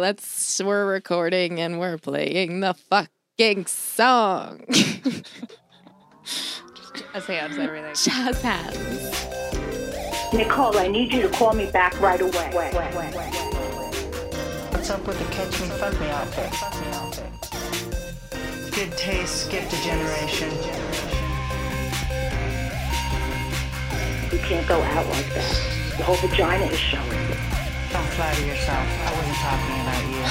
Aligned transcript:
let's 0.00 0.60
we're 0.64 0.86
recording 0.86 1.60
and 1.60 1.78
we're 1.78 1.98
playing 1.98 2.60
the 2.60 2.72
fucking 2.72 3.66
song. 3.66 4.64
Jazz 6.94 7.26
hands, 7.26 7.58
everything. 7.58 7.94
Jazz 7.94 8.40
hands. 8.40 8.78
Nicole, 10.32 10.78
I 10.78 10.88
need 10.88 11.12
you 11.12 11.20
to 11.22 11.28
call 11.28 11.52
me 11.52 11.70
back 11.70 12.00
right 12.00 12.20
away. 12.20 12.50
What's 14.70 14.88
up 14.88 15.06
with 15.06 15.18
the 15.18 15.26
catch 15.26 15.60
me, 15.60 15.68
fuck 15.68 16.00
me 16.00 16.08
outfit? 16.08 16.50
Good 18.72 18.96
taste, 18.96 19.44
skipped 19.46 19.74
a 19.74 19.82
generation. 19.82 20.50
You 24.32 24.38
can't 24.38 24.66
go 24.66 24.80
out 24.80 25.06
like 25.08 25.28
that. 25.34 25.60
The 25.98 26.04
whole 26.04 26.16
vagina 26.16 26.64
is 26.64 26.78
showing. 26.78 27.59
Don't 28.10 28.16
flatter 28.16 28.44
yourself. 28.44 28.88
I 29.06 29.12
wasn't 29.14 29.36
talking 29.36 29.80
about 29.82 30.02
you. 30.10 30.22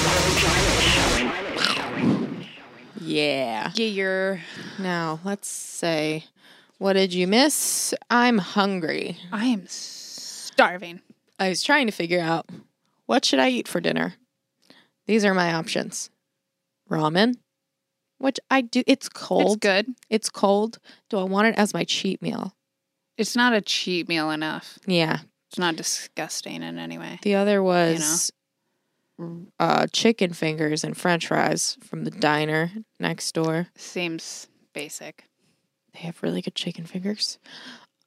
The 0.00 0.08
whole 0.08 0.22
vagina 0.30 0.70
is 0.70 0.82
showing. 1.74 2.46
Yeah. 3.00 3.72
Yeah, 3.74 3.86
you're. 3.86 4.40
Now 4.78 5.18
let's 5.24 5.48
say, 5.48 6.26
what 6.78 6.92
did 6.92 7.12
you 7.12 7.26
miss? 7.26 7.94
I'm 8.10 8.38
hungry. 8.38 9.18
I 9.32 9.46
am 9.46 9.66
starving. 9.66 11.00
I 11.40 11.48
was 11.48 11.64
trying 11.64 11.86
to 11.86 11.92
figure 11.92 12.20
out 12.20 12.48
what 13.06 13.24
should 13.24 13.40
I 13.40 13.48
eat 13.48 13.66
for 13.66 13.80
dinner. 13.80 14.14
These 15.06 15.24
are 15.24 15.34
my 15.34 15.52
options: 15.52 16.10
ramen, 16.88 17.38
which 18.18 18.38
I 18.50 18.60
do. 18.60 18.84
It's 18.86 19.08
cold. 19.08 19.46
It's 19.46 19.56
good. 19.56 19.96
It's 20.08 20.30
cold. 20.30 20.78
Do 21.10 21.18
I 21.18 21.24
want 21.24 21.48
it 21.48 21.56
as 21.56 21.74
my 21.74 21.82
cheat 21.82 22.22
meal? 22.22 22.54
It's 23.16 23.36
not 23.36 23.52
a 23.52 23.60
cheat 23.60 24.08
meal 24.08 24.30
enough. 24.30 24.78
Yeah. 24.86 25.20
It's 25.48 25.58
not 25.58 25.76
disgusting 25.76 26.62
in 26.62 26.78
any 26.78 26.98
way. 26.98 27.18
The 27.22 27.36
other 27.36 27.62
was 27.62 28.32
uh, 29.60 29.86
chicken 29.92 30.32
fingers 30.32 30.82
and 30.82 30.96
French 30.96 31.28
fries 31.28 31.78
from 31.82 32.04
the 32.04 32.10
diner 32.10 32.72
next 32.98 33.32
door. 33.32 33.68
Seems 33.76 34.48
basic. 34.72 35.24
They 35.92 36.00
have 36.00 36.22
really 36.22 36.42
good 36.42 36.56
chicken 36.56 36.86
fingers. 36.86 37.38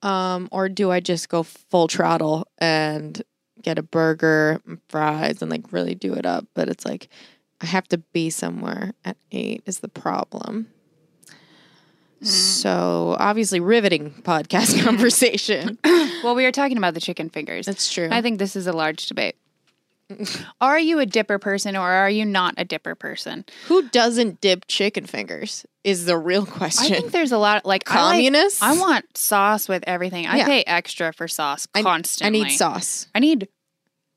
Um, 0.02 0.50
or 0.52 0.68
do 0.70 0.92
I 0.92 1.00
just 1.00 1.30
go 1.30 1.44
full 1.44 1.88
throttle 1.88 2.46
and 2.58 3.22
get 3.62 3.80
a 3.80 3.84
burger, 3.84 4.62
and 4.68 4.80
fries, 4.90 5.42
and 5.42 5.50
like 5.50 5.72
really 5.72 5.96
do 5.96 6.14
it 6.14 6.26
up? 6.26 6.46
But 6.54 6.70
it's 6.70 6.86
like 6.86 7.08
I 7.62 7.66
have 7.66 7.88
to 7.88 7.98
be 7.98 8.30
somewhere 8.30 8.94
at 9.06 9.18
eight 9.32 9.64
is 9.66 9.80
the 9.80 9.88
problem. 9.88 10.68
Mm-hmm. 12.18 12.26
So 12.26 13.16
obviously, 13.20 13.60
riveting 13.60 14.12
podcast 14.24 14.84
conversation. 14.86 15.78
Well, 16.24 16.34
we 16.34 16.44
were 16.44 16.52
talking 16.52 16.78
about 16.78 16.96
the 16.96 17.00
chicken 17.00 17.30
fingers. 17.30 17.68
That's 17.68 17.94
true. 17.94 18.10
I 18.12 18.22
think 18.24 18.40
this 18.40 18.56
is 18.56 18.66
a 18.66 18.74
large 18.74 19.06
debate. 19.06 19.36
are 20.60 20.80
you 20.80 20.98
a 21.00 21.06
dipper 21.06 21.38
person 21.38 21.76
or 21.76 21.88
are 21.92 22.10
you 22.10 22.26
not 22.26 22.56
a 22.58 22.66
dipper 22.66 22.96
person? 22.96 23.46
Who 23.68 23.88
doesn't 23.90 24.42
dip 24.42 24.66
chicken 24.68 25.06
fingers 25.06 25.64
is 25.84 26.06
the 26.06 26.18
real 26.18 26.46
question. 26.46 26.94
I 26.96 27.00
think 27.00 27.12
there's 27.12 27.32
a 27.32 27.38
lot 27.38 27.66
like 27.68 27.90
I 27.90 28.02
like- 28.04 28.12
Communists? 28.16 28.62
I, 28.64 28.78
want 28.80 29.16
sauce 29.16 29.70
with 29.70 29.84
everything. 29.86 30.26
I 30.26 30.38
Yeah. 30.38 30.46
pay 30.46 30.64
extra 30.66 31.14
for 31.14 31.28
sauce 31.28 31.68
I- 31.76 31.84
constantly. 31.84 32.42
I 32.42 32.44
need 32.46 32.52
sauce. 32.54 33.08
I 33.14 33.20
need 33.20 33.48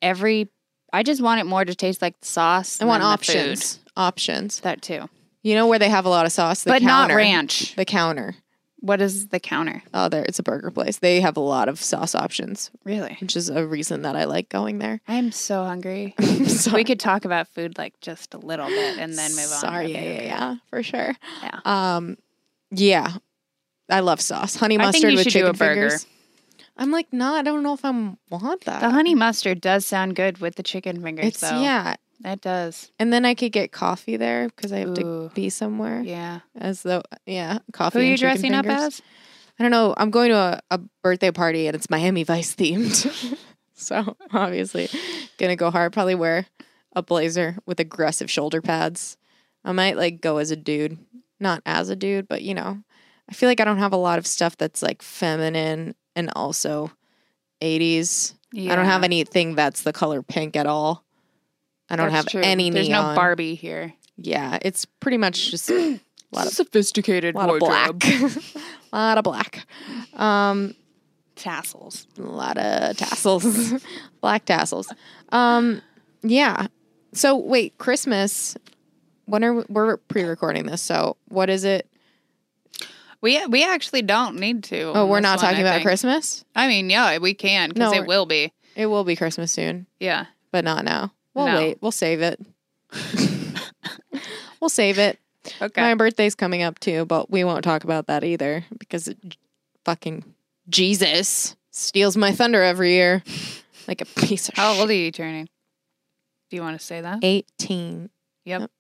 every. 0.01 0.49
I 0.93 1.03
just 1.03 1.21
want 1.21 1.41
it 1.41 1.45
more 1.45 1.65
to 1.65 1.75
taste 1.75 2.01
like 2.01 2.19
the 2.21 2.27
sauce. 2.27 2.81
I 2.81 2.87
want 2.87 3.03
options. 3.03 3.75
food. 3.77 3.83
Options. 3.97 4.61
That 4.61 4.81
too, 4.81 5.09
You 5.43 5.55
know 5.55 5.67
where 5.67 5.79
they 5.79 5.89
have 5.89 6.05
a 6.05 6.09
lot 6.11 6.27
of 6.27 6.33
sauce? 6.33 6.65
The 6.65 6.71
but 6.71 6.83
not 6.83 7.11
ranch. 7.11 7.75
The 7.77 7.85
counter. 7.85 8.35
What 8.83 9.03
is 9.03 9.29
the 9.29 9.41
counter? 9.41 9.83
Oh, 9.93 10.09
there. 10.09 10.25
It's 10.25 10.39
a 10.39 10.43
burger 10.43 10.71
place. 10.71 10.99
They 10.99 11.21
have 11.21 11.37
a 11.37 11.41
lot 11.41 11.69
of 11.69 11.79
sauce 11.83 12.15
options, 12.15 12.71
Really? 12.85 13.17
which 13.21 13.37
is 13.37 13.51
a 13.51 13.67
reason 13.67 14.03
that 14.03 14.17
I 14.17 14.25
like 14.25 14.49
going 14.49 14.79
there. 14.79 15.03
I'm 15.07 15.33
so 15.33 15.65
hungry. 15.65 16.15
Sorry. 16.47 16.77
we 16.77 16.85
could 16.85 16.99
talk 17.01 17.27
about 17.27 17.47
food 17.49 17.77
like 17.77 17.99
just 18.01 18.33
a 18.33 18.39
little 18.39 18.67
bit 18.69 18.99
and 18.99 19.13
then 19.19 19.31
move 19.33 19.41
on. 19.41 19.47
Sorry. 19.61 19.93
Yeah, 19.93 20.01
yeah, 20.03 20.23
yeah, 20.23 20.57
for 20.71 20.83
sure. 20.83 21.15
Yeah. 21.43 21.61
Um, 21.67 22.17
yeah, 22.71 23.13
I 23.91 24.01
love 24.01 24.21
sauce. 24.21 24.57
Honey 24.57 24.79
mustard 24.79 25.13
with 25.15 25.29
chicken 25.29 25.55
fingers. 25.55 26.07
I'm 26.79 26.91
like, 26.91 27.13
no, 27.13 27.35
I 27.35 27.43
don't 27.43 27.63
know 27.63 27.75
if 27.75 27.85
I 27.85 27.91
want 28.31 28.65
that. 28.65 28.81
The 28.81 28.89
honey 28.91 29.15
mustard 29.15 29.61
does 29.61 29.85
sound 29.85 30.17
good 30.17 30.39
with 30.39 30.55
the 30.55 30.63
chicken 30.63 31.03
fingers, 31.03 31.27
It's 31.27 31.41
though. 31.41 31.61
yeah, 31.61 31.97
It 32.25 32.41
does. 32.41 32.93
and 32.99 33.13
then 33.13 33.25
I 33.25 33.35
could 33.35 33.53
get 33.53 33.73
coffee 33.73 34.17
there 34.17 34.49
because 34.49 34.73
I 34.73 34.79
have 34.79 34.91
Ooh. 34.91 35.29
to 35.29 35.31
be 35.35 35.49
somewhere. 35.49 36.03
Yeah. 36.03 36.41
As 36.55 36.83
though, 36.83 37.03
yeah, 37.27 37.61
coffee. 37.73 37.99
Who 37.99 38.05
are 38.05 38.09
you 38.09 38.19
dressing 38.19 38.55
up 38.55 38.67
as? 38.67 39.01
I 39.59 39.63
don't 39.63 39.71
know. 39.71 39.95
I'm 39.97 40.11
going 40.11 40.31
to 40.31 40.37
a, 40.37 40.61
a 40.71 40.81
birthday 41.03 41.31
party 41.31 41.67
and 41.67 41.75
it's 41.75 41.91
Miami 41.91 42.23
Vice 42.25 42.55
themed. 42.55 43.39
so 43.75 44.17
obviously 44.33 44.89
gonna 45.39 45.57
go 45.57 45.71
hard. 45.71 45.93
Probably 45.93 46.15
wear 46.15 46.47
a 46.95 47.03
blazer 47.03 47.57
with 47.67 47.81
aggressive 47.81 48.31
shoulder 48.31 48.61
pads. 48.61 49.17
I 49.65 49.73
might 49.73 49.97
like 49.97 50.21
go 50.21 50.39
as 50.39 50.51
a 50.51 50.57
dude. 50.57 50.99
Not 51.39 51.63
as 51.65 51.89
a 51.89 51.97
dude, 51.97 52.29
but 52.29 52.43
you 52.43 52.55
know. 52.55 52.83
I 53.29 53.33
feel 53.33 53.49
like 53.49 53.61
I 53.61 53.65
don't 53.65 53.79
have 53.79 53.93
a 53.93 53.97
lot 53.97 54.19
of 54.19 54.27
stuff 54.27 54.57
that's 54.57 54.83
like 54.83 55.03
feminine 55.03 55.95
and 56.17 56.31
also 56.35 56.91
80s. 57.63 58.35
I 58.57 58.75
don't 58.75 58.87
have 58.87 59.05
anything 59.05 59.55
that's 59.55 59.83
the 59.83 59.93
color 59.93 60.23
pink 60.23 60.57
at 60.57 60.67
all. 60.67 61.05
I 61.91 61.97
don't 61.97 62.07
That's 62.13 62.17
have 62.17 62.27
true. 62.27 62.41
any 62.43 62.71
There's 62.71 62.89
neon. 62.89 63.11
no 63.11 63.15
Barbie 63.17 63.55
here. 63.57 63.93
Yeah, 64.17 64.59
it's 64.63 64.85
pretty 64.85 65.17
much 65.19 65.51
just 65.51 65.69
a 65.71 65.99
lot 66.33 66.47
of 66.47 66.53
sophisticated 66.53 67.35
lot 67.35 67.51
of 67.51 67.59
black. 67.59 67.91
a 68.05 68.31
lot 68.97 69.19
of 69.19 69.25
black. 69.25 69.67
Um 70.15 70.75
tassels. 71.37 72.07
a 72.19 72.23
lot 72.23 72.59
of 72.59 72.97
tassels, 72.97 73.83
black 74.21 74.45
tassels. 74.45 74.93
Um, 75.31 75.81
yeah. 76.23 76.67
So 77.13 77.37
wait, 77.37 77.79
Christmas. 77.79 78.57
When 79.25 79.43
are 79.45 79.55
we, 79.55 79.65
we're 79.69 79.97
pre-recording 79.97 80.67
this? 80.67 80.83
So 80.83 81.17
what 81.29 81.49
is 81.51 81.65
it? 81.65 81.89
We 83.23 83.45
we 83.47 83.65
actually 83.65 84.03
don't 84.03 84.37
need 84.37 84.65
to. 84.65 84.93
Oh, 84.95 85.07
we're 85.07 85.21
not 85.21 85.39
one, 85.39 85.45
talking 85.47 85.59
I 85.59 85.61
about 85.69 85.75
think. 85.77 85.87
Christmas. 85.87 86.45
I 86.55 86.69
mean, 86.69 86.89
yeah, 86.91 87.19
we 87.19 87.35
can 87.35 87.69
because 87.71 87.93
No, 87.93 87.99
it 87.99 88.07
will 88.07 88.27
be. 88.27 88.53
It 88.77 88.87
will 88.87 89.05
be 89.05 89.15
Christmas 89.17 89.51
soon, 89.53 89.87
Yeah. 89.99 90.27
but 90.53 90.65
not 90.65 90.85
now. 90.85 91.13
We'll 91.35 91.47
No. 91.47 91.55
wait. 91.57 91.79
We'll 91.81 91.93
save 91.93 92.21
it. 92.23 92.41
we'll 94.61 94.69
save 94.71 94.99
it. 94.99 95.19
Okay. 95.61 95.81
My 95.81 95.95
birthday's 95.95 96.35
coming 96.35 96.63
up 96.63 96.79
too, 96.81 97.07
but 97.07 97.31
we 97.31 97.45
won't 97.45 97.65
talk 97.65 97.85
about 97.85 98.07
that 98.09 98.25
either 98.25 98.65
because 98.79 99.09
it, 99.09 99.19
fucking 99.85 100.25
Jesus 100.69 101.57
steals 101.71 102.17
my 102.17 102.33
thunder 102.33 102.63
every 102.63 102.93
year 102.93 103.23
like 103.89 104.01
a 104.01 104.05
piece 104.05 104.49
of 104.49 104.55
How 104.57 104.75
old 104.75 104.91
are 104.91 104.95
you 104.95 105.11
turning? 105.11 105.49
Do 106.51 106.57
you 106.57 106.63
want 106.63 106.79
to 106.79 106.85
say 106.85 107.01
that? 107.01 107.21
18. 107.23 108.11
Yep. 108.45 108.71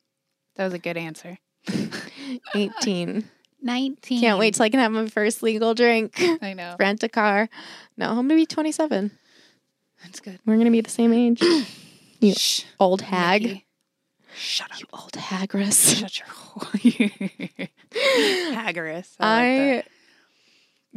That 0.56 0.64
was 0.64 0.74
a 0.74 0.78
good 0.78 0.96
answer. 0.96 1.38
18. 2.54 3.24
19. 3.62 4.20
Can't 4.20 4.38
wait 4.38 4.54
till 4.54 4.64
I 4.64 4.70
can 4.70 4.80
have 4.80 4.92
my 4.92 5.06
first 5.06 5.42
legal 5.42 5.74
drink. 5.74 6.14
I 6.42 6.54
know. 6.54 6.76
Rent 6.78 7.02
a 7.02 7.08
car. 7.08 7.48
No, 7.96 8.08
I'm 8.10 8.16
gonna 8.16 8.34
be 8.34 8.46
27. 8.46 9.10
That's 10.02 10.20
good. 10.20 10.38
We're 10.46 10.56
gonna 10.56 10.70
be 10.70 10.80
the 10.80 10.90
same 10.90 11.12
age. 11.12 11.42
You 12.20 12.34
Shh. 12.34 12.64
old 12.78 13.02
hag. 13.02 13.42
Nikki. 13.42 13.66
Shut 14.34 14.70
up. 14.70 14.80
You 14.80 14.86
old 14.92 15.16
hagress. 15.16 15.94
Shut 15.98 16.18
your 16.18 16.28
Haggorus. 17.92 19.16
I, 19.18 19.74
like 19.76 19.86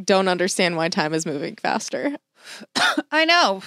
don't 0.01 0.27
understand 0.27 0.75
why 0.75 0.89
time 0.89 1.13
is 1.13 1.25
moving 1.25 1.55
faster. 1.55 2.15
I 3.11 3.25
know. 3.25 3.61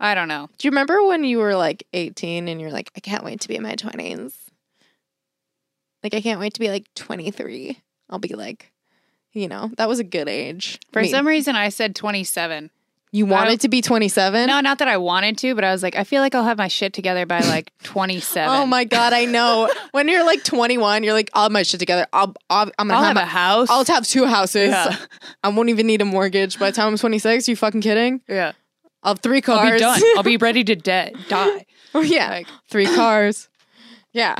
I 0.00 0.14
don't 0.14 0.28
know. 0.28 0.48
Do 0.58 0.66
you 0.66 0.70
remember 0.70 1.02
when 1.04 1.24
you 1.24 1.38
were 1.38 1.54
like 1.54 1.86
18 1.92 2.48
and 2.48 2.60
you're 2.60 2.70
like, 2.70 2.90
I 2.96 3.00
can't 3.00 3.24
wait 3.24 3.40
to 3.40 3.48
be 3.48 3.56
in 3.56 3.62
my 3.62 3.76
20s? 3.76 4.34
Like, 6.02 6.14
I 6.14 6.20
can't 6.20 6.40
wait 6.40 6.54
to 6.54 6.60
be 6.60 6.68
like 6.68 6.92
23. 6.94 7.78
I'll 8.10 8.18
be 8.18 8.34
like, 8.34 8.72
you 9.32 9.48
know, 9.48 9.70
that 9.78 9.88
was 9.88 10.00
a 10.00 10.04
good 10.04 10.28
age. 10.28 10.78
For 10.92 11.00
I 11.00 11.06
some 11.08 11.26
reason, 11.26 11.56
I 11.56 11.70
said 11.70 11.96
27. 11.96 12.70
You 13.14 13.26
wanted 13.26 13.60
to 13.60 13.68
be 13.68 13.80
27? 13.80 14.48
No, 14.48 14.60
not 14.60 14.78
that 14.80 14.88
I 14.88 14.96
wanted 14.96 15.38
to, 15.38 15.54
but 15.54 15.62
I 15.62 15.70
was 15.70 15.82
like, 15.84 15.94
I 15.94 16.02
feel 16.02 16.20
like 16.20 16.34
I'll 16.34 16.42
have 16.44 16.58
my 16.58 16.66
shit 16.68 16.92
together 16.92 17.24
by 17.26 17.38
like 17.40 17.70
27. 17.84 18.48
Oh 18.52 18.66
my 18.66 18.84
god, 18.84 19.12
I 19.12 19.24
know. 19.24 19.70
when 19.92 20.08
you're 20.08 20.24
like 20.26 20.42
21, 20.42 21.04
you're 21.04 21.12
like, 21.12 21.30
I'll 21.32 21.44
have 21.44 21.52
my 21.52 21.62
shit 21.62 21.78
together. 21.78 22.06
I'll, 22.12 22.34
I'll 22.50 22.70
I'm 22.78 22.88
gonna 22.88 22.94
I'll 22.98 23.04
have, 23.04 23.16
have 23.16 23.26
a 23.26 23.30
house. 23.30 23.70
I'll 23.70 23.84
have 23.84 24.04
two 24.06 24.26
houses. 24.26 24.70
Yeah. 24.70 24.96
I 25.44 25.48
won't 25.50 25.68
even 25.68 25.86
need 25.86 26.02
a 26.02 26.04
mortgage 26.04 26.58
by 26.58 26.70
the 26.70 26.76
time 26.76 26.88
I'm 26.88 26.98
26. 26.98 27.46
You 27.48 27.54
fucking 27.56 27.80
kidding? 27.82 28.20
yeah. 28.28 28.52
I'll 29.04 29.12
have 29.14 29.20
three 29.20 29.40
cars. 29.42 29.60
I'll 29.60 29.72
be 29.72 29.78
done. 29.78 30.00
I'll 30.16 30.22
be 30.22 30.36
ready 30.38 30.64
to 30.64 30.74
de- 30.74 31.12
die. 31.28 31.66
oh 31.94 32.00
yeah, 32.00 32.30
Like- 32.30 32.48
three 32.70 32.86
cars. 32.96 33.48
Yeah, 34.12 34.36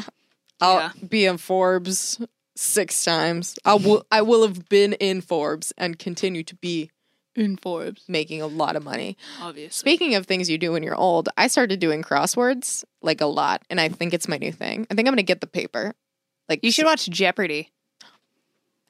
I'll 0.61 0.79
Yeah. 0.79 0.91
be 1.07 1.27
in 1.27 1.37
Forbes 1.37 2.19
six 2.57 3.05
times. 3.05 3.57
I 3.65 3.75
will. 3.75 4.07
I 4.11 4.23
will 4.23 4.43
have 4.43 4.69
been 4.69 4.95
in 4.95 5.21
Forbes 5.21 5.73
and 5.77 5.99
continue 5.99 6.43
to 6.45 6.55
be 6.57 6.91
In 7.37 7.57
Forbes, 7.57 8.05
making 8.09 8.41
a 8.43 8.47
lot 8.47 8.77
of 8.77 8.85
money. 8.85 9.17
obviously. 9.41 9.77
Speaking 9.77 10.15
of 10.15 10.25
things 10.27 10.49
you 10.49 10.57
do 10.57 10.71
when 10.73 10.83
you're 10.85 10.95
old, 10.95 11.29
I 11.37 11.49
started 11.49 11.81
doing 11.81 12.03
crosswords 12.03 12.85
like 13.03 13.21
a 13.21 13.27
lot, 13.27 13.63
and 13.69 13.81
I 13.81 13.89
think 13.89 14.15
it's 14.15 14.29
my 14.29 14.37
new 14.39 14.53
thing. 14.53 14.87
I 14.91 14.95
think 14.95 15.09
I'm 15.09 15.13
gonna 15.15 15.23
get 15.25 15.41
the 15.41 15.47
paper. 15.49 15.95
Like 16.49 16.61
You 16.63 16.71
should 16.71 16.85
watch 16.85 17.09
Jeopardy. 17.09 17.71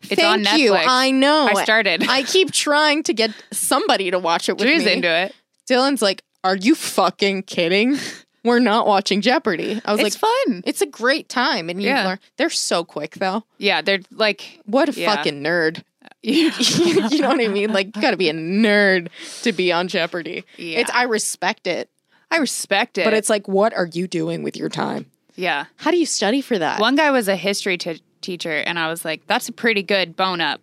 It's 0.02 0.20
Thank 0.20 0.46
on 0.52 0.58
you. 0.58 0.74
I 0.74 1.10
know. 1.10 1.48
I 1.54 1.62
started. 1.64 2.06
I 2.08 2.22
keep 2.24 2.52
trying 2.52 3.02
to 3.04 3.14
get 3.14 3.30
somebody 3.52 4.10
to 4.10 4.18
watch 4.18 4.48
it 4.50 4.58
with 4.58 4.66
Drew's 4.66 4.84
me. 4.84 4.92
into 4.94 5.08
it. 5.08 5.34
Dylan's 5.68 6.02
like, 6.02 6.22
"Are 6.42 6.56
you 6.56 6.74
fucking 6.74 7.44
kidding? 7.44 7.96
We're 8.44 8.58
not 8.58 8.86
watching 8.86 9.22
Jeopardy." 9.22 9.80
I 9.82 9.92
was 9.92 10.02
It's 10.02 10.20
like, 10.22 10.30
fun. 10.46 10.62
"It's 10.66 10.82
a 10.82 10.86
great 10.86 11.30
time." 11.30 11.70
And 11.70 11.80
you 11.82 11.88
Yeah. 11.88 12.04
learn. 12.06 12.18
They're 12.36 12.50
so 12.50 12.84
quick 12.84 13.14
though. 13.14 13.44
Yeah, 13.56 13.80
they're 13.80 14.00
like 14.10 14.60
What 14.66 14.90
a 14.94 15.00
Yeah. 15.00 15.14
fucking 15.14 15.42
nerd. 15.42 15.82
Yeah. 16.24 16.50
you 17.10 17.20
know 17.20 17.28
what 17.28 17.40
I 17.40 17.48
mean? 17.48 17.72
Like, 17.72 17.94
you 17.94 18.02
got 18.02 18.12
to 18.12 18.16
be 18.16 18.28
a 18.28 18.32
nerd 18.34 19.08
to 19.42 19.52
be 19.52 19.72
on 19.72 19.88
Jeopardy. 19.88 20.44
Yeah. 20.56 20.80
It's 20.80 20.90
I 20.90 21.04
respect 21.04 21.66
it, 21.66 21.90
I 22.30 22.38
respect 22.38 22.98
it. 22.98 23.04
but 23.04 23.12
it's 23.14 23.28
like, 23.30 23.46
what 23.46 23.74
are 23.74 23.86
you 23.86 24.06
doing 24.08 24.42
with 24.42 24.56
your 24.56 24.68
time? 24.68 25.06
yeah. 25.36 25.66
How 25.76 25.90
do 25.90 25.98
you 25.98 26.06
study 26.06 26.40
for 26.40 26.58
that? 26.58 26.80
One 26.80 26.96
guy 26.96 27.10
was 27.10 27.28
a 27.28 27.36
history 27.36 27.76
t- 27.76 28.00
teacher, 28.20 28.52
and 28.52 28.78
I 28.78 28.88
was 28.88 29.04
like, 29.04 29.26
"That's 29.26 29.48
a 29.48 29.52
pretty 29.52 29.82
good 29.82 30.16
bone 30.16 30.40
up." 30.40 30.60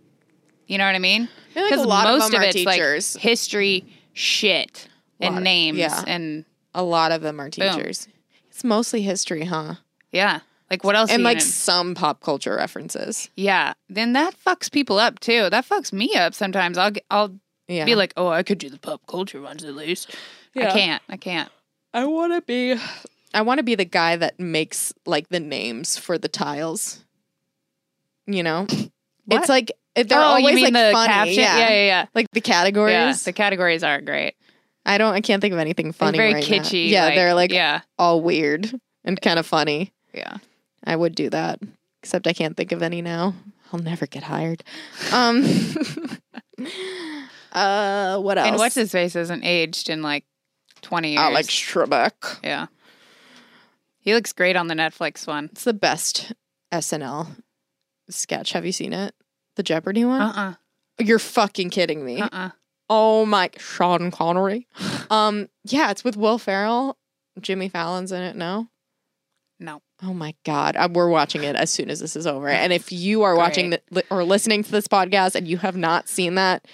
You 0.68 0.78
know 0.78 0.86
what 0.86 0.96
I 0.96 1.00
mean? 1.00 1.28
Because 1.54 1.72
like 1.72 1.80
a 1.80 1.90
lot 1.90 2.08
of 2.08 2.32
them 2.32 2.42
are 2.42 2.52
teachers. 2.52 3.16
like 3.16 3.22
history 3.22 3.86
shit 4.14 4.88
and 5.20 5.36
Lot- 5.36 5.44
names 5.44 5.78
yeah. 5.78 6.04
and 6.08 6.46
a 6.74 6.84
lot 6.84 7.12
of 7.12 7.22
them 7.22 7.40
are 7.42 7.50
teachers. 7.50 8.08
It's 8.50 8.64
mostly 8.64 9.02
history, 9.02 9.46
huh? 9.46 9.76
yeah. 10.12 10.40
Like 10.72 10.84
what 10.84 10.96
else? 10.96 11.12
And 11.12 11.22
like 11.22 11.38
gonna- 11.40 11.42
some 11.52 11.94
pop 11.96 12.22
culture 12.22 12.56
references. 12.56 13.30
yeah. 13.36 13.74
Then 13.90 14.14
that 14.14 14.34
fucks 14.44 14.72
people 14.72 14.98
up 14.98 15.20
too. 15.20 15.50
That 15.52 15.68
fucks 15.68 15.92
me 15.94 16.16
up 16.16 16.34
sometimes. 16.34 16.78
I'll 16.80 16.92
g- 16.92 17.02
I'll 17.12 17.36
Yeah. 17.68 17.86
be 17.86 17.94
like, 17.96 18.14
"Oh, 18.18 18.30
I 18.30 18.42
could 18.42 18.58
do 18.58 18.70
the 18.70 18.80
pop 18.80 19.02
culture 19.06 19.42
ones 19.42 19.64
at 19.66 19.76
least." 19.76 20.16
Yeah. 20.56 20.70
I 20.70 20.72
can't. 20.72 21.04
I 21.10 21.18
can't. 21.18 21.50
I 21.94 22.06
want 22.06 22.34
to 22.34 22.42
be. 22.42 22.80
I 23.34 23.42
want 23.44 23.60
to 23.60 23.64
be 23.64 23.76
the 23.76 23.86
guy 23.86 24.16
that 24.16 24.40
makes 24.40 24.94
like 25.06 25.28
the 25.30 25.40
names 25.42 25.98
for 25.98 26.18
the 26.18 26.28
tiles. 26.30 27.04
You 28.28 28.44
know, 28.44 28.66
What? 29.26 29.40
it's 29.42 29.50
like 29.50 29.72
they're 29.96 30.20
oh, 30.20 30.22
always 30.24 30.50
you 30.50 30.56
mean 30.66 30.74
like 30.74 30.74
the 30.74 30.92
funny. 30.94 31.08
caption? 31.14 31.40
Yeah. 31.44 31.58
yeah, 31.58 31.70
yeah. 31.70 31.86
yeah. 31.86 32.06
like 32.16 32.28
the 32.32 32.40
categories. 32.42 32.94
Yeah, 32.94 33.14
the 33.26 33.34
categories 33.34 33.84
aren't 33.84 34.06
great. 34.06 34.36
I 34.86 34.98
don't. 34.98 35.14
I 35.14 35.22
can't 35.22 35.42
think 35.42 35.54
of 35.54 35.60
anything 35.60 35.92
funny. 35.92 36.18
They're 36.18 36.30
very 36.30 36.42
right 36.42 36.50
now. 36.50 36.58
kitschy. 36.60 36.90
Yeah, 36.90 37.14
they're 37.14 37.34
like 37.34 37.52
yeah, 37.52 37.82
all 38.00 38.22
weird 38.22 38.72
and 39.04 39.20
kind 39.22 39.38
of 39.38 39.46
funny. 39.46 39.92
yeah. 40.14 40.38
I 40.84 40.96
would 40.96 41.16
do 41.16 41.30
that, 41.30 41.60
except 42.02 42.28
I 42.28 42.34
can't 42.34 42.58
think 42.58 42.72
of 42.72 42.82
any 42.82 43.02
now. 43.02 43.36
I'll 43.72 43.80
never 43.80 44.06
get 44.06 44.24
hired. 44.24 44.64
Um. 45.14 45.44
uh, 47.54 48.18
what 48.20 48.38
else? 48.38 48.48
And 48.48 48.58
what's 48.58 48.76
his 48.76 48.92
face 48.92 49.16
isn't 49.16 49.44
aged 49.44 49.90
in 49.90 50.02
like 50.02 50.26
twenty 50.82 51.12
years. 51.12 51.22
Alex 51.22 51.48
Trebek. 51.48 52.40
Yeah. 52.44 52.68
He 54.00 54.14
looks 54.16 54.34
great 54.34 54.56
on 54.56 54.68
the 54.68 54.74
Netflix 54.74 55.28
one. 55.28 55.50
It's 55.52 55.64
the 55.64 55.74
best 55.74 56.34
SNL 56.72 57.28
sketch. 58.10 58.52
Have 58.54 58.66
you 58.66 58.72
seen 58.72 58.94
it? 58.94 59.14
The 59.56 59.64
Jeopardy 59.64 60.04
one? 60.06 60.22
Uh 60.22 60.34
uh. 60.36 60.54
You're 61.04 61.20
fucking 61.20 61.70
kidding 61.70 62.04
me. 62.04 62.22
uh-uh. 62.22 62.30
uh. 62.32 62.50
Oh 62.90 63.26
my 63.26 63.50
Sean 63.58 64.12
Connery. 64.12 64.68
um 65.10 65.50
yeah, 65.64 65.92
it's 65.92 66.04
with 66.04 66.18
Will 66.18 66.38
Ferrell. 66.38 66.98
Jimmy 67.40 67.70
Fallon's 67.70 68.12
in 68.12 68.22
it, 68.24 68.36
no? 68.36 68.68
No. 69.60 69.82
Oh 70.04 70.14
my 70.14 70.34
god. 70.46 70.76
Uh, 70.76 70.90
we're 70.92 71.10
watching 71.10 71.44
it 71.44 71.56
as 71.56 71.70
soon 71.70 71.90
as 71.90 72.00
this 72.00 72.16
is 72.16 72.26
over. 72.26 72.48
And 72.50 72.74
if 72.74 72.92
you 72.92 73.22
are 73.24 73.36
watching 73.36 73.70
the, 73.92 74.04
or 74.10 74.24
listening 74.24 74.64
to 74.64 74.72
this 74.72 74.88
podcast 74.88 75.36
and 75.36 75.48
you 75.48 75.58
have 75.58 75.76
not 75.78 76.08
seen 76.10 76.36
that, 76.36 76.66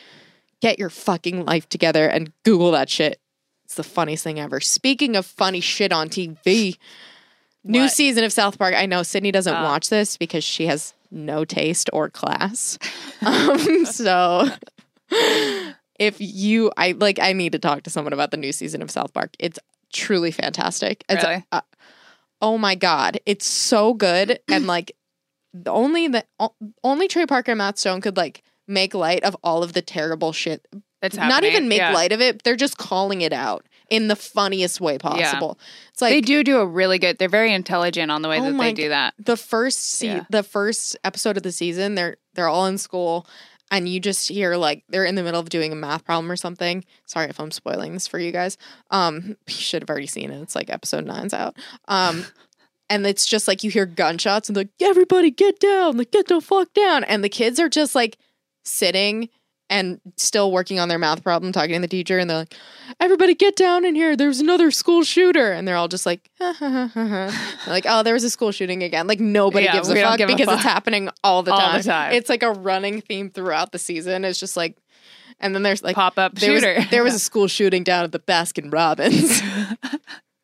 get 0.62 0.80
your 0.80 0.90
fucking 0.90 1.46
life 1.46 1.68
together 1.68 2.08
and 2.08 2.32
Google 2.44 2.72
that 2.72 2.90
shit. 2.90 3.20
It's 3.66 3.76
the 3.76 3.84
funniest 3.84 4.24
thing 4.24 4.40
ever. 4.40 4.60
Speaking 4.62 5.16
of 5.18 5.26
funny 5.26 5.60
shit 5.60 5.92
on 5.92 6.08
TV, 6.08 6.78
new 7.66 7.82
What? 7.82 7.92
season 7.92 8.24
of 8.24 8.32
South 8.32 8.58
Park. 8.58 8.74
I 8.76 8.86
know 8.86 9.04
Sydney 9.04 9.32
doesn't 9.32 9.54
Oh. 9.56 9.64
watch 9.64 9.90
this 9.90 10.16
because 10.16 10.46
she 10.46 10.68
has 10.68 10.94
no 11.12 11.44
taste 11.44 11.90
or 11.92 12.10
class. 12.10 12.78
Um, 13.26 13.86
so 13.88 14.48
if 16.00 16.16
you, 16.20 16.72
I 16.78 16.92
like, 16.92 17.20
I 17.20 17.34
need 17.34 17.54
to 17.54 17.60
talk 17.60 17.84
to 17.84 17.90
someone 17.90 18.14
about 18.14 18.32
the 18.32 18.38
new 18.38 18.52
season 18.52 18.82
of 18.82 18.92
South 18.92 19.12
Park. 19.14 19.32
It's 19.40 19.58
truly 19.92 20.32
fantastic. 20.32 21.04
It's, 21.10 21.24
Really? 21.24 21.44
uh, 21.52 21.62
oh 22.42 22.58
my 22.58 22.76
god, 22.76 23.20
it's 23.26 23.46
so 23.46 23.94
good. 23.94 24.40
and 24.50 24.68
like, 24.68 24.92
the 25.54 25.72
only 25.72 26.08
the 26.08 26.26
only 26.84 27.08
Trey 27.08 27.26
Parker 27.26 27.52
and 27.52 27.58
Matt 27.60 27.78
Stone 27.80 28.02
could 28.02 28.18
like 28.18 28.44
make 28.68 28.94
light 28.94 29.24
of 29.24 29.36
all 29.44 29.64
of 29.64 29.74
the 29.74 29.82
terrible 29.82 30.34
shit 30.34 30.68
That's 31.02 31.16
not 31.16 31.44
even 31.46 31.68
make 31.70 31.78
Yeah. 31.80 31.94
light 31.94 32.12
of 32.12 32.20
it. 32.22 32.44
They're 32.44 32.56
just 32.58 32.78
calling 32.78 33.22
it 33.22 33.32
out 33.32 33.66
in 33.90 34.08
the 34.10 34.16
funniest 34.16 34.82
way 34.82 34.98
possible. 34.98 35.58
It's 35.94 36.02
like 36.02 36.12
they 36.12 36.22
do 36.22 36.44
do 36.44 36.58
a 36.60 36.66
really 36.66 37.00
good. 37.00 37.18
They're 37.18 37.30
very 37.30 37.54
intelligent 37.54 38.12
on 38.12 38.22
the 38.22 38.30
way 38.30 38.40
Oh 38.40 38.52
that 38.52 38.58
they 38.58 38.74
do 38.74 38.90
that. 38.90 39.14
the 39.18 39.38
first 39.38 39.80
se- 39.80 40.08
Yeah. 40.08 40.24
the 40.30 40.44
first 40.44 40.98
episode 41.04 41.38
of 41.38 41.44
the 41.44 41.52
season. 41.52 41.96
They're 41.96 42.18
they're 42.34 42.50
all 42.50 42.66
in 42.68 42.78
school, 42.78 43.26
and 43.72 43.88
you 43.88 44.00
just 44.00 44.30
hear 44.30 44.56
like 44.56 44.84
they're 44.90 45.06
in 45.06 45.16
the 45.16 45.24
middle 45.24 45.40
of 45.40 45.50
doing 45.50 45.72
a 45.72 45.76
math 45.76 46.06
problem 46.06 46.32
or 46.32 46.36
something. 46.36 46.86
Sorry 47.06 47.30
if 47.30 47.40
I'm 47.40 47.52
spoiling 47.52 47.94
this 47.94 48.08
for 48.08 48.20
you 48.20 48.32
guys. 48.32 48.58
Um, 48.92 49.38
you 49.48 49.54
should 49.54 49.82
have 49.84 49.90
already 49.90 50.08
seen 50.08 50.32
it. 50.32 50.42
It's 50.42 50.56
like 50.56 50.70
episode 50.70 51.06
nine's 51.06 51.34
out. 51.34 51.58
Um. 51.88 52.26
And 52.90 53.06
it's 53.06 53.26
just 53.26 53.50
like 53.50 53.66
you 53.66 53.70
hear 53.70 53.86
gunshots 53.86 54.48
and 54.48 54.56
like 54.56 54.70
everybody 54.82 55.30
get 55.30 55.60
down, 55.60 55.98
like 55.98 56.12
get 56.12 56.30
the 56.30 56.40
fuck 56.40 56.74
down, 56.74 57.04
and 57.04 57.22
the 57.22 57.28
kids 57.28 57.60
are 57.60 57.68
just 57.68 57.96
like 57.96 58.18
sitting 58.64 59.28
and 59.70 60.00
still 60.16 60.52
working 60.52 60.80
on 60.80 60.88
their 60.90 60.98
math 60.98 61.24
problem, 61.24 61.52
talking 61.52 61.74
to 61.76 61.80
the 61.82 61.88
teacher, 61.88 62.18
and 62.20 62.30
they're 62.30 62.38
like, 62.38 62.54
"Everybody 63.00 63.36
get 63.36 63.56
down 63.56 63.84
in 63.86 63.96
here! 63.96 64.16
There's 64.16 64.40
another 64.40 64.72
school 64.72 65.04
shooter!" 65.04 65.52
And 65.52 65.68
they're 65.68 65.76
all 65.76 65.88
just 65.88 66.06
like, 66.06 66.30
ha, 66.40 66.54
ha, 66.58 66.70
ha, 66.70 66.88
ha, 66.94 67.08
ha. 67.32 67.64
like, 67.72 67.86
"Oh, 67.88 68.04
there 68.04 68.14
was 68.14 68.24
a 68.24 68.30
school 68.30 68.52
shooting 68.52 68.84
again." 68.84 69.08
Like 69.08 69.20
nobody 69.20 69.66
Yeah, 69.66 69.74
gives 69.74 69.90
a 69.90 69.96
fuck 69.96 70.18
give 70.18 70.30
a 70.30 70.36
because 70.36 70.54
it's 70.54 70.64
happening 70.64 71.10
all 71.24 71.44
the 71.44 71.52
All 71.52 71.60
time. 71.60 71.78
the 71.78 71.84
time. 71.84 72.14
It's 72.14 72.30
like 72.30 72.44
a 72.44 72.52
running 72.52 73.02
theme 73.02 73.30
throughout 73.30 73.72
the 73.72 73.80
season. 73.80 74.26
It's 74.26 74.40
just 74.40 74.58
like, 74.58 74.78
and 75.40 75.54
then 75.54 75.64
there's 75.64 75.84
like 75.84 75.96
Pop 75.96 76.18
up 76.18 76.36
there 76.36 76.52
was, 76.54 76.64
shooter. 76.64 76.84
there 76.90 77.04
was 77.04 77.14
a 77.16 77.20
school 77.20 77.48
shooting 77.48 77.84
down 77.84 78.04
at 78.04 78.12
the 78.12 78.20
Baskin 78.20 78.72
Robbins. 78.74 79.42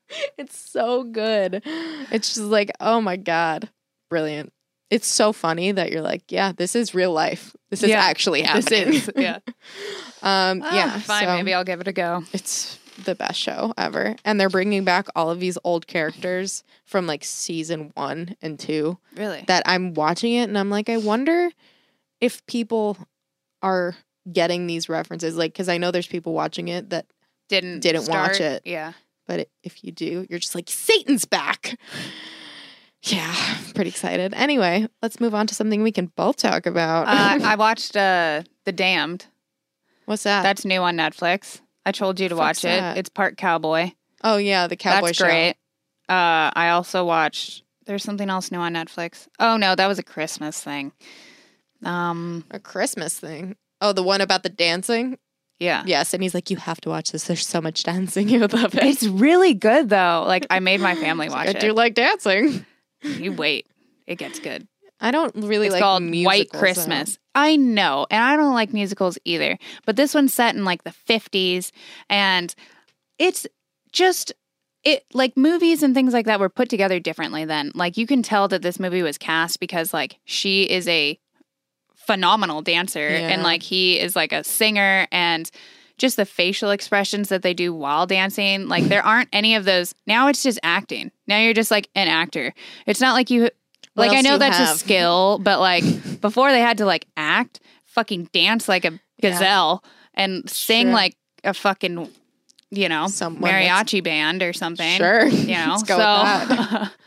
it's 0.37 0.57
so 0.57 1.03
good. 1.03 1.61
It's 1.65 2.29
just 2.35 2.39
like, 2.41 2.71
oh 2.79 3.01
my 3.01 3.17
god, 3.17 3.69
brilliant. 4.09 4.52
It's 4.93 5.07
so 5.07 5.33
funny 5.33 5.71
that 5.71 5.91
you're 5.91 6.01
like, 6.01 6.23
yeah, 6.31 6.51
this 6.51 6.75
is 6.75 6.93
real 6.93 7.11
life. 7.11 7.55
This 7.69 7.81
is 7.83 7.89
Yeah, 7.89 8.01
actually 8.01 8.41
this 8.43 8.49
happening. 8.69 8.93
is 8.93 9.09
yeah. 9.15 9.39
um, 10.21 10.61
Ah, 10.63 10.75
yeah, 10.75 10.99
fine. 10.99 11.23
so 11.25 11.35
Maybe 11.35 11.53
I'll 11.53 11.63
give 11.63 11.81
it 11.81 11.87
a 11.87 11.93
go. 11.93 12.23
it's 12.31 12.77
the 13.05 13.15
best 13.15 13.39
show 13.39 13.73
ever, 13.75 14.15
and 14.23 14.39
they're 14.39 14.49
bringing 14.49 14.83
back 14.83 15.07
all 15.15 15.31
of 15.31 15.39
these 15.39 15.57
old 15.63 15.87
characters 15.87 16.63
from 16.85 17.07
like 17.07 17.23
season 17.23 17.91
one 17.95 18.35
and 18.41 18.59
two 18.59 18.99
Really? 19.15 19.43
that 19.47 19.63
I'm 19.65 19.95
watching 19.95 20.33
it 20.33 20.43
and 20.43 20.57
I'm 20.57 20.69
like, 20.69 20.89
I 20.89 20.97
wonder 20.97 21.49
if 22.21 22.45
people 22.45 22.97
are 23.63 23.95
getting 24.31 24.67
these 24.67 24.89
references. 24.89 25.35
Like, 25.35 25.53
because 25.53 25.69
I 25.69 25.79
know 25.79 25.89
there's 25.89 26.05
people 26.07 26.33
watching 26.33 26.67
it 26.67 26.91
that, 26.91 27.07
didn't 27.49 27.79
didn't 27.81 28.07
watch 28.07 28.39
it. 28.39 28.61
Yeah. 28.65 28.93
but 29.27 29.49
if 29.63 29.83
you 29.83 29.91
do, 29.91 30.25
you're 30.29 30.39
just 30.39 30.53
like, 30.55 30.69
Satan's 30.69 31.25
back. 31.25 31.77
Yeah, 33.03 33.35
pretty 33.75 33.89
excited. 33.89 34.33
Anyway, 34.33 34.87
let's 35.01 35.19
move 35.19 35.35
on 35.35 35.45
to 35.47 35.55
something 35.55 35.83
we 35.83 35.91
can 35.91 36.07
both 36.15 36.37
talk 36.37 36.65
about. 36.65 37.07
Uh, 37.07 37.45
I 37.45 37.55
watched 37.55 37.95
uh, 37.97 38.43
The 38.65 38.71
Damned. 38.71 39.25
What's 40.05 40.23
that? 40.23 40.43
That's 40.43 40.63
new 40.65 40.79
on 40.81 40.95
Netflix. 40.95 41.59
I 41.85 41.91
told 41.91 42.19
you 42.19 42.29
to 42.29 42.35
Fuck's 42.35 42.63
watch 42.63 42.65
it. 42.65 42.79
that? 42.79 42.97
It's 42.97 43.09
part 43.09 43.35
cowboy. 43.37 43.91
oh 44.23 44.37
yeah, 44.37 44.67
the 44.67 44.75
cowboy 44.77 45.07
That's 45.07 45.17
show. 45.17 45.25
great. 45.25 45.55
Uh, 46.09 46.51
I 46.55 46.69
also 46.69 47.03
watched. 47.05 47.63
There's 47.85 48.03
something 48.03 48.29
else 48.29 48.51
new 48.51 48.59
on 48.59 48.73
Netflix. 48.73 49.27
Oh 49.39 49.57
no, 49.57 49.75
that 49.75 49.87
was 49.87 49.99
a 49.99 50.03
Christmas 50.03 50.61
thing. 50.63 50.93
Um, 51.83 52.45
A 52.51 52.59
Christmas 52.59 53.19
thing. 53.19 53.55
Oh, 53.81 53.91
the 53.91 54.03
one 54.03 54.21
about 54.21 54.43
the 54.43 54.49
dancing. 54.49 55.17
yeah, 55.59 55.83
Yes, 55.85 56.13
and 56.13 56.23
he's 56.23 56.33
like, 56.33 56.49
you 56.49 56.55
have 56.55 56.79
to 56.81 56.89
watch 56.89 57.11
this. 57.11 57.25
There's 57.27 57.45
so 57.45 57.59
much 57.59 57.83
dancing. 57.83 58.29
You 58.29 58.39
would 58.39 58.53
love 58.53 58.73
it. 58.75 58.83
it's 58.85 59.03
really 59.05 59.53
good 59.53 59.89
though. 59.89 60.23
Like 60.25 60.47
I 60.49 60.59
made 60.61 60.79
my 60.79 60.95
family 60.95 61.27
watch 61.27 61.47
I 61.47 61.51
it. 61.51 61.59
do 61.59 61.73
like 61.73 61.95
dancing. 61.95 62.65
You 63.03 63.33
wait, 63.33 63.67
it 64.07 64.15
gets 64.15 64.39
good. 64.39 64.67
I 64.99 65.11
don't 65.11 65.35
really 65.35 65.67
It's 65.67 65.73
like 65.73 65.81
called 65.81 66.03
White. 66.25 66.49
Christmas. 66.51 67.17
I 67.35 67.55
know, 67.55 68.05
and 68.09 68.23
I 68.23 68.35
don't 68.37 68.53
like 68.53 68.71
musicals 68.73 69.17
either. 69.25 69.57
But 69.85 69.95
this 69.97 70.13
one's 70.13 70.33
set 70.33 70.55
in 70.55 70.63
like 70.65 70.83
the 70.83 70.93
50s 71.09 71.71
and 72.09 72.53
it's 73.19 73.45
just 73.91 74.33
it 74.83 75.05
like 75.13 75.35
movies 75.37 75.81
and 75.83 75.93
things 75.95 76.13
like 76.13 76.25
that 76.25 76.39
were 76.39 76.49
put 76.49 76.69
together 76.69 76.99
differently 76.99 77.43
then. 77.45 77.71
Like 77.75 77.97
you 77.97 78.05
can 78.07 78.21
tell 78.23 78.47
that 78.49 78.61
this 78.61 78.79
movie 78.79 79.01
was 79.01 79.17
cast 79.17 79.59
because 79.59 79.93
like 79.93 80.17
she 80.25 80.63
is 80.63 80.87
a 80.87 81.17
phenomenal 81.95 82.61
dancer 82.61 82.99
Yeah. 83.09 83.29
and 83.29 83.43
like 83.43 83.63
he 83.63 83.99
is 83.99 84.15
like 84.15 84.33
a 84.33 84.43
singer 84.43 85.07
and 85.11 85.49
just 85.97 86.15
the 86.17 86.25
facial 86.25 86.71
expressions 86.71 87.29
that 87.29 87.41
they 87.43 87.53
do 87.53 87.73
while 87.73 88.05
dancing 88.07 88.67
like 88.67 88.83
there 88.85 89.03
aren't 89.05 89.29
any 89.31 89.55
of 89.55 89.63
those 89.65 89.93
now 90.07 90.27
it's 90.27 90.43
just 90.43 90.59
acting 90.63 91.11
now 91.27 91.37
you're 91.39 91.53
just 91.53 91.71
like 91.71 91.89
an 91.95 92.07
actor 92.07 92.53
it's 92.85 92.99
not 93.01 93.13
like 93.13 93.29
you 93.29 93.43
What 93.93 94.07
like 94.07 94.17
I 94.17 94.21
know 94.21 94.37
that's 94.39 94.59
a 94.59 94.77
skill, 94.77 95.39
but 95.43 95.59
like 95.59 95.83
before 96.21 96.51
they 96.51 96.61
had 96.61 96.79
to 96.79 96.85
like 96.85 97.05
act, 97.15 97.59
fucking 97.85 98.29
dance 98.33 98.67
like 98.67 98.85
a 98.85 98.99
gazelle 99.21 99.83
and 100.15 100.49
sing 100.49 100.87
Sure. 100.87 100.93
like 100.93 101.15
a 101.43 101.53
fucking 101.53 102.09
you 102.71 102.89
know 102.89 103.05
Someone 103.05 103.51
mariachi 103.51 104.03
band 104.03 104.41
or 104.41 104.51
something. 104.51 104.97
Sure. 104.97 105.25
You 105.27 105.57
know, 105.57 105.75
Let's 105.77 105.83
go 105.83 105.97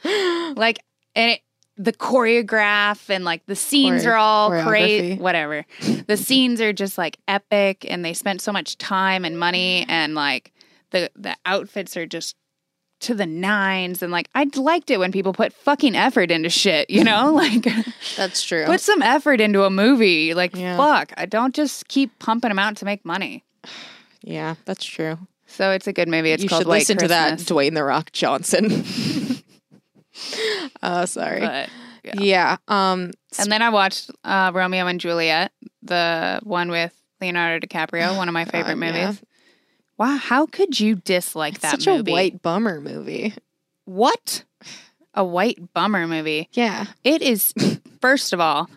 so 0.04 0.52
like 0.56 0.78
and 1.16 1.32
it, 1.32 1.40
the 1.76 1.92
choreograph 1.92 3.10
and 3.10 3.24
like 3.24 3.44
the 3.46 3.56
scenes 3.56 4.04
Chore- 4.04 4.12
are 4.12 4.16
all 4.16 4.50
great. 4.64 5.18
Whatever, 5.18 5.64
the 6.06 6.16
scenes 6.16 6.60
are 6.60 6.72
just 6.72 6.96
like 6.98 7.18
epic, 7.28 7.84
and 7.88 8.04
they 8.04 8.14
spent 8.14 8.40
so 8.40 8.52
much 8.52 8.78
time 8.78 9.24
and 9.24 9.38
money 9.38 9.84
and 9.88 10.14
like 10.14 10.52
the 10.90 11.10
the 11.16 11.36
outfits 11.44 11.96
are 11.96 12.06
just 12.06 12.36
to 12.98 13.14
the 13.14 13.26
nines 13.26 14.02
and 14.02 14.10
like 14.10 14.28
I 14.34 14.46
liked 14.54 14.90
it 14.90 14.98
when 14.98 15.12
people 15.12 15.34
put 15.34 15.52
fucking 15.52 15.94
effort 15.94 16.30
into 16.30 16.48
shit, 16.48 16.88
you 16.88 17.04
know? 17.04 17.30
like 17.34 17.66
That's 18.16 18.42
true. 18.42 18.64
put 18.64 18.80
some 18.80 19.02
effort 19.02 19.38
into 19.40 19.64
a 19.64 19.70
movie. 19.70 20.32
Like 20.32 20.56
Yeah. 20.56 20.78
fuck, 20.78 21.12
I 21.18 21.26
don't 21.26 21.54
just 21.54 21.88
keep 21.88 22.18
pumping 22.18 22.48
them 22.48 22.58
out 22.58 22.76
to 22.78 22.84
make 22.86 23.04
money. 23.04 23.44
yeah, 24.22 24.54
that's 24.64 24.84
true. 24.84 25.18
So 25.46 25.72
it's 25.72 25.86
a 25.86 25.92
good 25.92 26.08
movie. 26.08 26.32
It's 26.32 26.42
you 26.42 26.48
called 26.48 26.62
should 26.62 26.68
White 26.68 26.78
listen 26.80 26.96
to 26.98 27.08
that 27.08 27.36
Christmas, 27.36 27.50
Dwayne 27.50 27.74
the 27.74 27.84
Rock 27.84 28.12
Johnson. 28.12 28.70
Oh, 30.82 31.04
sorry. 31.04 31.40
but- 31.40 31.68
yeah. 32.04 32.14
yeah. 32.20 32.56
Um. 32.68 33.10
And 33.38 33.50
then 33.50 33.62
I 33.62 33.70
watched 33.70 34.10
uh, 34.22 34.52
Romeo 34.54 34.86
and 34.86 35.00
Juliet, 35.00 35.50
the 35.82 36.38
one 36.44 36.70
with 36.70 36.92
Leonardo 37.20 37.66
DiCaprio, 37.66 38.16
one 38.16 38.28
of 38.28 38.32
my 38.32 38.44
favorite 38.52 38.78
God, 38.78 38.86
yeah. 38.94 39.06
movies. 39.06 39.22
Wow, 39.98 40.16
how 40.16 40.46
could 40.46 40.78
you 40.78 40.94
dislike 40.96 41.54
It's 41.54 41.62
that 41.62 41.82
such 41.82 41.86
movie? 41.86 42.10
a 42.10 42.14
white 42.14 42.42
bummer 42.42 42.80
movie. 42.80 43.34
what? 43.86 44.44
A 45.14 45.24
white 45.24 45.72
bummer 45.74 46.06
movie. 46.06 46.48
Yeah. 46.52 46.86
It 47.02 47.22
is. 47.22 47.52
First 48.02 48.32
of 48.34 48.38
all, 48.40 48.68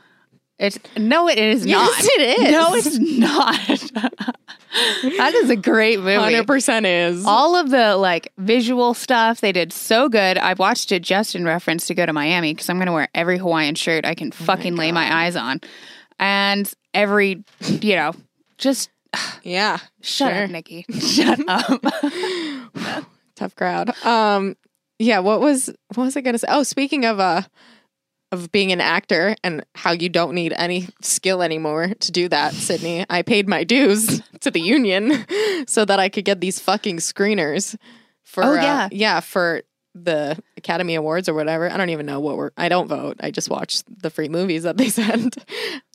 it's 0.60 0.78
no, 0.98 1.28
it 1.30 1.38
is 1.40 1.66
Yes, 1.66 1.88
not. 1.90 2.06
it 2.06 2.40
is. 2.40 2.52
No, 2.52 2.70
it's 2.74 3.92
not. 3.92 4.36
that 5.18 5.34
is 5.36 5.50
a 5.50 5.56
great 5.56 6.00
movie. 6.00 6.16
Hundred 6.16 6.46
percent 6.48 6.86
is. 6.86 7.26
All 7.26 7.56
of 7.56 7.70
the 7.70 7.96
like 7.96 8.32
visual 8.38 8.94
stuff 8.94 9.42
they 9.42 9.52
did 9.52 9.72
so 9.74 10.10
good. 10.10 10.38
I've 10.38 10.60
watched 10.60 10.92
it 10.92 11.02
just 11.02 11.34
in 11.36 11.46
reference 11.46 11.88
to 11.88 11.96
go 11.96 12.06
to 12.06 12.14
Miami 12.14 12.54
because 12.54 12.70
I'm 12.70 12.78
going 12.78 12.88
to 12.88 12.94
wear 12.94 13.08
every 13.16 13.38
Hawaiian 13.38 13.76
shirt 13.76 14.06
I 14.06 14.16
can 14.16 14.32
fucking 14.32 14.76
lay 14.76 14.92
my 14.92 15.24
eyes 15.26 15.36
on, 15.36 15.62
and 16.20 16.72
every 16.94 17.44
you 17.62 17.96
know 17.96 18.14
just 18.58 18.90
yeah. 19.44 19.78
shut 20.02 20.34
Sure. 20.34 20.44
up, 20.44 20.50
Nikki. 20.52 20.86
Shut 21.00 21.40
up. 21.48 21.84
Tough 23.36 23.56
crowd. 23.56 23.92
Um. 24.06 24.56
Yeah. 25.00 25.20
What 25.20 25.40
was 25.40 25.70
what 25.96 26.04
was 26.04 26.18
I 26.18 26.22
gonna 26.22 26.38
say? 26.38 26.48
Oh, 26.50 26.64
speaking 26.64 27.06
of 27.06 27.20
uh 27.20 27.44
of 28.32 28.52
being 28.52 28.72
an 28.72 28.80
actor 28.82 29.36
and 29.44 29.66
how 29.76 29.92
you 29.92 30.08
don't 30.10 30.36
need 30.36 30.54
any 30.56 30.88
skill 31.02 31.42
anymore 31.42 31.90
to 32.00 32.12
do 32.12 32.30
that, 32.30 32.54
Sydney. 32.54 33.06
I 33.10 33.22
paid 33.24 33.48
my 33.48 33.64
dues 33.64 34.22
to 34.42 34.52
the 34.52 34.62
union 34.62 35.26
so 35.68 35.84
that 35.86 36.00
I 36.00 36.10
could 36.10 36.26
get 36.26 36.40
these 36.42 36.60
fucking 36.60 36.98
screeners 36.98 37.76
for 38.24 38.44
Oh, 38.44 38.52
uh, 38.52 38.62
yeah. 38.62 38.90
yeah, 38.92 39.20
for 39.20 39.64
the 39.96 40.38
Academy 40.56 40.94
Awards 40.94 41.28
or 41.28 41.34
whatever. 41.34 41.68
I 41.70 41.76
don't 41.76 41.90
even 41.90 42.06
know 42.06 42.20
what 42.20 42.38
we're 42.38 42.52
I 42.56 42.70
don't 42.70 42.88
vote. 42.88 43.18
I 43.20 43.32
just 43.32 43.50
watch 43.50 43.82
the 43.88 44.12
free 44.12 44.30
movies 44.30 44.62
that 44.64 44.78
they 44.78 44.88
send. 44.90 45.36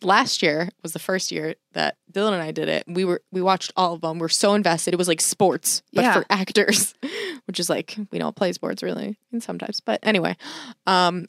Last 0.02 0.42
year 0.42 0.68
was 0.82 0.92
the 0.92 0.98
first 0.98 1.30
year 1.30 1.54
that 1.74 1.96
Dylan 2.12 2.32
and 2.32 2.42
I 2.42 2.50
did 2.50 2.68
it. 2.68 2.84
We 2.88 3.04
were 3.04 3.22
we 3.30 3.40
watched 3.40 3.72
all 3.76 3.94
of 3.94 4.00
them. 4.00 4.18
We're 4.18 4.28
so 4.28 4.54
invested. 4.54 4.92
It 4.92 4.96
was 4.98 5.06
like 5.08 5.20
sports, 5.20 5.82
but 5.92 6.02
Yeah. 6.02 6.12
for 6.12 6.26
actors, 6.28 6.92
which 7.46 7.60
is 7.60 7.70
like 7.70 7.96
we 8.10 8.18
don't 8.18 8.34
play 8.34 8.52
sports 8.52 8.82
really, 8.82 9.16
and 9.30 9.40
sometimes. 9.40 9.78
But 9.80 10.00
anyway, 10.02 10.36
um, 10.88 11.26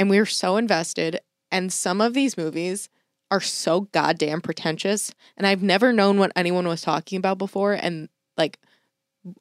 and 0.00 0.08
we 0.08 0.18
were 0.18 0.26
so 0.26 0.56
invested. 0.56 1.20
And 1.52 1.70
some 1.70 2.00
of 2.00 2.14
these 2.14 2.38
movies 2.38 2.88
are 3.30 3.40
so 3.40 3.82
goddamn 3.92 4.40
pretentious, 4.40 5.12
and 5.36 5.46
I've 5.46 5.62
never 5.62 5.92
known 5.92 6.18
what 6.18 6.32
anyone 6.34 6.66
was 6.66 6.82
talking 6.82 7.18
about 7.18 7.38
before. 7.38 7.74
And 7.74 8.08
like, 8.36 8.58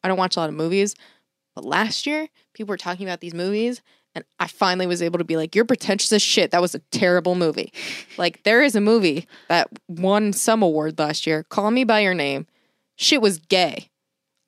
I 0.03 0.07
don't 0.07 0.17
watch 0.17 0.35
a 0.35 0.39
lot 0.39 0.49
of 0.49 0.55
movies, 0.55 0.95
but 1.55 1.65
last 1.65 2.05
year 2.05 2.27
people 2.53 2.73
were 2.73 2.77
talking 2.77 3.07
about 3.07 3.21
these 3.21 3.33
movies. 3.33 3.81
And 4.13 4.25
I 4.39 4.47
finally 4.47 4.85
was 4.85 5.01
able 5.01 5.19
to 5.19 5.23
be 5.23 5.37
like, 5.37 5.55
"You're 5.55 5.65
pretentious 5.65 6.11
as 6.11 6.21
shit. 6.21 6.51
That 6.51 6.61
was 6.61 6.75
a 6.75 6.79
terrible 6.91 7.35
movie." 7.35 7.71
Like, 8.17 8.43
there 8.43 8.61
is 8.61 8.75
a 8.75 8.81
movie 8.81 9.27
that 9.47 9.69
won 9.87 10.33
some 10.33 10.61
award 10.61 10.99
last 10.99 11.25
year. 11.25 11.43
Call 11.43 11.71
Me 11.71 11.85
by 11.85 12.01
Your 12.01 12.13
Name. 12.13 12.47
Shit 12.97 13.21
was 13.21 13.37
gay. 13.37 13.89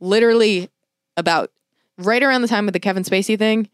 Literally 0.02 0.70
about 1.16 1.52
right 1.98 2.22
around 2.22 2.42
the 2.42 2.50
time 2.50 2.68
of 2.68 2.74
the 2.74 2.82
Kevin 2.82 3.04
Spacey 3.04 3.40
thing. 3.40 3.70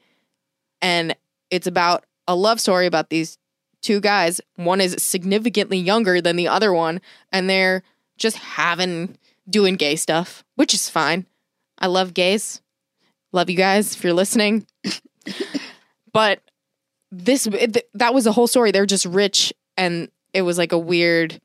And 0.83 1.15
it's 1.49 1.65
about 1.65 2.05
a 2.27 2.35
love 2.35 2.59
story 2.59 2.85
about 2.85 3.09
these 3.09 3.37
two 3.81 3.99
guys. 3.99 4.41
One 4.55 4.81
is 4.81 4.95
significantly 4.99 5.77
younger 5.77 6.21
than 6.21 6.35
the 6.35 6.47
other 6.47 6.73
one, 6.73 7.01
and 7.31 7.49
they're 7.49 7.83
just 8.17 8.37
having 8.37 9.17
doing 9.49 9.75
gay 9.75 9.95
stuff, 9.95 10.43
which 10.55 10.73
is 10.73 10.89
fine. 10.89 11.25
I 11.79 11.87
love 11.87 12.13
gays. 12.13 12.61
Love 13.31 13.49
you 13.49 13.57
guys 13.57 13.95
if 13.95 14.03
you're 14.03 14.13
listening. 14.13 14.65
but 16.13 16.41
this 17.11 17.43
th- 17.43 17.85
that 17.93 18.13
was 18.13 18.23
the 18.23 18.31
whole 18.31 18.47
story. 18.47 18.71
They're 18.71 18.85
just 18.85 19.05
rich 19.05 19.53
and 19.75 20.09
it 20.33 20.41
was 20.41 20.57
like 20.57 20.71
a 20.71 20.77
weird 20.77 21.39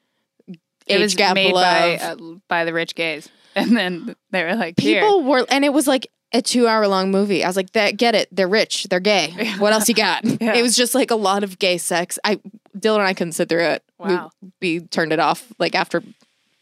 it 0.87 0.95
age 0.95 1.01
was 1.01 1.15
gap 1.15 1.35
made 1.35 1.53
love. 1.53 1.99
by 2.01 2.05
uh, 2.05 2.17
by 2.49 2.65
the 2.65 2.73
rich 2.73 2.95
gays, 2.95 3.29
and 3.55 3.77
then 3.77 4.17
they 4.31 4.45
were 4.45 4.55
like, 4.55 4.79
Here. 4.81 5.01
People 5.01 5.23
were, 5.25 5.47
and 5.49 5.65
it 5.65 5.73
was 5.73 5.87
like 5.87 6.09
a 6.33 6.41
two 6.43 6.67
hour 6.69 6.87
long 6.89 7.11
movie. 7.11 7.45
I 7.45 7.49
was 7.49 7.57
like, 7.57 7.73
that 7.73 7.97
get 7.97 8.15
it. 8.15 8.29
They're 8.33 8.49
rich. 8.49 8.85
They're 8.91 9.01
gay. 9.01 9.55
What 9.59 9.73
else 9.73 9.89
you 9.89 9.95
got? 9.95 10.25
Yeah. 10.41 10.55
It 10.55 10.63
was 10.63 10.75
just 10.77 10.95
like 10.95 11.11
a 11.11 11.17
lot 11.17 11.45
of 11.45 11.59
gay 11.59 11.79
sex. 11.79 12.19
I, 12.25 12.41
Dylan 12.77 12.99
and 12.99 13.07
I 13.07 13.15
couldn't 13.15 13.33
sit 13.33 13.49
through 13.49 13.65
it. 13.65 13.83
We- 13.99 14.07
Wow. 14.15 14.31
We, 14.61 14.81
turned 14.81 15.13
it 15.13 15.19
off 15.21 15.47
like 15.59 15.75
after 15.75 16.03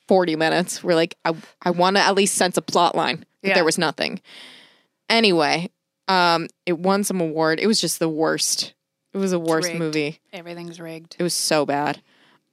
40 0.08 0.36
minutes. 0.36 0.82
We're 0.84 0.94
like, 0.94 1.16
I, 1.24 1.34
I 1.62 1.70
want 1.70 1.96
to 1.96 2.02
at 2.02 2.14
least 2.14 2.34
sense 2.34 2.56
a 2.56 2.62
plot 2.62 2.94
line. 2.94 3.24
But 3.42 3.48
Yeah. 3.48 3.54
there 3.54 3.64
was 3.64 3.78
nothing. 3.78 4.20
Anyway, 5.08 5.70
um, 6.08 6.48
it 6.66 6.78
won 6.78 7.04
some 7.04 7.20
award. 7.20 7.58
It 7.60 7.66
was 7.66 7.80
just 7.80 7.98
the 7.98 8.08
worst. 8.08 8.74
It 9.12 9.18
was 9.18 9.30
the 9.32 9.38
worst 9.40 9.74
movie. 9.74 10.20
Everything's 10.32 10.78
rigged. 10.80 11.16
It 11.18 11.22
was 11.22 11.34
so 11.34 11.66
bad. 11.66 12.00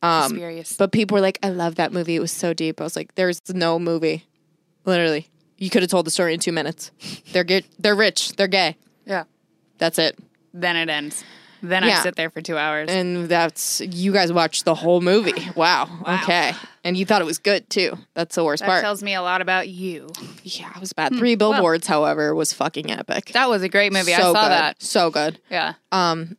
Um, 0.01 0.39
but 0.77 0.91
people 0.91 1.15
were 1.15 1.21
like, 1.21 1.39
I 1.43 1.49
love 1.49 1.75
that 1.75 1.91
movie. 1.91 2.15
It 2.15 2.19
was 2.19 2.31
so 2.31 2.53
deep. 2.53 2.79
I 2.79 2.83
was 2.83 2.95
like, 2.95 3.13
there's 3.15 3.41
no 3.53 3.79
movie. 3.79 4.25
Literally. 4.85 5.27
You 5.57 5.69
could 5.69 5.81
have 5.81 5.89
told 5.91 6.05
the 6.05 6.11
story 6.11 6.33
in 6.33 6.39
two 6.39 6.51
minutes. 6.51 6.91
They're 7.33 7.43
good. 7.43 7.65
They're 7.79 7.95
rich. 7.95 8.33
They're 8.35 8.47
gay. 8.47 8.77
yeah. 9.05 9.23
That's 9.79 9.99
it. 9.99 10.17
Then 10.53 10.75
it 10.75 10.89
ends. 10.89 11.23
Then 11.61 11.83
Yeah. 11.83 11.99
I 11.99 12.03
sit 12.03 12.15
there 12.15 12.29
for 12.29 12.41
two 12.41 12.57
hours. 12.57 12.89
And 12.89 13.27
that's, 13.29 13.79
you 13.81 14.11
guys 14.11 14.31
watched 14.33 14.65
the 14.65 14.73
whole 14.75 15.01
movie. 15.01 15.33
Wow. 15.55 15.87
Wow. 16.05 16.19
Okay. 16.23 16.53
And 16.83 16.95
you 16.97 17.05
thought 17.05 17.21
it 17.21 17.25
was 17.25 17.37
good 17.39 17.69
too. 17.69 17.97
That's 18.13 18.35
the 18.35 18.43
worst 18.43 18.61
that 18.61 18.67
part. 18.67 18.81
tells 18.83 19.01
me 19.03 19.13
a 19.15 19.21
lot 19.21 19.41
about 19.41 19.67
you. 19.67 20.09
yeah, 20.43 20.71
it 20.75 20.79
was 20.79 20.93
bad. 20.93 21.15
Three 21.15 21.35
Billboards, 21.35 21.85
however, 21.87 22.33
was 22.35 22.53
fucking 22.53 22.89
epic. 22.91 23.31
That 23.33 23.49
was 23.49 23.61
a 23.63 23.69
great 23.69 23.91
movie. 23.93 24.13
I 24.13 24.17
So 24.17 24.33
saw 24.33 24.43
good. 24.43 24.51
that. 24.51 24.81
So 24.83 25.09
good. 25.11 25.39
Yeah. 25.49 25.73
Um, 25.91 26.37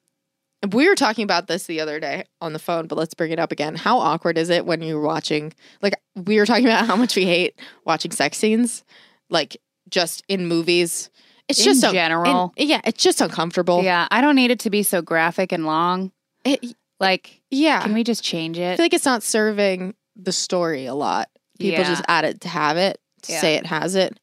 we 0.73 0.89
were 0.89 0.95
talking 0.97 1.23
about 1.25 1.47
this 1.47 1.67
the 1.67 1.81
other 1.81 2.01
day 2.01 2.25
on 2.41 2.53
the 2.53 2.59
phone, 2.59 2.87
but 2.89 2.99
let's 2.99 3.15
bring 3.15 3.31
it 3.31 3.39
up 3.39 3.53
again. 3.53 3.77
How 3.77 3.99
awkward 3.99 4.37
is 4.39 4.51
it 4.51 4.67
when 4.67 4.83
you're 4.83 5.01
watching? 5.01 5.53
Like 5.83 5.95
we 6.17 6.39
were 6.39 6.47
talking 6.47 6.65
about 6.67 6.87
how 6.87 6.97
much 6.97 7.15
we 7.15 7.25
hate 7.27 7.61
watching 7.85 8.11
sex 8.11 8.39
scenes, 8.39 8.85
like 9.31 9.57
just 9.89 10.23
in 10.29 10.47
movies. 10.47 11.11
It's 11.49 11.61
In 11.61 11.65
just 11.65 11.85
un- 11.85 11.95
general. 11.95 12.53
in- 12.57 12.69
yeah, 12.69 12.81
it's 12.85 13.03
just 13.03 13.21
uncomfortable. 13.21 13.83
Yeah. 13.83 14.07
I 14.11 14.21
don't 14.21 14.35
need 14.37 14.51
it 14.51 14.61
to 14.61 14.71
be 14.71 14.83
so 14.83 15.01
graphic 15.03 15.51
and 15.53 15.65
long. 15.67 16.13
It- 16.45 16.75
Like, 17.01 17.41
yeah. 17.51 17.81
can 17.83 17.95
we 17.95 18.03
just 18.05 18.23
change 18.25 18.59
it? 18.59 18.73
I 18.73 18.77
feel 18.77 18.85
like 18.85 18.93
it's 18.95 19.05
not 19.07 19.23
serving 19.23 19.95
the 20.17 20.33
story 20.33 20.87
a 20.87 20.95
lot. 20.95 21.29
People 21.59 21.81
Yeah. 21.81 21.89
just 21.89 22.03
add 22.09 22.25
it 22.25 22.41
to 22.43 22.49
have 22.49 22.77
it, 22.77 23.01
to 23.23 23.33
Yeah. 23.33 23.41
say 23.41 23.55
it 23.55 23.67
has 23.67 23.95
it. 23.95 24.19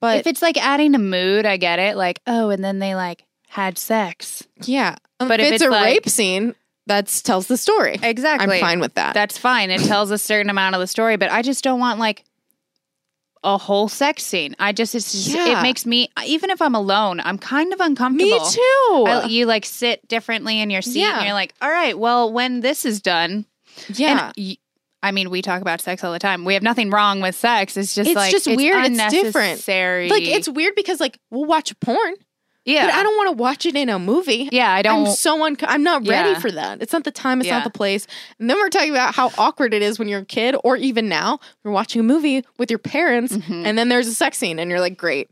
But 0.00 0.18
if 0.18 0.26
it's 0.26 0.42
like 0.42 0.62
adding 0.62 0.94
a 0.94 0.98
mood, 0.98 1.46
I 1.46 1.56
get 1.56 1.78
it. 1.78 1.96
Like, 1.96 2.20
oh, 2.26 2.50
and 2.50 2.62
then 2.62 2.78
they 2.78 2.94
like 2.94 3.24
had 3.48 3.78
sex. 3.78 4.44
yeah, 4.64 4.96
But 5.18 5.28
but 5.28 5.40
if 5.40 5.46
if 5.46 5.52
it's, 5.54 5.62
it's 5.62 5.68
a 5.68 5.70
like- 5.72 5.84
rape 5.84 6.08
scene, 6.08 6.54
that 6.86 7.06
tells 7.24 7.46
the 7.46 7.56
story. 7.56 7.98
Exactly. 8.02 8.56
I'm 8.56 8.60
fine 8.60 8.80
with 8.80 8.94
that. 8.94 9.14
That's 9.14 9.38
fine. 9.38 9.70
It 9.70 9.80
tells 9.80 10.10
a 10.10 10.18
certain 10.18 10.50
amount 10.50 10.74
of 10.74 10.80
the 10.82 10.86
story, 10.86 11.16
but 11.16 11.32
I 11.32 11.40
just 11.40 11.64
don't 11.64 11.80
want 11.80 11.98
like 11.98 12.22
a 13.44 13.56
whole 13.58 13.88
sex 13.88 14.24
scene. 14.24 14.56
I 14.58 14.72
just 14.72 14.94
it's 14.94 15.12
just, 15.12 15.28
Yeah. 15.28 15.58
it 15.58 15.62
makes 15.62 15.86
me 15.86 16.08
even 16.26 16.50
if 16.50 16.60
I'm 16.62 16.74
alone, 16.74 17.20
I'm 17.20 17.38
kind 17.38 17.72
of 17.72 17.80
uncomfortable. 17.80 18.30
Me 18.40 18.50
too. 18.50 19.04
I, 19.06 19.26
you 19.28 19.46
like 19.46 19.64
sit 19.64 20.06
differently 20.08 20.60
in 20.60 20.70
your 20.70 20.82
seat, 20.82 21.00
Yeah. 21.00 21.18
and 21.18 21.24
you're 21.26 21.34
like, 21.34 21.54
all 21.62 21.70
right, 21.70 21.96
well, 21.98 22.32
when 22.32 22.60
this 22.60 22.84
is 22.84 23.00
done, 23.00 23.46
yeah. 23.88 24.26
And 24.26 24.32
y- 24.36 24.56
I 25.02 25.12
mean, 25.12 25.28
we 25.28 25.42
talk 25.42 25.60
about 25.60 25.82
sex 25.82 26.02
all 26.02 26.12
the 26.14 26.18
time. 26.18 26.46
We 26.46 26.54
have 26.54 26.62
nothing 26.62 26.88
wrong 26.90 27.20
with 27.20 27.34
sex. 27.34 27.76
It's 27.76 27.94
just 27.94 28.14
like 28.14 28.32
It's 28.32 28.46
like 28.46 28.56
just 28.56 28.56
weird. 28.56 28.86
It's 28.86 29.10
different. 29.10 29.68
like 30.10 30.22
it's 30.22 30.48
weird 30.48 30.74
because 30.74 30.98
like 30.98 31.18
we'll 31.30 31.44
watch 31.44 31.78
porn, 31.80 32.14
yeah, 32.64 32.86
but 32.86 32.94
I 32.94 33.02
don't 33.02 33.16
want 33.16 33.28
to 33.36 33.36
watch 33.42 33.66
it 33.66 33.76
in 33.76 33.88
a 33.88 33.98
movie. 33.98 34.48
yeah, 34.52 34.70
I 34.72 34.82
don't. 34.82 35.06
I'm 35.08 35.12
so 35.14 35.44
un- 35.44 35.56
I'm 35.62 35.82
not 35.82 36.06
ready 36.06 36.30
Yeah. 36.30 36.38
for 36.38 36.50
that. 36.50 36.80
It's 36.82 36.92
not 36.92 37.04
the 37.04 37.10
time. 37.10 37.40
It's 37.40 37.48
Yeah. 37.48 37.56
not 37.58 37.64
the 37.64 37.70
place. 37.70 38.06
And 38.38 38.48
then 38.48 38.56
we're 38.58 38.68
talking 38.70 38.90
about 38.90 39.14
how 39.14 39.30
awkward 39.38 39.74
it 39.74 39.82
is 39.82 39.98
when 39.98 40.08
you're 40.08 40.20
a 40.20 40.24
kid, 40.24 40.56
or 40.64 40.76
even 40.76 41.08
now 41.08 41.40
you're 41.62 41.72
watching 41.72 42.00
a 42.00 42.04
movie 42.04 42.44
with 42.58 42.70
your 42.70 42.78
parents, 42.78 43.34
Mhm. 43.36 43.66
and 43.66 43.76
then 43.78 43.88
there's 43.88 44.06
a 44.06 44.14
sex 44.14 44.38
scene, 44.38 44.58
and 44.58 44.70
you're 44.70 44.80
like, 44.80 44.96
great, 44.96 45.30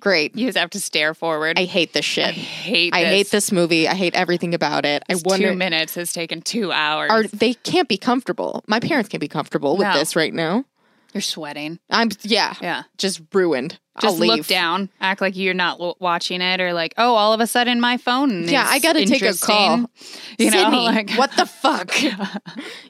great. 0.00 0.36
you 0.36 0.46
just 0.46 0.58
have 0.58 0.70
to 0.70 0.80
stare 0.80 1.14
forward. 1.14 1.58
I 1.58 1.64
hate 1.64 1.92
this 1.92 2.04
shit. 2.04 2.28
I 2.28 2.32
hate. 2.32 2.94
I 2.94 3.04
hate 3.04 3.30
this 3.30 3.52
movie. 3.52 3.86
I 3.88 3.94
hate 3.94 4.14
everything 4.14 4.54
about 4.54 4.84
it. 4.84 5.02
This 5.08 5.22
I 5.24 5.28
wonder 5.28 5.50
two 5.50 5.56
minutes 5.56 5.94
has 5.94 6.12
taken 6.12 6.40
two 6.42 6.72
hours. 6.72 7.10
are 7.10 7.24
they 7.24 7.54
can't 7.54 7.88
be 7.88 7.96
comfortable. 7.98 8.64
My 8.66 8.80
parents 8.80 9.08
can't 9.08 9.20
be 9.20 9.28
comfortable 9.28 9.76
with 9.76 9.86
No. 9.88 9.94
this 9.98 10.16
right 10.16 10.32
now. 10.34 10.64
You're 11.12 11.20
sweating. 11.22 11.78
I'm 11.90 12.10
yeah, 12.22 12.54
Yeah. 12.62 12.82
just 12.98 13.20
ruined. 13.32 13.78
Just 14.00 14.14
I'll 14.14 14.20
leave. 14.20 14.30
look 14.30 14.46
down, 14.46 14.88
act 15.00 15.20
like 15.20 15.36
you're 15.36 15.52
not 15.52 16.00
watching 16.00 16.40
it, 16.40 16.60
or 16.60 16.72
like, 16.72 16.94
oh, 16.96 17.14
all 17.16 17.32
of 17.34 17.40
a 17.40 17.46
sudden 17.46 17.80
my 17.80 17.96
phone. 17.98 18.48
Yeah, 18.48 18.64
I 18.66 18.78
gotta 18.78 19.04
take 19.04 19.20
a 19.22 19.34
call. 19.34 19.90
You 20.38 20.50
know, 20.52 20.70
like 20.70 21.10
what 21.14 21.32
the 21.36 21.44
fuck? 21.62 21.92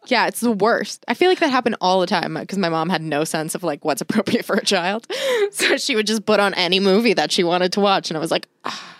yeah, 0.06 0.26
it's 0.28 0.40
the 0.40 0.52
worst. 0.52 1.02
I 1.08 1.14
feel 1.14 1.28
like 1.30 1.40
that 1.40 1.50
happened 1.50 1.76
all 1.80 2.00
the 2.00 2.06
time 2.06 2.34
because 2.34 2.58
my 2.58 2.68
mom 2.68 2.90
had 2.90 3.02
no 3.02 3.24
sense 3.24 3.54
of 3.54 3.64
like 3.64 3.84
what's 3.84 4.00
appropriate 4.02 4.44
for 4.44 4.54
a 4.56 4.64
child. 4.64 5.06
So 5.52 5.76
she 5.78 5.96
would 5.96 6.06
just 6.06 6.26
put 6.26 6.38
on 6.38 6.54
any 6.54 6.78
movie 6.78 7.14
that 7.14 7.32
she 7.32 7.42
wanted 7.42 7.72
to 7.72 7.80
watch, 7.80 8.08
and 8.10 8.16
I 8.16 8.20
was 8.20 8.30
like, 8.30 8.46
"Ah, 8.64 8.94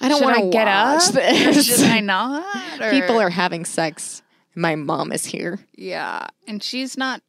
I 0.00 0.08
don't 0.08 0.22
want 0.22 0.36
to 0.36 0.50
get 0.50 0.66
watch 0.66 1.08
up? 1.08 1.14
This. 1.14 1.66
should 1.66 1.86
I 1.86 2.00
not? 2.00 2.80
Or- 2.80 2.90
People 2.90 3.20
are 3.20 3.30
having 3.30 3.64
sex. 3.64 4.22
My 4.56 4.74
mom 4.74 5.12
is 5.12 5.24
here. 5.24 5.60
Yeah, 5.76 6.26
and 6.48 6.62
she's 6.62 6.96
not. 6.96 7.22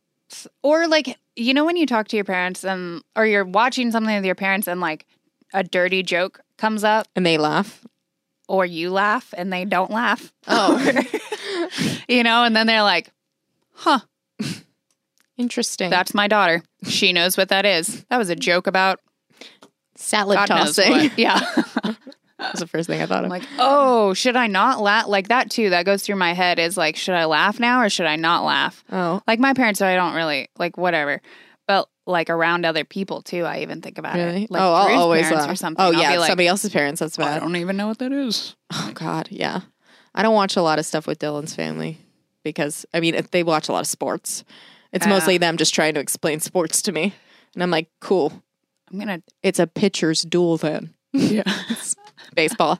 Or 0.63 0.88
like, 0.88 1.17
you 1.35 1.53
know, 1.53 1.65
when 1.65 1.77
you 1.77 1.85
talk 1.85 2.07
to 2.09 2.15
your 2.17 2.25
parents 2.25 2.63
and 2.65 3.03
or 3.15 3.25
you're 3.25 3.45
watching 3.45 3.91
something 3.91 4.15
with 4.15 4.25
your 4.25 4.35
parents 4.35 4.67
and 4.67 4.79
like 4.81 5.05
a 5.53 5.63
dirty 5.63 6.03
joke 6.03 6.41
comes 6.57 6.83
up, 6.83 7.07
And 7.15 7.25
they 7.25 7.38
laugh. 7.38 7.85
or 8.47 8.65
you 8.65 8.89
laugh 8.91 9.33
and 9.38 9.51
they 9.51 9.65
don't 9.65 9.91
laugh. 9.91 10.31
Oh. 10.47 10.77
you 12.07 12.23
know, 12.23 12.43
and 12.43 12.55
then 12.55 12.67
they're 12.67 12.83
like, 12.83 13.09
"Huh, 13.73 14.00
Interesting. 15.38 15.89
that's 15.89 16.13
my 16.13 16.27
daughter. 16.27 16.63
She 16.88 17.13
knows 17.13 17.35
what 17.38 17.50
that 17.50 17.65
is. 17.65 18.03
That 18.09 18.17
was 18.17 18.29
a 18.29 18.35
joke 18.35 18.67
about 18.67 19.00
salad 19.95 20.35
God 20.38 20.45
tossing. 20.47 21.11
Yeah. 21.17 21.39
That's 22.41 22.60
the 22.60 22.67
first 22.67 22.88
thing 22.89 23.01
I 23.01 23.05
thought 23.05 23.19
I'm 23.19 23.25
of. 23.25 23.29
like, 23.31 23.43
oh, 23.60 24.13
should 24.13 24.36
I 24.36 24.48
not 24.48 24.81
laugh? 24.81 25.07
Like 25.07 25.27
that 25.29 25.50
too. 25.51 25.69
That 25.69 25.86
goes 25.86 26.03
through 26.03 26.15
my 26.17 26.33
head. 26.33 26.60
Is 26.60 26.75
like, 26.75 26.95
should 26.95 27.15
I 27.15 27.25
laugh 27.25 27.60
now 27.60 27.81
or 27.81 27.89
should 27.89 28.07
I 28.07 28.15
not 28.15 28.43
laugh? 28.43 28.83
oh, 28.91 29.21
Like 29.27 29.39
my 29.39 29.53
parents, 29.53 29.81
I 29.81 29.95
don't 29.95 30.13
really 30.15 30.50
like 30.57 30.77
whatever. 30.77 31.21
But 31.67 31.88
like 32.07 32.29
around 32.29 32.65
other 32.65 32.83
people 32.83 33.21
too, 33.21 33.43
I 33.45 33.60
even 33.60 33.81
think 33.81 33.98
about 33.98 34.15
really? 34.15 34.43
it. 34.43 34.51
Like 34.51 34.62
oh, 34.62 34.74
I'll 34.74 34.88
Drew's 34.88 34.98
always 34.98 35.21
parents 35.24 35.41
laugh. 35.43 35.51
or 35.51 35.55
something. 35.55 35.81
Oh, 35.81 35.88
I'll 35.88 35.93
yeah, 35.93 36.12
be 36.13 36.17
like, 36.17 36.27
somebody 36.27 36.48
else's 36.48 36.71
parents. 36.74 37.00
That's 37.00 37.17
oh, 37.19 37.24
I 37.24 37.25
bad. 37.25 37.39
don't 37.41 37.55
even 37.55 37.77
know 37.77 37.88
what 37.88 38.00
that 38.00 38.12
is. 38.12 38.55
Oh 38.74 38.91
God, 38.93 39.27
yeah. 39.31 39.62
I 40.13 40.24
don't 40.24 40.36
watch 40.36 40.55
a 40.57 40.62
lot 40.62 40.79
of 40.79 40.86
stuff 40.86 41.07
with 41.07 41.19
Dylan's 41.19 41.55
family 41.55 42.00
because 42.43 42.86
I 42.93 43.00
mean 43.00 43.19
they 43.31 43.43
watch 43.43 43.69
a 43.69 43.71
lot 43.71 43.81
of 43.81 43.88
sports. 43.88 44.43
It's 44.91 45.07
mostly 45.07 45.38
them 45.38 45.55
just 45.55 45.74
trying 45.74 45.93
to 45.93 46.01
explain 46.01 46.41
sports 46.41 46.81
to 46.81 46.91
me, 46.91 47.13
and 47.53 47.63
I'm 47.63 47.71
like, 47.71 47.88
cool. 48.01 48.33
I'm 48.91 49.00
gonna. 49.00 49.21
It's 49.41 49.60
a 49.60 49.67
pitcher's 49.67 50.24
duel 50.24 50.57
then. 50.57 50.93
Yeah. 51.13 51.43
Baseball. 52.35 52.79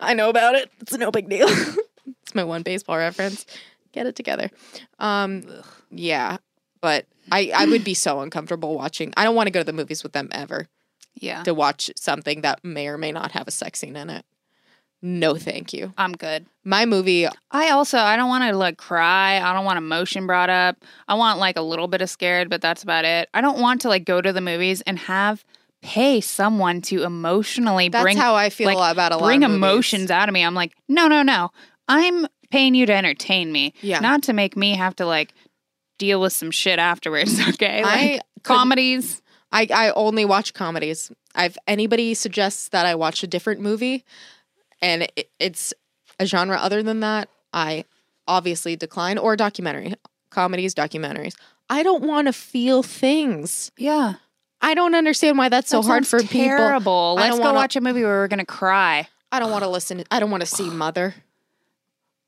I 0.00 0.14
know 0.14 0.28
about 0.28 0.54
it. 0.54 0.70
It's 0.80 0.96
no 0.96 1.10
big 1.10 1.28
deal. 1.28 1.48
it's 2.22 2.34
my 2.34 2.44
one 2.44 2.62
baseball 2.62 2.96
reference. 2.98 3.46
Get 3.92 4.06
it 4.06 4.16
together. 4.16 4.50
Um, 4.98 5.44
yeah, 5.90 6.38
but 6.80 7.06
I 7.32 7.50
I 7.54 7.66
would 7.66 7.84
be 7.84 7.94
so 7.94 8.20
uncomfortable 8.20 8.74
watching. 8.74 9.12
I 9.16 9.24
don't 9.24 9.34
want 9.36 9.46
to 9.46 9.52
go 9.52 9.60
to 9.60 9.64
the 9.64 9.72
movies 9.72 10.02
with 10.02 10.12
them 10.12 10.28
ever 10.32 10.66
Yeah. 11.14 11.42
to 11.44 11.54
watch 11.54 11.90
something 11.96 12.42
that 12.42 12.64
may 12.64 12.88
or 12.88 12.98
may 12.98 13.12
not 13.12 13.32
have 13.32 13.46
a 13.48 13.50
sex 13.52 13.78
scene 13.80 13.96
in 13.96 14.10
it. 14.10 14.24
No, 15.00 15.34
thank 15.34 15.72
you. 15.74 15.92
I'm 15.98 16.12
good. 16.12 16.46
My 16.64 16.86
movie 16.86 17.26
I 17.50 17.70
also 17.70 17.98
I 17.98 18.16
don't 18.16 18.28
want 18.28 18.44
to 18.44 18.56
like 18.56 18.78
cry. 18.78 19.38
I 19.38 19.52
don't 19.52 19.64
want 19.66 19.78
emotion 19.78 20.26
brought 20.26 20.50
up. 20.50 20.76
I 21.06 21.14
want 21.14 21.38
like 21.38 21.56
a 21.56 21.62
little 21.62 21.88
bit 21.88 22.00
of 22.02 22.08
scared, 22.10 22.48
but 22.50 22.60
that's 22.62 22.82
about 22.82 23.04
it. 23.04 23.28
I 23.34 23.40
don't 23.40 23.60
want 23.60 23.82
to 23.82 23.88
like 23.88 24.04
go 24.04 24.20
to 24.20 24.32
the 24.32 24.40
movies 24.40 24.80
and 24.82 24.98
have 24.98 25.44
pay 25.84 26.18
someone 26.18 26.80
to 26.80 27.02
emotionally 27.02 27.90
That's 27.90 28.02
bring 28.02 28.16
how 28.16 28.34
I 28.34 28.48
feel 28.48 28.74
like, 28.74 28.92
about 28.92 29.12
a 29.12 29.18
lot 29.18 29.26
bring 29.26 29.42
emotions 29.42 30.10
out 30.10 30.30
of 30.30 30.32
me. 30.32 30.42
I'm 30.42 30.54
like, 30.54 30.72
no, 30.88 31.08
no, 31.08 31.22
no. 31.22 31.50
I'm 31.88 32.26
paying 32.50 32.74
you 32.74 32.86
to 32.86 32.94
entertain 32.94 33.52
me, 33.52 33.74
Yeah. 33.82 34.00
not 34.00 34.22
to 34.24 34.32
make 34.32 34.56
me 34.56 34.74
have 34.76 34.96
to 34.96 35.04
like 35.04 35.34
deal 35.98 36.22
with 36.22 36.32
some 36.32 36.50
shit 36.50 36.78
afterwards. 36.78 37.38
Okay, 37.50 37.82
I 37.84 38.20
comedies. 38.42 39.20
I, 39.52 39.68
I 39.72 39.90
only 39.90 40.24
watch 40.24 40.54
comedies. 40.54 41.12
I've 41.34 41.58
anybody 41.66 42.14
suggests 42.14 42.68
that 42.70 42.86
I 42.86 42.94
watch 42.94 43.22
a 43.22 43.26
different 43.26 43.60
movie, 43.60 44.04
and 44.80 45.02
it, 45.16 45.28
it's 45.38 45.74
a 46.18 46.24
genre 46.24 46.56
other 46.56 46.82
than 46.82 47.00
that, 47.00 47.28
I 47.52 47.84
obviously 48.26 48.74
decline. 48.74 49.18
Or 49.18 49.36
documentary, 49.36 49.92
comedies, 50.30 50.74
documentaries. 50.74 51.34
I 51.68 51.82
don't 51.82 52.04
want 52.04 52.26
to 52.28 52.32
feel 52.32 52.82
things. 52.82 53.70
Yeah, 53.76 54.14
I 54.64 54.74
don't 54.74 54.94
understand 54.94 55.36
why 55.38 55.48
that's 55.48 55.68
so 55.70 55.80
That 55.82 55.86
hard 55.86 56.06
for 56.06 56.18
sounds 56.20 56.32
people. 56.32 56.56
Terrible. 56.56 57.16
I 57.18 57.22
Let's 57.24 57.30
don't 57.36 57.38
go 57.40 57.44
wanna- 57.48 57.58
watch 57.58 57.76
a 57.76 57.80
movie 57.80 58.02
where 58.02 58.20
we're 58.20 58.28
gonna 58.28 58.46
cry. 58.46 59.08
I 59.30 59.38
don't 59.40 59.50
want 59.50 59.64
to 59.64 59.68
listen. 59.70 60.04
I 60.10 60.20
don't 60.20 60.30
want 60.30 60.40
to 60.42 60.46
see 60.46 60.70
Mother. 60.70 61.14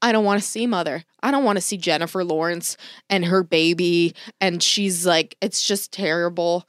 I 0.02 0.12
don't 0.12 0.24
want 0.24 0.40
to 0.42 0.46
see 0.46 0.66
Mother. 0.66 1.04
I 1.22 1.30
don't 1.30 1.44
want 1.44 1.56
to 1.56 1.60
see 1.62 1.76
Jennifer 1.76 2.22
Lawrence 2.24 2.76
and 3.08 3.24
her 3.24 3.42
baby. 3.42 4.14
And 4.40 4.62
she's 4.62 5.06
like, 5.06 5.36
it's 5.40 5.62
just 5.66 5.92
terrible. 5.92 6.68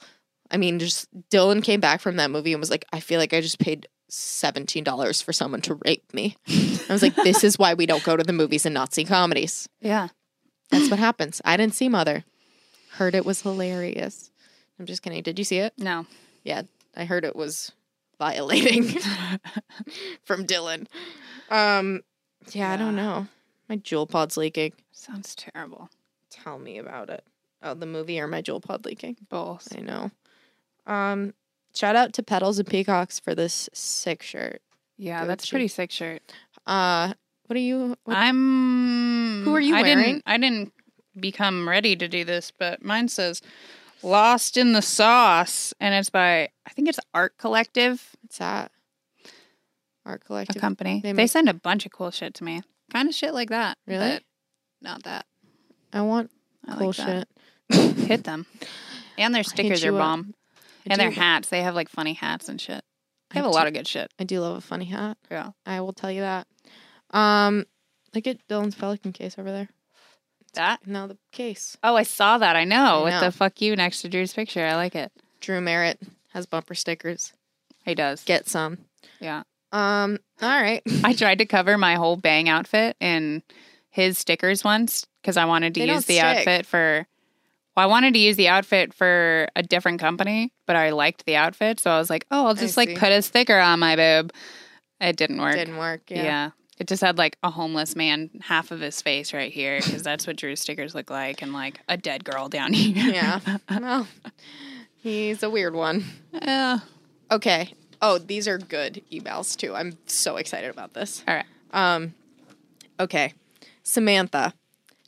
I 0.51 0.58
mean, 0.58 0.80
just 0.80 1.08
Dylan 1.30 1.63
came 1.63 1.80
back 1.80 1.99
from 2.01 2.15
that 2.17 2.32
movie 2.32 2.53
and 2.53 2.60
was 2.60 2.69
like, 2.69 2.86
I 2.93 2.99
feel 2.99 3.19
like 3.19 3.34
I 3.34 3.41
just 3.41 3.60
paid 3.60 3.88
$17 4.12 5.23
for 5.23 5.34
someone 5.34 5.62
to 5.62 5.77
rape 5.86 6.13
me. 6.13 6.38
I 6.47 6.86
was 6.93 7.01
like, 7.01 7.15
this 7.23 7.43
is 7.43 7.58
why 7.60 7.73
we 7.73 7.86
don't 7.86 8.03
go 8.03 8.15
to 8.15 8.23
the 8.23 8.32
movies 8.34 8.65
and 8.65 8.73
not 8.73 8.93
see 8.93 9.03
comedies. 9.03 9.67
Yeah. 9.82 10.08
That's 10.69 10.89
what 10.89 10.99
happens. 10.99 11.41
I 11.43 11.58
didn't 11.58 11.73
see 11.75 11.89
Mother. 11.89 12.23
Heard 12.93 13.15
it 13.15 13.25
was 13.25 13.41
hilarious. 13.41 14.32
I'm 14.79 14.85
just 14.85 15.01
kidding. 15.01 15.21
Did 15.23 15.39
you 15.39 15.45
see 15.45 15.57
it? 15.57 15.73
No. 15.77 16.05
Yeah, 16.43 16.63
I 16.95 17.05
heard 17.05 17.25
it 17.25 17.35
was 17.35 17.71
violating 18.19 18.83
from 20.23 20.45
Dylan. 20.45 20.87
Um, 21.49 22.01
yeah, 22.51 22.71
I 22.71 22.77
don't 22.77 22.95
know. 22.95 23.27
My 23.69 23.77
JUUL 23.77 24.07
pod's 24.07 24.37
leaking. 24.37 24.73
Sounds 24.91 25.35
terrible. 25.35 25.89
Tell 26.29 26.57
me 26.57 26.77
about 26.77 27.09
it. 27.09 27.23
Oh, 27.61 27.73
the 27.73 27.85
movie 27.85 28.19
or 28.19 28.27
my 28.27 28.41
JUUL 28.41 28.61
pod 28.61 28.85
leaking? 28.85 29.17
Both. 29.29 29.75
I 29.75 29.81
know. 29.81 30.11
Um, 30.85 31.33
shout 31.75 31.95
out 31.95 32.13
to 32.13 32.23
Petals 32.23 32.59
and 32.59 32.67
Peacocks 32.67 33.19
for 33.19 33.35
this 33.35 33.69
sick 33.73 34.21
shirt. 34.23 34.61
Yeah, 34.97 35.23
Gucci. 35.23 35.27
that's 35.27 35.45
a 35.45 35.49
pretty 35.49 35.67
sick 35.67 35.91
shirt. 35.91 36.21
Uh, 36.65 37.13
what 37.47 37.57
are 37.57 37.61
you? 37.61 37.95
What, 38.05 38.17
I'm. 38.17 39.43
Who 39.43 39.55
are 39.55 39.59
you 39.59 39.75
I 39.75 39.81
wearing? 39.81 40.05
Didn't, 40.05 40.23
I 40.25 40.37
didn't 40.37 40.73
become 41.19 41.67
ready 41.67 41.95
to 41.95 42.07
do 42.07 42.23
this, 42.23 42.51
but 42.51 42.83
mine 42.83 43.07
says 43.07 43.41
"Lost 44.03 44.57
in 44.57 44.73
the 44.73 44.81
Sauce," 44.81 45.73
and 45.79 45.93
it's 45.95 46.10
by 46.10 46.49
I 46.65 46.69
think 46.71 46.88
it's 46.89 46.99
Art 47.13 47.38
Collective, 47.38 48.15
what's 48.21 48.38
that? 48.39 48.71
Art 50.05 50.21
a 50.23 50.25
Collective. 50.25 50.62
company. 50.62 51.01
They 51.03 51.12
They, 51.13 51.27
send 51.27 51.49
a 51.49 51.53
bunch 51.53 51.86
of 51.86 51.91
cool 51.91 52.12
shit 52.12 52.33
to 52.36 52.43
me, 52.43 52.62
kind 52.91 53.10
of 53.10 53.15
shit 53.15 53.33
like 53.33 53.49
that. 53.49 53.77
Really? 53.86 54.19
not 54.81 55.03
that. 55.03 55.25
I 55.91 56.01
want 56.01 56.31
I 56.67 56.75
cool 56.77 56.88
like 56.88 56.95
shit. 56.95 57.27
Hit 58.07 58.23
them, 58.23 58.45
and 59.17 59.33
their 59.36 59.43
stickers 59.43 59.83
are 59.83 59.91
bomb, 59.91 60.33
and 60.86 60.99
their 60.99 61.12
hats. 61.12 61.49
They 61.49 61.62
have 61.63 61.75
like 61.75 61.89
funny 61.89 62.13
hats 62.13 62.47
and 62.47 62.60
shit. 62.62 62.83
They 63.31 63.39
I 63.39 63.43
have 63.43 63.45
a 63.49 63.51
do- 63.51 63.55
lot 63.55 63.67
of 63.67 63.73
good 63.73 63.88
shit. 63.88 64.10
I 64.19 64.23
do 64.23 64.39
love 64.39 64.55
a 64.55 64.62
funny 64.62 64.86
hat. 64.86 65.17
Yeah. 65.29 65.51
I 65.65 65.81
will 65.81 65.91
tell 65.91 66.10
you 66.12 66.21
that. 66.21 66.47
Um, 67.12 67.65
look 68.15 68.25
at 68.27 68.47
Dylan's 68.47 68.75
Pelican 68.75 69.12
case 69.12 69.38
over 69.38 69.51
there. 69.51 69.67
That. 70.57 70.85
Now 70.85 71.07
the 71.07 71.17
case. 71.31 71.77
Oh, 71.83 71.95
I 71.95 72.03
saw 72.03 72.37
that. 72.37 72.55
I 72.55 72.63
know 72.65 73.01
I 73.01 73.03
with 73.05 73.13
know. 73.13 73.19
the 73.21 73.31
"fuck 73.31 73.61
you" 73.61 73.75
next 73.75 74.01
to 74.01 74.09
Drew's 74.09 74.33
picture. 74.33 74.65
I 74.65 74.75
like 74.75 74.95
it. 74.95 75.11
Drew 75.39 75.61
Merritt 75.61 75.99
has 76.33 76.45
bumper 76.45 76.75
stickers. 76.75 77.33
He 77.85 77.95
does. 77.95 78.23
Get 78.23 78.47
some. 78.49 78.79
Yeah. 79.19 79.43
Um. 79.71 80.19
All 80.41 80.49
right. 80.61 80.81
I 81.03 81.13
tried 81.13 81.39
to 81.39 81.45
cover 81.45 81.77
my 81.77 81.95
whole 81.95 82.15
bang 82.17 82.49
outfit 82.49 82.95
in 82.99 83.43
his 83.89 84.17
stickers 84.17 84.63
once 84.63 85.05
because 85.21 85.37
I 85.37 85.45
wanted 85.45 85.73
to 85.75 85.79
They 85.81 85.87
use 85.93 86.05
the 86.05 86.15
stick. 86.15 86.23
outfit 86.23 86.65
for. 86.65 87.07
Well, 87.75 87.83
I 87.83 87.87
wanted 87.89 88.13
to 88.15 88.19
use 88.19 88.37
the 88.37 88.47
outfit 88.47 88.91
for 88.93 89.47
a 89.55 89.61
different 89.61 89.99
company, 89.99 90.51
but 90.65 90.75
I 90.75 90.89
liked 90.89 91.25
the 91.27 91.35
outfit, 91.35 91.79
so 91.79 91.91
I 91.91 91.99
was 91.99 92.09
like, 92.09 92.25
"Oh, 92.31 92.47
I'll 92.47 92.55
just 92.55 92.75
like 92.75 92.89
see. 92.89 92.95
put 92.95 93.11
a 93.11 93.21
sticker 93.21 93.59
on 93.59 93.79
my 93.79 93.95
boob." 93.95 94.33
It 94.99 95.15
didn't 95.15 95.39
work. 95.39 95.53
Didn't 95.55 95.77
work. 95.77 96.01
yeah. 96.09 96.23
Yeah. 96.23 96.49
It 96.79 96.87
just 96.87 97.01
had 97.01 97.17
like 97.17 97.37
a 97.43 97.49
homeless 97.49 97.95
man, 97.95 98.29
half 98.41 98.71
of 98.71 98.79
his 98.79 99.01
face 99.01 99.33
right 99.33 99.51
here, 99.51 99.79
because 99.83 100.03
that's 100.03 100.27
what 100.27 100.35
Drew's 100.35 100.59
stickers 100.59 100.93
look 100.93 101.09
like, 101.09 101.41
and 101.41 101.51
like 101.53 101.79
a 101.89 101.97
dead 101.97 102.23
girl 102.23 102.49
down 102.49 102.73
here. 102.73 103.13
Yeah. 103.13 103.39
well, 103.69 104.07
he's 104.97 105.41
a 105.43 105.49
weird 105.49 105.73
one. 105.75 106.03
yeah. 106.33 106.79
Okay. 107.31 107.73
Oh, 108.01 108.19
these 108.19 108.47
are 108.47 108.57
good 108.59 109.01
emails 109.11 109.55
too. 109.57 109.73
I'm 109.73 109.97
so 110.05 110.37
excited 110.37 110.69
about 110.69 110.93
this. 110.93 111.23
All 111.27 111.33
right. 111.33 111.45
Um, 111.71 112.13
okay. 112.99 113.33
Samantha, 113.83 114.53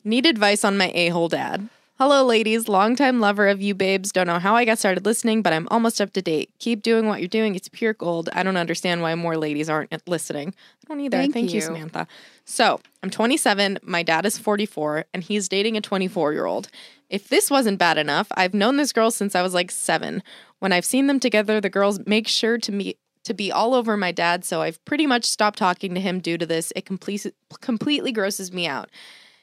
need 0.04 0.26
advice 0.26 0.64
on 0.66 0.78
my 0.78 0.92
a 0.96 1.10
hole 1.10 1.28
dad. 1.30 1.70
Hello, 2.00 2.24
ladies. 2.24 2.70
Longtime 2.70 3.20
lover 3.20 3.50
of 3.50 3.62
you 3.62 3.76
babes. 3.76 4.14
Don't 4.14 4.28
know 4.28 4.40
how 4.40 4.56
I 4.56 4.64
got 4.64 4.80
started 4.80 5.04
listening, 5.04 5.42
but 5.42 5.52
I'm 5.52 5.68
almost 5.70 6.00
up 6.00 6.14
to 6.14 6.22
date. 6.22 6.50
Keep 6.58 6.82
doing 6.82 7.08
what 7.08 7.20
you're 7.20 7.28
doing. 7.28 7.56
It's 7.56 7.68
pure 7.68 7.92
gold. 7.92 8.30
I 8.32 8.42
don't 8.42 8.56
understand 8.56 9.02
why 9.02 9.14
more 9.16 9.36
ladies 9.36 9.70
aren't 9.70 9.92
listening. 10.08 10.54
I 10.86 10.88
don't 10.88 11.02
either. 11.02 11.18
Thank 11.18 11.34
Thank, 11.34 11.50
you. 11.50 11.56
you. 11.56 11.62
Samantha. 11.62 12.08
So 12.46 12.80
I'm 13.04 13.10
27. 13.10 13.80
My 13.84 14.02
dad 14.02 14.26
is 14.26 14.38
44, 14.38 15.08
and 15.14 15.26
he's 15.26 15.50
dating 15.50 15.76
a 15.76 15.82
24 15.82 16.32
year 16.32 16.46
old. 16.46 16.70
If 17.10 17.28
this 17.28 17.52
wasn't 17.52 17.80
bad 17.80 17.98
enough, 17.98 18.28
I've 18.34 18.54
known 18.54 18.78
this 18.78 18.94
girl 18.94 19.12
since 19.12 19.36
I 19.36 19.42
was 19.42 19.54
like 19.54 19.70
seven. 19.70 20.24
When 20.60 20.72
I've 20.72 20.86
seen 20.86 21.08
them 21.08 21.20
together, 21.20 21.60
the 21.60 21.70
girls 21.70 22.00
make 22.06 22.30
sure 22.30 22.58
to 22.60 22.72
meet 22.72 22.98
to 23.26 23.34
be 23.34 23.52
all 23.52 23.74
over 23.74 23.98
my 23.98 24.14
dad, 24.14 24.46
so 24.46 24.62
I've 24.62 24.84
pretty 24.86 25.06
much 25.06 25.26
stopped 25.26 25.60
talking 25.60 25.94
to 25.96 26.00
him 26.00 26.22
due 26.22 26.38
to 26.38 26.46
this. 26.46 26.72
It 26.78 26.86
complete, 26.86 27.26
completely 27.60 28.14
grosses 28.14 28.54
me 28.54 28.68
out. 28.68 28.90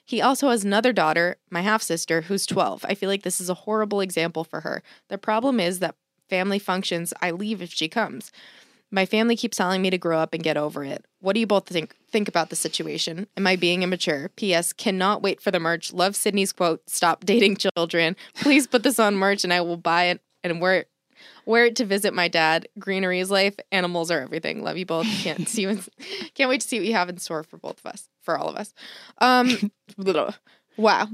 He 0.06 0.22
also 0.22 0.50
has 0.50 0.64
another 0.64 0.92
daughter, 0.92 1.36
my 1.50 1.62
half 1.62 1.82
sister, 1.82 2.22
who's 2.22 2.46
12. 2.46 2.84
I 2.88 2.94
feel 2.94 3.10
like 3.10 3.24
this 3.24 3.40
is 3.40 3.50
a 3.50 3.54
horrible 3.54 4.00
example 4.00 4.44
for 4.44 4.60
her. 4.60 4.82
The 5.08 5.18
problem 5.18 5.58
is 5.58 5.80
that 5.80 5.96
family 6.30 6.60
functions, 6.60 7.12
I 7.20 7.32
leave 7.32 7.60
if 7.60 7.72
she 7.72 7.88
comes. 7.88 8.30
My 8.90 9.04
family 9.04 9.34
keeps 9.34 9.56
telling 9.56 9.82
me 9.82 9.90
to 9.90 9.98
grow 9.98 10.20
up 10.20 10.32
and 10.32 10.44
get 10.44 10.56
over 10.56 10.84
it. 10.84 11.04
What 11.20 11.32
do 11.32 11.40
you 11.40 11.46
both 11.46 11.66
think 11.66 11.96
think 12.08 12.28
about 12.28 12.50
the 12.50 12.56
situation? 12.56 13.26
Am 13.36 13.46
I 13.46 13.56
being 13.56 13.82
immature? 13.82 14.30
P.S. 14.36 14.72
Cannot 14.72 15.22
wait 15.22 15.40
for 15.40 15.50
the 15.50 15.58
merch. 15.58 15.92
Love 15.92 16.14
Sydney's 16.14 16.52
quote, 16.52 16.88
stop 16.88 17.24
dating 17.24 17.56
children. 17.56 18.14
Please 18.36 18.68
put 18.68 18.84
this 18.84 19.00
on 19.00 19.16
merch 19.16 19.42
and 19.42 19.52
I 19.52 19.60
will 19.60 19.76
buy 19.76 20.04
it 20.04 20.20
and 20.44 20.60
wear 20.60 20.76
it 20.76 20.88
wear 21.46 21.66
it 21.66 21.76
to 21.76 21.84
visit 21.84 22.14
my 22.14 22.28
dad. 22.28 22.68
Greenery 22.78 23.20
is 23.20 23.30
life. 23.30 23.56
Animals 23.72 24.10
are 24.10 24.20
everything. 24.20 24.62
Love 24.62 24.76
you 24.76 24.86
both. 24.86 25.06
Can't 25.22 25.48
see. 25.48 25.64
Can't 26.34 26.48
wait 26.48 26.60
to 26.60 26.68
see 26.68 26.78
what 26.78 26.86
you 26.86 26.94
have 26.94 27.08
in 27.08 27.18
store 27.18 27.42
for 27.42 27.56
both 27.56 27.78
of 27.78 27.86
us, 27.86 28.08
for 28.26 28.36
all 28.36 28.48
of 28.48 28.56
us. 28.56 28.74
Um, 29.18 29.48
wow. 30.76 31.08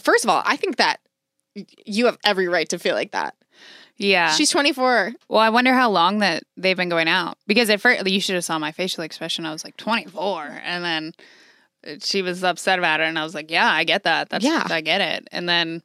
First 0.00 0.24
of 0.24 0.30
all, 0.30 0.42
I 0.44 0.56
think 0.56 0.76
that 0.76 0.98
you 1.86 2.06
have 2.06 2.18
every 2.24 2.48
right 2.48 2.68
to 2.70 2.78
feel 2.78 2.96
like 2.96 3.12
that. 3.12 3.36
Yeah. 3.96 4.32
She's 4.32 4.50
24. 4.50 5.12
well, 5.28 5.40
I 5.40 5.50
wonder 5.50 5.74
how 5.74 5.90
long 5.90 6.20
that 6.20 6.42
they've 6.56 6.76
been 6.76 6.88
going 6.88 7.06
out. 7.08 7.36
Because 7.46 7.68
at 7.68 7.80
first, 7.82 8.08
you 8.08 8.20
should 8.20 8.34
have 8.34 8.44
saw 8.44 8.58
my 8.58 8.72
facial 8.72 9.04
expression. 9.04 9.44
I 9.44 9.52
was 9.52 9.62
like 9.62 9.76
24, 9.76 10.60
and 10.64 10.82
then 10.82 11.12
she 12.02 12.22
was 12.22 12.42
upset 12.42 12.78
about 12.78 13.00
it, 13.00 13.04
and 13.04 13.18
I 13.18 13.24
was 13.24 13.34
like, 13.34 13.50
"Yeah, 13.50 13.70
I 13.70 13.84
get 13.84 14.04
that. 14.04 14.30
That's 14.30 14.44
Yeah. 14.44 14.66
I 14.70 14.80
get 14.80 15.02
it." 15.02 15.28
And 15.32 15.48
then, 15.48 15.82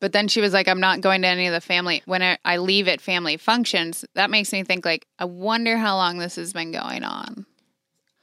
but 0.00 0.12
then 0.12 0.28
she 0.28 0.40
was 0.40 0.52
like, 0.52 0.68
"I'm 0.68 0.80
not 0.80 1.00
going 1.00 1.22
to 1.22 1.28
any 1.28 1.48
of 1.48 1.52
the 1.52 1.60
family 1.60 2.02
when 2.04 2.22
I, 2.22 2.38
I 2.44 2.58
leave 2.58 2.86
at 2.86 3.00
family 3.00 3.36
functions." 3.36 4.04
That 4.14 4.30
makes 4.30 4.52
me 4.52 4.62
think 4.62 4.84
like, 4.84 5.06
I 5.18 5.24
wonder 5.24 5.76
how 5.76 5.96
long 5.96 6.18
this 6.18 6.36
has 6.36 6.52
been 6.52 6.70
going 6.70 7.02
on. 7.02 7.46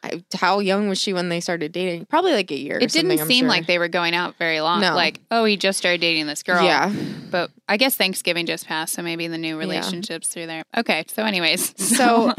I, 0.01 0.23
how 0.33 0.59
young 0.59 0.87
was 0.87 0.97
she 0.97 1.11
when 1.11 1.27
they 1.27 1.41
started 1.41 1.73
dating? 1.73 2.05
Probably 2.05 2.31
like 2.31 2.49
a 2.51 2.57
year. 2.57 2.77
or 2.77 2.79
It 2.79 2.91
didn't 2.91 3.17
seem 3.27 3.39
sure. 3.41 3.47
like 3.49 3.65
they 3.67 3.77
were 3.77 3.89
going 3.89 4.15
out 4.15 4.35
very 4.37 4.61
long. 4.61 4.79
No. 4.79 4.95
Like, 4.95 5.19
oh, 5.29 5.43
he 5.43 5.57
just 5.57 5.77
started 5.77 5.99
dating 5.99 6.25
this 6.25 6.41
girl. 6.41 6.63
Yeah. 6.63 6.93
But 7.29 7.51
I 7.67 7.75
guess 7.75 7.97
Thanksgiving 7.97 8.45
just 8.45 8.65
passed, 8.65 8.93
so 8.93 9.01
maybe 9.01 9.27
the 9.27 9.37
new 9.37 9.57
relationships 9.57 10.29
through 10.29 10.45
there. 10.47 10.63
Okay. 10.77 11.03
So, 11.09 11.23
anyways, 11.25 11.73
So, 11.97 12.33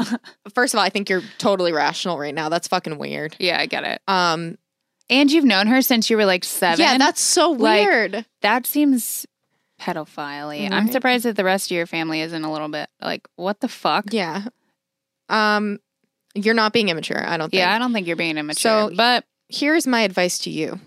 first 0.55 0.73
of 0.73 0.79
all, 0.79 0.83
I 0.83 0.89
think 0.89 1.07
you're 1.09 1.21
totally 1.37 1.71
rational 1.71 2.17
right 2.17 2.33
now. 2.33 2.49
That's 2.49 2.67
fucking 2.67 2.97
weird. 2.97 3.35
yeah, 3.39 3.59
I 3.59 3.67
get 3.67 3.83
it. 3.83 4.01
Um, 4.07 4.57
And 5.09 5.31
you've 5.31 5.45
known 5.45 5.67
her 5.67 5.83
since 5.83 6.09
you 6.09 6.17
were 6.17 6.25
like 6.25 6.43
seven. 6.43 6.79
yeah, 6.83 6.97
that's 6.97 7.21
so 7.21 7.51
Like, 7.51 7.85
weird. 7.87 8.25
that 8.41 8.65
seems 8.65 9.27
pedophile 9.79 10.71
I'm 10.71 10.91
surprised 10.91 11.25
that 11.25 11.35
the 11.35 11.43
rest 11.43 11.71
of 11.71 11.75
your 11.75 11.85
family 11.87 12.21
isn't 12.21 12.43
a 12.43 12.51
little 12.51 12.69
bit 12.69 12.89
like, 13.01 13.27
what 13.35 13.59
the 13.59 13.67
fuck? 13.67 14.05
yeah. 14.11 14.45
Um, 15.29 15.79
you're 16.35 16.53
not 16.53 16.73
being 16.73 16.89
immature. 16.89 17.23
I 17.25 17.37
don't 17.37 17.49
think. 17.49 17.59
Yeah, 17.59 17.73
I 17.73 17.79
don't 17.79 17.93
think 17.93 18.07
you're 18.07 18.15
being 18.15 18.37
immature. 18.37 18.89
So- 18.89 18.95
but 18.95 19.25
Here's 19.53 19.85
my 19.85 20.01
advice 20.03 20.39
to 20.39 20.49
you. 20.49 20.79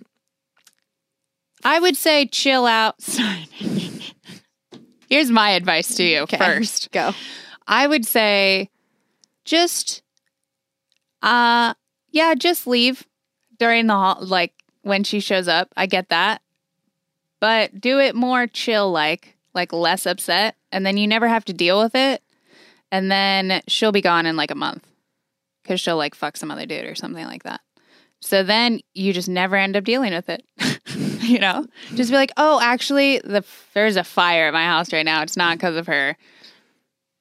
I 1.65 1.79
would 1.79 1.97
say 1.97 2.27
chill 2.27 2.65
out. 2.67 2.99
Sorry. 3.03 3.47
Here's 5.09 5.31
my 5.31 5.51
advice 5.51 5.95
to 5.97 6.03
you 6.05 6.21
Okay. 6.21 6.39
first. 6.39 6.91
Go. 6.91 7.13
I 7.67 7.87
would 7.87 8.07
say 8.07 8.71
just 9.45 10.03
uh 11.23 11.75
yeah, 12.11 12.35
just 12.35 12.67
leave 12.67 13.07
during 13.59 13.87
the 13.87 13.95
hol- 13.95 14.25
like 14.25 14.53
when 14.83 15.05
she 15.05 15.21
shows 15.21 15.49
up. 15.49 15.69
I 15.77 15.87
get 15.87 16.09
that. 16.11 16.41
But 17.41 17.81
do 17.81 17.99
it 17.99 18.15
more 18.15 18.47
chill 18.47 18.91
like, 18.91 19.37
like 19.55 19.73
less 19.73 20.07
upset 20.07 20.57
and 20.73 20.87
then 20.87 20.97
you 20.97 21.07
never 21.07 21.29
have 21.29 21.45
to 21.47 21.53
deal 21.53 21.83
with 21.83 21.95
it. 21.95 22.23
And 22.91 23.11
then 23.11 23.61
she'll 23.69 23.93
be 23.93 24.01
gone 24.01 24.25
in 24.27 24.37
like 24.37 24.51
a 24.51 24.55
month 24.55 24.87
cuz 25.65 25.81
she'll 25.81 25.97
like 25.97 26.15
fuck 26.15 26.37
some 26.37 26.51
other 26.51 26.67
dude 26.67 26.85
or 26.85 26.95
something 26.95 27.27
like 27.27 27.43
that. 27.43 27.61
So 28.21 28.43
then 28.43 28.81
you 28.95 29.13
just 29.13 29.29
never 29.29 29.57
end 29.57 29.77
up 29.77 29.85
dealing 29.85 30.13
with 30.15 30.29
it. 30.29 30.45
you 31.23 31.39
know? 31.39 31.67
Just 31.95 32.11
be 32.11 32.17
like, 32.17 32.33
"Oh, 32.37 32.61
actually, 32.61 33.19
the 33.19 33.45
there's 33.75 33.97
a 33.97 34.05
fire 34.05 34.49
at 34.49 34.55
my 34.55 34.65
house 34.65 34.93
right 34.93 35.05
now. 35.05 35.23
It's 35.23 35.37
not 35.37 35.59
because 35.59 35.77
of 35.77 35.87
her." 35.87 36.17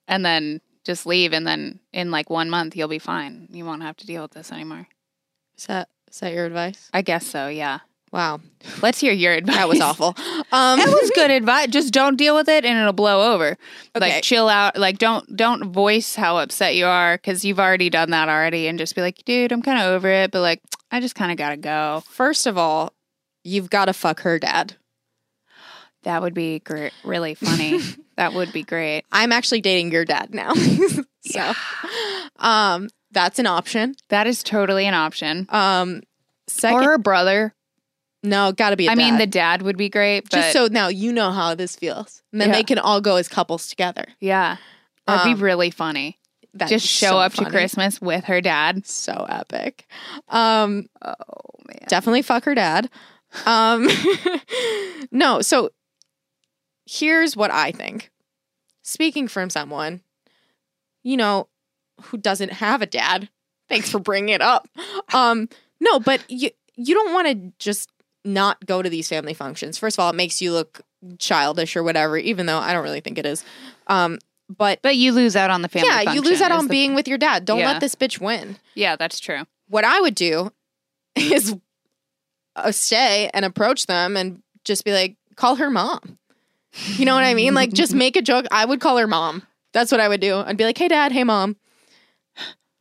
And 0.07 0.25
then 0.25 0.61
just 0.83 1.05
leave 1.05 1.33
and 1.33 1.47
then 1.47 1.79
in 1.93 2.11
like 2.11 2.29
1 2.29 2.49
month 2.49 2.75
you'll 2.75 2.87
be 2.87 2.99
fine. 2.99 3.47
You 3.51 3.65
won't 3.65 3.83
have 3.83 3.97
to 3.97 4.05
deal 4.05 4.21
with 4.21 4.31
this 4.31 4.51
anymore. 4.51 4.87
Is 5.57 5.67
that 5.67 5.89
is 6.11 6.19
that 6.19 6.33
your 6.33 6.45
advice? 6.45 6.89
I 6.93 7.01
guess 7.01 7.25
so, 7.25 7.47
yeah. 7.47 7.79
Wow, 8.13 8.41
Let's 8.83 8.99
hear 8.99 9.11
your 9.11 9.33
advice. 9.33 9.55
that 9.55 9.67
was 9.67 9.81
awful. 9.81 10.15
Um, 10.53 10.77
That 10.77 10.87
was 10.87 11.11
good 11.15 11.31
advice. 11.31 11.69
Just 11.69 11.91
don't 11.91 12.15
deal 12.15 12.35
with 12.35 12.47
it 12.47 12.63
and 12.63 12.77
it'll 12.77 12.93
blow 12.93 13.33
over. 13.33 13.57
Okay. 13.95 14.11
Like 14.11 14.23
chill 14.23 14.47
out. 14.47 14.77
Like 14.77 14.99
don't 14.99 15.35
don't 15.35 15.71
voice 15.73 16.15
how 16.15 16.37
upset 16.37 16.75
you 16.75 16.85
are 16.85 17.17
cuz 17.17 17.43
you've 17.43 17.59
already 17.59 17.89
done 17.89 18.11
that 18.11 18.29
already 18.29 18.67
and 18.67 18.77
just 18.77 18.93
be 18.93 19.01
like, 19.01 19.25
"Dude, 19.25 19.51
I'm 19.51 19.63
kind 19.63 19.79
of 19.79 19.85
over 19.87 20.07
it, 20.09 20.29
but 20.29 20.41
like 20.41 20.61
I 20.91 20.99
just 20.99 21.15
kind 21.15 21.31
of 21.31 21.39
got 21.39 21.49
to 21.49 21.57
go." 21.57 22.03
First 22.07 22.45
of 22.45 22.55
all, 22.55 22.93
you've 23.43 23.71
got 23.71 23.85
to 23.85 23.93
fuck 23.93 24.19
her 24.21 24.37
dad. 24.37 24.75
That 26.03 26.21
would 26.21 26.35
be 26.35 26.59
great. 26.59 26.93
Really 27.03 27.33
funny. 27.33 27.79
that 28.17 28.33
would 28.33 28.53
be 28.53 28.61
great. 28.61 29.05
I'm 29.11 29.31
actually 29.31 29.61
dating 29.61 29.91
your 29.91 30.05
dad 30.05 30.35
now, 30.35 30.53
so 31.25 31.53
um, 32.37 32.89
that's 33.11 33.39
an 33.39 33.47
option. 33.47 33.95
That 34.09 34.27
is 34.27 34.43
totally 34.43 34.85
an 34.85 34.93
option. 34.93 35.47
Um, 35.49 36.01
second, 36.47 36.79
or 36.79 36.83
her 36.83 36.97
brother. 36.99 37.55
No, 38.23 38.51
got 38.51 38.69
to 38.71 38.75
be. 38.77 38.87
I 38.89 38.93
I 38.93 38.95
mean, 38.95 39.17
the 39.17 39.27
dad 39.27 39.61
would 39.61 39.77
be 39.77 39.89
great, 39.89 40.21
but 40.29 40.31
just 40.37 40.53
so 40.53 40.67
now 40.71 40.87
you 40.87 41.11
know 41.13 41.31
how 41.31 41.53
this 41.55 41.75
feels, 41.75 42.23
and 42.31 42.39
then 42.41 42.49
Yeah. 42.49 42.55
they 42.55 42.63
can 42.63 42.79
all 42.79 43.01
go 43.01 43.17
as 43.17 43.27
couples 43.27 43.67
together. 43.67 44.05
yeah, 44.19 44.57
that'd 45.05 45.27
Um, 45.27 45.35
be 45.37 45.41
really 45.43 45.69
funny. 45.71 46.19
That'd 46.55 46.69
Just 46.79 46.87
show 46.87 47.07
so 47.11 47.17
up 47.19 47.33
to. 47.33 47.45
Christmas 47.45 47.99
with 47.99 48.25
her 48.25 48.39
dad. 48.39 48.85
So 48.85 49.25
epic. 49.27 49.87
Um, 50.29 50.87
Oh 51.01 51.13
man, 51.67 51.79
definitely 51.87 52.21
fuck 52.21 52.43
her 52.45 52.53
dad. 52.55 52.89
Um, 53.47 53.87
no, 55.11 55.41
so 55.41 55.71
here's 56.85 57.35
what 57.35 57.51
I 57.51 57.71
think. 57.71 58.11
Speaking 58.83 59.27
from 59.27 59.49
someone, 59.49 60.01
you 61.03 61.17
know, 61.17 61.47
who 62.03 62.17
doesn't 62.17 62.51
have 62.53 62.81
a 62.81 62.85
dad. 62.85 63.29
Thanks 63.69 63.89
for 63.89 63.99
bringing 63.99 64.29
it 64.35 64.41
up. 64.41 64.67
Um, 65.13 65.47
no, 65.79 65.99
but 65.99 66.23
you 66.29 66.49
you 66.75 66.95
don't 66.95 67.13
want 67.13 67.27
to 67.27 67.53
just 67.59 67.89
not 68.25 68.65
go 68.65 68.81
to 68.81 68.89
these 68.89 69.09
family 69.09 69.33
functions. 69.33 69.77
First 69.77 69.97
of 69.97 70.03
all, 70.03 70.09
it 70.09 70.15
makes 70.15 70.41
you 70.41 70.51
look 70.51 70.81
childish 71.19 71.75
or 71.75 71.83
whatever, 71.83 72.17
even 72.17 72.45
though 72.45 72.59
I 72.59 72.73
don't 72.73 72.83
really 72.83 73.01
think 73.01 73.17
it 73.17 73.25
is. 73.25 73.43
Um, 73.87 74.19
but 74.55 74.81
but 74.81 74.95
you 74.95 75.11
lose 75.11 75.35
out 75.35 75.49
on 75.49 75.61
the 75.61 75.69
family. 75.69 75.89
yeah, 75.89 76.13
you 76.13 76.21
lose 76.21 76.41
out 76.41 76.51
on 76.51 76.65
the- 76.67 76.69
being 76.71 76.95
with 76.95 77.07
your 77.07 77.17
dad. 77.17 77.45
Don't 77.45 77.59
Yeah. 77.59 77.71
let 77.73 77.81
this 77.81 77.95
bitch 77.95 78.19
win 78.19 78.57
Yeah, 78.75 78.95
that's 78.95 79.19
true. 79.19 79.43
what 79.67 79.83
I 79.85 79.99
would 80.01 80.15
do 80.15 80.51
is 81.15 81.55
uh, 82.55 82.71
stay 82.71 83.29
and 83.33 83.45
approach 83.45 83.87
them 83.87 84.15
and 84.15 84.41
just 84.63 84.85
be 84.85 84.93
like, 84.93 85.15
call 85.35 85.55
her 85.55 85.69
mom. 85.69 86.17
You 86.95 87.05
know 87.05 87.15
what 87.15 87.23
I 87.23 87.33
mean? 87.33 87.53
Like, 87.53 87.71
just 87.73 87.93
make 88.05 88.15
a 88.15 88.21
joke. 88.21 88.45
I 88.51 88.63
would 88.65 88.79
call 88.79 88.97
her 88.97 89.07
mom. 89.07 89.43
That's 89.73 89.91
what 89.91 89.99
I 90.01 90.07
would 90.07 90.21
do. 90.21 90.37
I'd 90.37 90.55
be 90.57 90.63
like, 90.65 90.77
hey, 90.77 90.87
dad, 90.87 91.11
hey, 91.11 91.23
mom. 91.23 91.55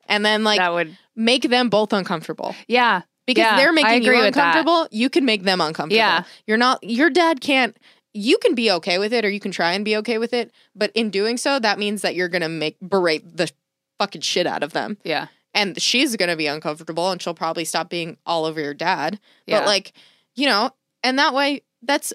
And 0.07 0.24
then, 0.26 0.44
like, 0.44 0.59
that 0.59 0.72
would. 0.72 0.96
make 1.16 1.42
them 1.48 1.68
both 1.70 1.92
uncomfortable 1.92 2.55
Yeah, 2.68 3.02
because 3.35 3.51
Yeah, 3.51 3.57
they're 3.57 3.73
making 3.73 4.03
you 4.03 4.23
uncomfortable. 4.23 4.88
You 4.90 5.11
can 5.11 5.25
make 5.25 5.42
them 5.42 5.61
uncomfortable. 5.61 5.97
Yeah. 5.97 6.25
You're 6.47 6.57
not, 6.57 6.83
your 6.83 7.11
dad 7.11 7.40
can't, 7.40 7.77
you 8.14 8.38
can 8.38 8.55
be 8.55 8.71
okay 8.71 8.99
with 8.99 9.12
it 9.12 9.25
or 9.25 9.31
you 9.31 9.40
can 9.40 9.53
try 9.53 9.73
and 9.73 9.85
be 9.85 9.97
okay 9.97 10.18
with 10.18 10.33
it. 10.33 10.53
But 10.75 10.90
in 10.95 11.11
doing 11.11 11.37
so, 11.37 11.59
that 11.59 11.79
means 11.79 12.03
that 12.03 12.14
you're 12.14 12.29
going 12.29 12.42
to 12.42 12.49
make, 12.49 12.79
berate 12.81 13.37
the 13.37 13.51
fucking 13.99 14.21
shit 14.21 14.47
out 14.47 14.64
of 14.64 14.73
them 14.73 14.99
yeah, 15.05 15.29
and 15.55 15.81
she's 15.81 16.16
gonna 16.16 16.35
be 16.35 16.49
uncomfortable 16.49 17.11
and 17.11 17.23
she'll 17.23 17.35
probably 17.35 17.64
stop 17.64 17.88
being 17.88 18.16
all 18.27 18.45
over 18.45 18.61
your 18.61 18.75
dad. 18.75 19.21
yeah. 19.47 19.61
But 19.61 19.66
like, 19.66 19.92
you 20.35 20.47
know, 20.47 20.71
and 21.05 21.18
that 21.21 21.35
way 21.35 21.62
that's 21.83 22.12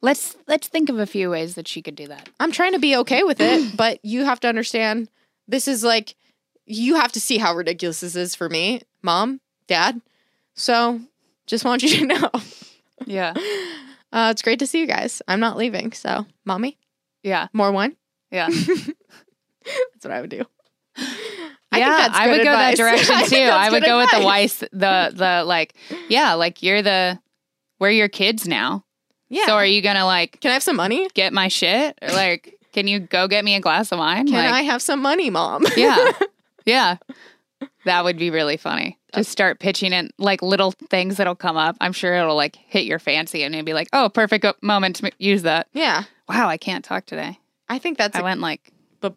let's 0.00 0.36
let's 0.46 0.68
think 0.68 0.88
of 0.88 0.98
a 1.00 1.06
few 1.06 1.30
ways 1.30 1.56
that 1.56 1.66
she 1.66 1.82
could 1.82 1.96
do 1.96 2.06
that. 2.06 2.28
I'm 2.38 2.52
trying 2.52 2.72
to 2.72 2.78
be 2.78 2.94
okay 2.98 3.24
with 3.24 3.40
it, 3.40 3.76
but 3.76 3.98
you 4.04 4.24
have 4.24 4.38
to 4.40 4.48
understand 4.48 5.08
this 5.48 5.66
is 5.66 5.82
like 5.82 6.14
you 6.66 6.94
have 6.94 7.10
to 7.12 7.20
see 7.20 7.38
how 7.38 7.52
ridiculous 7.54 8.00
this 8.00 8.14
is 8.14 8.36
for 8.36 8.48
me, 8.48 8.82
mom, 9.02 9.40
dad. 9.66 10.00
So 10.54 11.00
just 11.46 11.64
want 11.64 11.82
you 11.82 11.88
to 11.98 12.06
know. 12.20 12.30
Yeah, 13.06 13.34
Uh, 14.12 14.28
it's 14.30 14.42
great 14.42 14.58
to 14.58 14.66
see 14.66 14.78
you 14.78 14.86
guys. 14.86 15.22
I'm 15.26 15.40
not 15.40 15.56
leaving. 15.56 15.90
So, 15.92 16.26
mommy, 16.44 16.76
yeah, 17.22 17.48
more 17.54 17.72
wine. 17.72 17.96
yeah. 18.30 18.48
That's 19.64 20.04
what 20.04 20.12
I 20.12 20.20
would 20.20 20.28
do. 20.28 20.44
I 21.74 21.78
yeah, 21.78 21.86
think 21.86 21.96
that's 21.96 22.18
I 22.18 22.24
good 22.26 22.30
would 22.32 22.44
go 22.44 22.52
that 22.52 22.72
advice. 22.74 22.76
direction 22.76 23.14
I 23.14 23.18
think 23.20 23.30
too. 23.30 23.46
that's 23.46 23.68
I 23.68 23.70
would 23.70 23.80
good 23.82 23.86
go 23.88 23.98
with 23.98 24.10
the 24.10 24.16
advice. 24.18 24.60
wife, 24.60 24.70
the 24.72 25.12
the 25.14 25.44
like, 25.46 25.74
yeah, 26.10 26.34
like 26.34 26.62
you're 26.62 26.82
the 26.82 27.18
we're 27.78 27.88
your 27.90 28.08
kids 28.08 28.46
now. 28.46 28.84
Yeah. 29.30 29.46
So 29.46 29.54
are 29.54 29.64
you 29.64 29.80
gonna 29.80 30.04
like 30.04 30.40
Can 30.40 30.50
I 30.50 30.54
have 30.54 30.62
some 30.62 30.76
money? 30.76 31.08
get 31.14 31.32
my 31.32 31.48
shit? 31.48 31.98
Or 32.02 32.08
like, 32.08 32.58
can 32.74 32.86
you 32.88 33.00
go 33.00 33.26
get 33.28 33.42
me 33.44 33.54
a 33.54 33.60
glass 33.60 33.90
of 33.92 33.98
wine? 33.98 34.26
Can 34.26 34.34
like, 34.34 34.52
I 34.52 34.60
have 34.62 34.82
some 34.82 35.00
money, 35.00 35.30
mom? 35.30 35.64
yeah, 35.76 36.12
yeah. 36.66 36.96
That 37.86 38.04
would 38.04 38.18
be 38.18 38.28
really 38.30 38.58
funny. 38.58 38.98
Just 39.14 39.30
start 39.30 39.60
pitching 39.60 39.92
in 39.92 40.10
like 40.18 40.40
little 40.42 40.70
things 40.72 41.16
that'll 41.18 41.34
come 41.34 41.56
up. 41.56 41.76
I'm 41.80 41.92
sure 41.92 42.14
it'll 42.14 42.36
like 42.36 42.56
hit 42.56 42.84
your 42.84 42.98
fancy 42.98 43.42
and 43.42 43.54
you'll 43.54 43.64
be 43.64 43.74
like, 43.74 43.88
oh, 43.92 44.08
perfect 44.08 44.46
moment 44.62 44.96
to 44.96 45.10
use 45.18 45.42
that. 45.42 45.68
yeah. 45.72 46.04
Wow, 46.28 46.48
I 46.48 46.56
can't 46.56 46.84
talk 46.84 47.04
today. 47.04 47.38
I 47.68 47.78
think 47.78 47.98
that's 47.98 48.16
I 48.16 48.20
a 48.20 48.22
went 48.22 48.40
like, 48.40 48.72
but. 49.00 49.14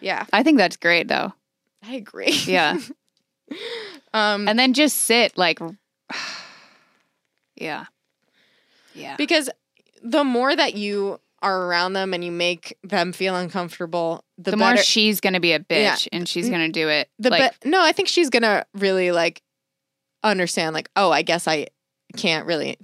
Yeah, 0.00 0.26
I 0.32 0.42
think 0.42 0.58
that's 0.58 0.76
great 0.76 1.08
though. 1.08 1.32
I 1.82 1.94
agree. 1.94 2.30
Yeah. 2.46 2.78
um, 4.12 4.48
and 4.48 4.58
then 4.58 4.74
just 4.74 4.98
sit 4.98 5.36
like 5.38 5.58
Yeah. 7.56 7.86
Yeah. 8.94 9.16
because 9.16 9.50
the 10.02 10.24
more 10.24 10.54
that 10.54 10.74
you 10.74 11.20
are 11.42 11.66
around 11.66 11.92
them 11.92 12.14
and 12.14 12.24
you 12.24 12.32
make 12.32 12.76
them 12.82 13.12
feel 13.12 13.36
uncomfortable, 13.36 14.24
the, 14.38 14.52
the, 14.52 14.56
better. 14.56 14.74
more 14.74 14.82
she's 14.82 15.20
gonna 15.20 15.40
be 15.40 15.52
a 15.52 15.60
bitch 15.60 15.68
Yeah. 15.68 15.96
and 16.12 16.28
she's 16.28 16.48
mm. 16.48 16.52
gonna 16.52 16.70
do 16.70 16.88
it. 16.88 17.08
the 17.18 17.30
like, 17.30 17.60
be- 17.60 17.70
no, 17.70 17.82
I 17.82 17.92
think 17.92 18.08
she's 18.08 18.30
gonna 18.30 18.64
really 18.74 19.12
like 19.12 19.42
understand. 20.22 20.74
Like, 20.74 20.90
oh, 20.96 21.10
I 21.10 21.22
guess 21.22 21.46
I 21.46 21.68
can't 22.16 22.46
really 22.46 22.78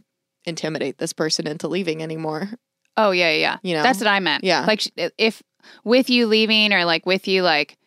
intimidate 0.44 0.98
this 0.98 1.12
person 1.12 1.46
into 1.46 1.68
leaving 1.68 2.02
anymore. 2.02 2.50
oh 2.96 3.10
yeah, 3.10 3.32
yeah. 3.32 3.58
You 3.62 3.74
know? 3.74 3.82
That's 3.82 3.98
what 3.98 4.08
I 4.08 4.20
meant. 4.20 4.44
Yeah. 4.44 4.64
Like 4.66 4.82
if 5.18 5.42
with 5.84 6.10
you 6.10 6.26
leaving 6.26 6.72
or 6.72 6.84
like 6.84 7.06
with 7.06 7.28
you 7.28 7.42
like 7.42 7.78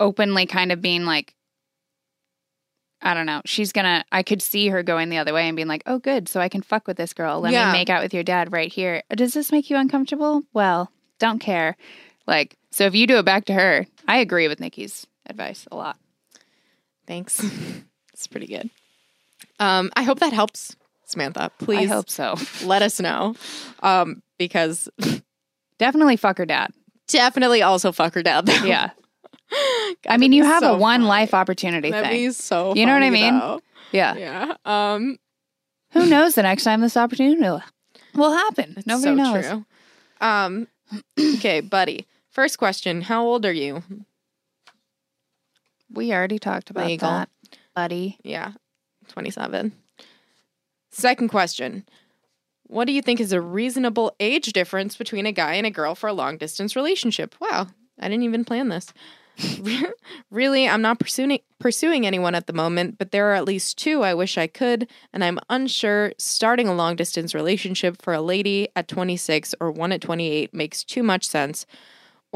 openly 0.00 0.46
kind 0.46 0.72
of 0.72 0.80
being 0.80 1.04
like 1.04 1.35
I 3.02 3.14
don't 3.14 3.26
know. 3.26 3.42
She's 3.44 3.72
gonna. 3.72 4.04
I 4.10 4.22
could 4.22 4.40
see 4.42 4.68
her 4.68 4.82
going 4.82 5.08
the 5.10 5.18
other 5.18 5.32
way 5.34 5.46
and 5.48 5.54
being 5.56 5.68
like, 5.68 5.82
"Oh, 5.86 5.98
good. 5.98 6.28
So 6.28 6.40
I 6.40 6.48
can 6.48 6.62
fuck 6.62 6.86
with 6.86 6.96
this 6.96 7.12
girl. 7.12 7.40
Let 7.40 7.52
Yeah. 7.52 7.66
me 7.72 7.78
make 7.78 7.90
out 7.90 8.02
with 8.02 8.14
your 8.14 8.22
dad 8.24 8.52
right 8.52 8.72
here." 8.72 9.02
Does 9.10 9.34
this 9.34 9.52
make 9.52 9.68
you 9.70 9.76
uncomfortable? 9.76 10.42
Well, 10.52 10.90
don't 11.18 11.38
care. 11.38 11.76
Like, 12.26 12.56
so 12.70 12.84
if 12.86 12.94
you 12.94 13.06
do 13.06 13.18
it 13.18 13.24
back 13.24 13.44
to 13.46 13.52
her, 13.54 13.86
I 14.08 14.18
agree 14.18 14.48
with 14.48 14.60
Nikki's 14.60 15.06
advice 15.26 15.66
a 15.70 15.76
lot. 15.76 15.98
Thanks. 17.06 17.44
it's 18.12 18.26
pretty 18.26 18.46
good. 18.46 18.70
Um, 19.60 19.90
I 19.96 20.02
hope 20.02 20.20
that 20.20 20.32
helps, 20.32 20.74
Samantha. 21.04 21.50
Please 21.58 21.90
I 21.90 21.94
hope 21.94 22.10
so. 22.10 22.34
let 22.64 22.82
us 22.82 22.98
know. 23.00 23.34
Um, 23.82 24.22
because 24.38 24.88
Definitely 25.78 26.16
fuck 26.16 26.38
her 26.38 26.46
dad. 26.46 26.70
definitely 27.06 27.62
also 27.62 27.92
fuck 27.92 28.14
her 28.14 28.22
dad. 28.22 28.46
Though. 28.46 28.64
Yeah. 28.64 28.90
I 30.08 30.16
mean, 30.18 30.32
you 30.32 30.44
have 30.44 30.62
so 30.62 30.74
a 30.74 30.78
one 30.78 31.04
life 31.04 31.34
opportunity 31.34 31.90
That'd 31.90 32.10
thing. 32.10 32.32
so. 32.32 32.74
You 32.74 32.86
know 32.86 32.94
what 32.94 33.02
I 33.02 33.10
mean? 33.10 33.38
though. 33.38 33.60
yeah. 33.92 34.14
Yeah. 34.16 34.54
Um. 34.64 35.18
Who 35.92 36.06
knows 36.06 36.34
the 36.34 36.42
next 36.42 36.64
time 36.64 36.80
this 36.80 36.96
opportunity 36.96 37.40
will, 37.40 37.62
will 38.14 38.32
happen? 38.32 38.74
It's 38.76 38.86
Nobody 38.86 39.04
so 39.04 39.14
knows. 39.14 39.46
True. 39.46 39.64
Um. 40.20 40.68
okay, 41.36 41.60
buddy. 41.60 42.06
First 42.30 42.58
question: 42.58 43.02
How 43.02 43.24
old 43.24 43.46
are 43.46 43.52
you? 43.52 43.82
We 45.92 46.12
already 46.12 46.38
talked 46.38 46.70
about 46.70 46.86
Legal. 46.86 47.08
that, 47.08 47.28
buddy. 47.74 48.18
Yeah, 48.24 48.52
twenty-seven. 49.08 49.72
Second 50.90 51.28
question: 51.28 51.84
What 52.66 52.86
do 52.86 52.92
you 52.92 53.00
think 53.02 53.20
is 53.20 53.32
a 53.32 53.40
reasonable 53.40 54.14
age 54.20 54.52
difference 54.52 54.96
between 54.96 55.26
a 55.26 55.32
guy 55.32 55.54
and 55.54 55.66
a 55.66 55.70
girl 55.70 55.94
for 55.94 56.08
a 56.08 56.12
long-distance 56.12 56.74
relationship? 56.76 57.34
Wow, 57.40 57.68
I 57.98 58.08
didn't 58.08 58.24
even 58.24 58.44
plan 58.44 58.68
this. 58.68 58.92
really, 60.30 60.68
I'm 60.68 60.82
not 60.82 60.98
pursuing 60.98 61.38
pursuing 61.58 62.06
anyone 62.06 62.34
at 62.34 62.46
the 62.46 62.52
moment, 62.52 62.98
but 62.98 63.10
there 63.10 63.30
are 63.30 63.34
at 63.34 63.44
least 63.44 63.78
two 63.78 64.02
I 64.02 64.14
wish 64.14 64.38
I 64.38 64.46
could, 64.46 64.88
and 65.12 65.24
I'm 65.24 65.38
unsure 65.50 66.12
starting 66.18 66.68
a 66.68 66.74
long 66.74 66.96
distance 66.96 67.34
relationship 67.34 68.00
for 68.00 68.14
a 68.14 68.20
lady 68.20 68.68
at 68.76 68.88
26 68.88 69.54
or 69.60 69.70
one 69.70 69.92
at 69.92 70.00
28 70.00 70.54
makes 70.54 70.84
too 70.84 71.02
much 71.02 71.26
sense, 71.26 71.66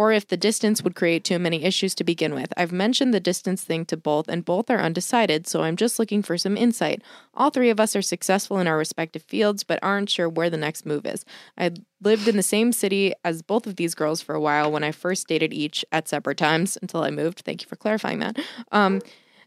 or 0.01 0.13
if 0.13 0.27
the 0.27 0.37
distance 0.39 0.83
would 0.83 0.95
create 0.95 1.25
too 1.25 1.39
many 1.39 1.63
issues 1.63 1.95
to 1.95 2.03
begin 2.03 2.33
with. 2.33 2.51
I've 2.57 2.73
mentioned 2.73 3.13
the 3.13 3.21
distance 3.21 3.63
thing 3.63 3.85
to 3.85 3.99
both, 3.99 4.29
and 4.29 4.47
both 4.47 4.71
are 4.71 4.81
undecided, 4.81 5.47
so 5.47 5.61
I'm 5.63 5.77
just 5.77 5.99
looking 5.99 6.23
for 6.23 6.39
some 6.39 6.57
insight. 6.57 7.03
All 7.35 7.51
three 7.51 7.69
of 7.69 7.79
us 7.79 7.95
are 7.95 8.01
successful 8.01 8.59
in 8.61 8.67
our 8.67 8.79
respective 8.79 9.23
fields, 9.25 9.63
but 9.63 9.79
aren't 9.83 10.09
sure 10.09 10.27
where 10.27 10.49
the 10.49 10.57
next 10.57 10.87
move 10.87 11.05
is. 11.05 11.27
I 11.59 11.73
lived 12.01 12.27
in 12.29 12.39
the 12.39 12.43
same 12.43 12.73
city 12.73 13.13
as 13.27 13.43
both 13.43 13.67
of 13.67 13.77
these 13.77 13.95
girls 13.95 14.23
for 14.23 14.35
a 14.35 14.41
while 14.41 14.73
when 14.73 14.85
I 14.85 14.91
first 14.91 15.29
dated 15.29 15.53
each 15.53 15.85
at 15.93 16.09
separate 16.09 16.39
times 16.39 16.79
until 16.81 17.03
I 17.03 17.11
moved. 17.11 17.41
Thank 17.41 17.61
you 17.61 17.69
for 17.69 17.77
clarifying 17.77 18.21
that. 18.21 18.39
Um, 18.73 19.03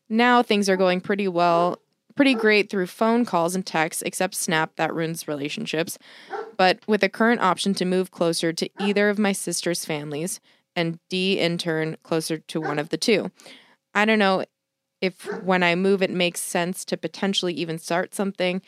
now 0.07 0.43
things 0.43 0.69
are 0.69 0.77
going 0.77 1.01
pretty 1.01 1.27
well, 1.27 1.79
pretty 2.15 2.33
great 2.33 2.69
through 2.69 2.87
phone 2.87 3.25
calls 3.25 3.55
and 3.55 3.65
texts, 3.65 4.03
except 4.03 4.35
Snap 4.35 4.75
that 4.75 4.93
ruins 4.93 5.27
relationships. 5.27 5.97
But 6.57 6.79
with 6.87 7.03
a 7.03 7.09
current 7.09 7.41
option 7.41 7.73
to 7.75 7.85
move 7.85 8.11
closer 8.11 8.53
to 8.53 8.69
either 8.79 9.09
of 9.09 9.19
my 9.19 9.31
sister's 9.31 9.85
families 9.85 10.39
and 10.75 10.99
D 11.09 11.39
in 11.39 11.57
turn 11.57 11.97
closer 12.03 12.37
to 12.37 12.61
one 12.61 12.79
of 12.79 12.89
the 12.89 12.97
two. 12.97 13.31
I 13.93 14.05
don't 14.05 14.19
know 14.19 14.43
if 15.01 15.25
when 15.43 15.63
I 15.63 15.75
move 15.75 16.01
it 16.01 16.09
makes 16.09 16.41
sense 16.41 16.85
to 16.85 16.97
potentially 16.97 17.53
even 17.53 17.77
start 17.77 18.15
something. 18.15 18.61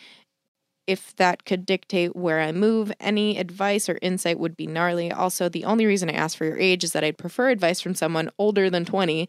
If 0.87 1.15
that 1.15 1.45
could 1.45 1.65
dictate 1.65 2.15
where 2.15 2.41
I 2.41 2.51
move, 2.51 2.91
any 2.99 3.39
advice 3.39 3.89
or 3.89 3.97
insight 4.03 4.37
would 4.37 4.55
be 4.55 4.67
gnarly. 4.67 5.11
Also, 5.11 5.49
the 5.49 5.65
only 5.65 5.87
reason 5.87 6.09
I 6.09 6.13
asked 6.13 6.37
for 6.37 6.45
your 6.45 6.59
age 6.59 6.83
is 6.83 6.91
that 6.91 7.03
I'd 7.03 7.17
prefer 7.17 7.49
advice 7.49 7.81
from 7.81 7.95
someone 7.95 8.29
older 8.37 8.69
than 8.69 8.85
20. 8.85 9.27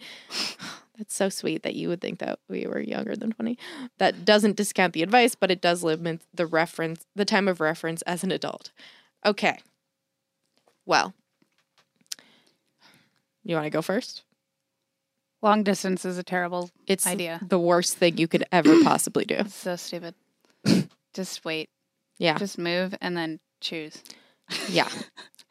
That's 0.96 1.14
so 1.14 1.28
sweet 1.28 1.62
that 1.62 1.74
you 1.74 1.88
would 1.88 2.00
think 2.00 2.20
that 2.20 2.38
we 2.48 2.66
were 2.66 2.80
younger 2.80 3.14
than 3.14 3.32
20. 3.32 3.58
That 3.98 4.24
doesn't 4.24 4.56
discount 4.56 4.94
the 4.94 5.02
advice, 5.02 5.34
but 5.34 5.50
it 5.50 5.60
does 5.60 5.82
limit 5.82 6.22
the 6.32 6.46
reference, 6.46 7.04
the 7.14 7.24
time 7.24 7.48
of 7.48 7.60
reference 7.60 8.02
as 8.02 8.24
an 8.24 8.32
adult. 8.32 8.70
Okay. 9.24 9.58
Well, 10.86 11.12
you 13.44 13.54
want 13.54 13.66
to 13.66 13.70
go 13.70 13.82
first? 13.82 14.22
Long 15.42 15.62
distance 15.62 16.04
is 16.04 16.18
a 16.18 16.22
terrible. 16.22 16.70
It's 16.86 17.06
Idea. 17.06 17.40
the 17.46 17.58
worst 17.58 17.96
thing 17.96 18.16
you 18.16 18.26
could 18.26 18.44
ever 18.50 18.82
possibly 18.84 19.24
do. 19.24 19.44
So 19.48 19.76
stupid. 19.76 20.14
Just 21.14 21.44
wait. 21.44 21.68
Yeah. 22.18 22.38
Just 22.38 22.58
move 22.58 22.94
and 23.00 23.16
then 23.16 23.38
choose. 23.60 24.02
Yeah. 24.68 24.88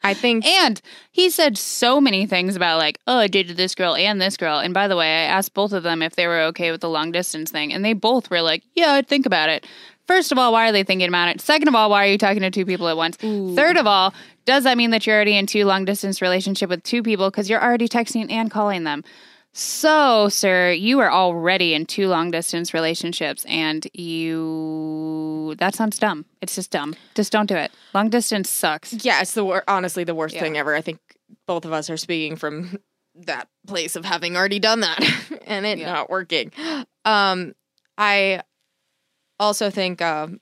I 0.06 0.14
think 0.14 0.46
And 0.46 0.80
he 1.10 1.30
said 1.30 1.58
so 1.58 2.00
many 2.00 2.26
things 2.26 2.56
about 2.56 2.78
like, 2.78 2.98
oh, 3.06 3.18
I 3.18 3.26
dated 3.26 3.56
this 3.56 3.74
girl 3.74 3.94
and 3.94 4.20
this 4.20 4.36
girl. 4.36 4.58
And 4.58 4.72
by 4.72 4.88
the 4.88 4.96
way, 4.96 5.06
I 5.06 5.24
asked 5.24 5.54
both 5.54 5.72
of 5.72 5.82
them 5.82 6.02
if 6.02 6.16
they 6.16 6.26
were 6.26 6.40
okay 6.42 6.70
with 6.70 6.80
the 6.80 6.88
long 6.90 7.12
distance 7.12 7.50
thing, 7.50 7.72
and 7.72 7.84
they 7.84 7.92
both 7.92 8.30
were 8.30 8.42
like, 8.42 8.62
yeah, 8.74 8.92
I'd 8.92 9.08
think 9.08 9.26
about 9.26 9.48
it. 9.48 9.66
First 10.06 10.30
of 10.30 10.38
all, 10.38 10.52
why 10.52 10.68
are 10.68 10.72
they 10.72 10.84
thinking 10.84 11.08
about 11.08 11.28
it? 11.28 11.40
Second 11.40 11.66
of 11.66 11.74
all, 11.74 11.90
why 11.90 12.06
are 12.06 12.10
you 12.10 12.18
talking 12.18 12.42
to 12.42 12.50
two 12.50 12.64
people 12.64 12.86
at 12.88 12.96
once? 12.96 13.16
Third 13.16 13.76
of 13.76 13.88
all, 13.88 14.14
does 14.44 14.62
that 14.62 14.76
mean 14.76 14.90
that 14.90 15.04
you're 15.04 15.16
already 15.16 15.36
in 15.36 15.46
two 15.46 15.64
long 15.64 15.84
distance 15.84 16.22
relationship 16.22 16.70
with 16.70 16.84
two 16.84 17.02
people 17.02 17.28
because 17.28 17.50
you're 17.50 17.62
already 17.62 17.88
texting 17.88 18.30
and 18.30 18.48
calling 18.48 18.84
them? 18.84 19.02
So, 19.58 20.28
sir, 20.28 20.72
you 20.72 20.98
are 21.00 21.10
already 21.10 21.72
in 21.72 21.86
two 21.86 22.08
long 22.08 22.30
distance 22.30 22.74
relationships 22.74 23.42
and 23.46 23.86
you 23.94 25.54
that 25.58 25.74
sounds 25.74 25.98
dumb. 25.98 26.26
It's 26.42 26.54
just 26.56 26.70
dumb. 26.70 26.94
Just 27.14 27.32
don't 27.32 27.46
do 27.46 27.54
it. 27.56 27.72
Long 27.94 28.10
distance 28.10 28.50
sucks. 28.50 28.92
yeah, 29.02 29.22
it's 29.22 29.32
the 29.32 29.46
wor- 29.46 29.64
honestly 29.66 30.04
the 30.04 30.14
worst 30.14 30.34
Yeah. 30.34 30.42
thing 30.42 30.58
ever. 30.58 30.74
I 30.74 30.82
think 30.82 30.98
both 31.46 31.64
of 31.64 31.72
us 31.72 31.88
are 31.88 31.96
speaking 31.96 32.36
from 32.36 32.78
that 33.14 33.48
place 33.66 33.96
of 33.96 34.04
having 34.04 34.36
already 34.36 34.58
done 34.58 34.80
that 34.80 35.00
and 35.46 35.64
it 35.64 35.78
Yeah. 35.78 35.90
not 35.90 36.10
working. 36.10 36.52
Um 37.06 37.54
I 37.96 38.42
also 39.40 39.70
think 39.70 40.02
um 40.02 40.38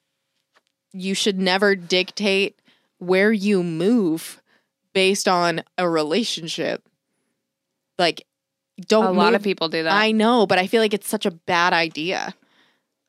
you 0.92 1.14
should 1.14 1.38
never 1.38 1.77
dictate 1.77 2.59
where 2.98 3.31
you 3.33 3.62
move 3.62 4.42
based 4.92 5.29
on 5.29 5.62
a 5.79 5.88
relationship. 5.88 6.83
Like 7.96 8.27
don't 8.80 9.04
a 9.06 9.12
lot 9.12 9.34
of 9.34 9.42
people 9.42 9.68
do 9.68 9.82
that. 9.84 9.92
I 9.92 10.10
know, 10.12 10.46
but 10.46 10.58
I 10.58 10.66
feel 10.66 10.80
like 10.82 10.94
it's 10.94 11.08
such 11.08 11.26
a 11.26 11.30
bad 11.30 11.72
idea. 11.72 12.34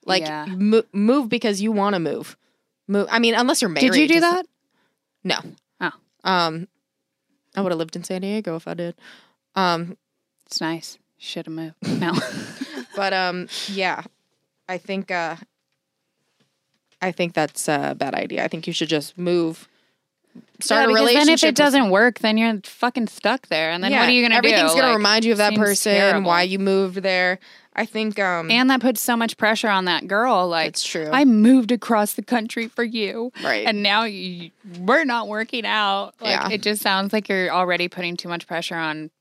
Like 0.06 0.22
Yeah. 0.24 0.46
mo- 0.46 0.84
move 0.94 1.30
because 1.30 1.62
you 1.62 1.72
want 1.72 1.96
to 1.96 2.00
move. 2.00 2.38
Move. 2.88 3.08
I 3.10 3.18
mean, 3.20 3.34
unless 3.34 3.62
you're 3.62 3.70
married. 3.70 3.92
Did 3.92 4.00
you 4.00 4.08
do 4.08 4.20
that? 4.20 4.46
No. 5.24 5.38
Oh. 5.82 5.92
Um, 6.24 6.68
I 7.56 7.62
would 7.62 7.72
have 7.72 7.80
lived 7.80 7.96
in 7.96 8.04
San 8.04 8.22
Diego 8.22 8.56
if 8.56 8.68
I 8.68 8.74
did. 8.76 8.96
Um, 9.56 9.98
It's 10.46 10.62
nice. 10.62 10.98
Should 11.18 11.48
have 11.48 11.56
moved. 11.56 11.76
No. 12.00 12.14
but 12.96 13.14
um, 13.14 13.48
yeah, 13.70 14.04
I 14.70 14.78
think 14.78 15.10
uh, 15.10 15.38
I 17.02 17.12
think 17.12 17.34
that's 17.34 17.68
a 17.68 17.96
bad 17.98 18.14
idea. 18.14 18.44
I 18.44 18.48
think 18.48 18.68
you 18.68 18.74
should 18.74 18.90
just 18.90 19.18
move. 19.18 19.68
Start 20.62 20.82
Yeah, 20.82 20.86
a 20.86 20.94
relationship. 20.94 21.26
then 21.26 21.34
if 21.34 21.44
it 21.44 21.56
doesn't 21.56 21.90
work, 21.90 22.20
then 22.20 22.38
you're 22.38 22.60
fucking 22.64 23.08
stuck 23.08 23.48
there. 23.48 23.72
And 23.72 23.84
then 23.84 23.92
what 23.92 24.08
are 24.08 24.12
you 24.12 24.22
gonna 24.24 24.36
everything's 24.36 24.60
do? 24.60 24.66
Everything's 24.66 24.82
gonna 24.82 24.88
Like, 24.94 24.98
remind 24.98 25.26
you 25.26 25.32
of 25.34 25.38
that 25.40 25.56
person, 25.56 25.94
terrible. 25.94 26.28
why 26.28 26.44
you 26.44 26.60
moved 26.60 26.98
there. 26.98 27.40
I 27.78 27.86
think 27.86 28.18
um, 28.20 28.50
and 28.50 28.70
that 28.70 28.80
puts 28.80 29.02
so 29.02 29.18
much 29.18 29.36
pressure 29.36 29.68
on 29.68 29.84
that 29.86 30.08
girl. 30.08 30.48
Like 30.48 30.70
it's 30.70 30.84
true. 30.86 31.10
I 31.12 31.26
moved 31.26 31.74
across 31.74 32.14
the 32.14 32.22
country 32.24 32.70
for 32.70 32.86
you, 32.86 33.34
right. 33.44 33.68
and 33.68 33.84
now 33.84 34.06
you, 34.06 34.52
we're 34.80 35.04
not 35.04 35.28
working 35.28 35.66
out. 35.66 36.14
Like 36.22 36.30
Yeah. 36.40 36.50
it 36.52 36.62
just 36.62 36.82
sounds 36.82 37.12
like 37.12 37.28
you're 37.28 37.50
already 37.50 37.90
putting 37.90 38.16
too 38.16 38.30
much 38.30 38.48
pressure 38.48 38.76
on 38.78 39.12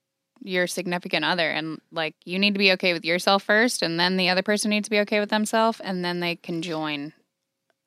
your 0.40 0.68
significant 0.68 1.24
other, 1.24 1.50
and 1.50 1.80
like 1.90 2.14
you 2.24 2.38
need 2.38 2.52
to 2.54 2.58
be 2.60 2.70
okay 2.72 2.92
with 2.92 3.04
yourself 3.04 3.42
first, 3.42 3.82
and 3.82 3.98
then 3.98 4.16
the 4.16 4.28
other 4.28 4.42
person 4.42 4.70
needs 4.70 4.86
to 4.86 4.90
be 4.90 5.00
okay 5.00 5.18
with 5.18 5.30
themselves, 5.30 5.80
and 5.80 6.04
then 6.04 6.20
they 6.20 6.36
can 6.36 6.62
join. 6.62 7.12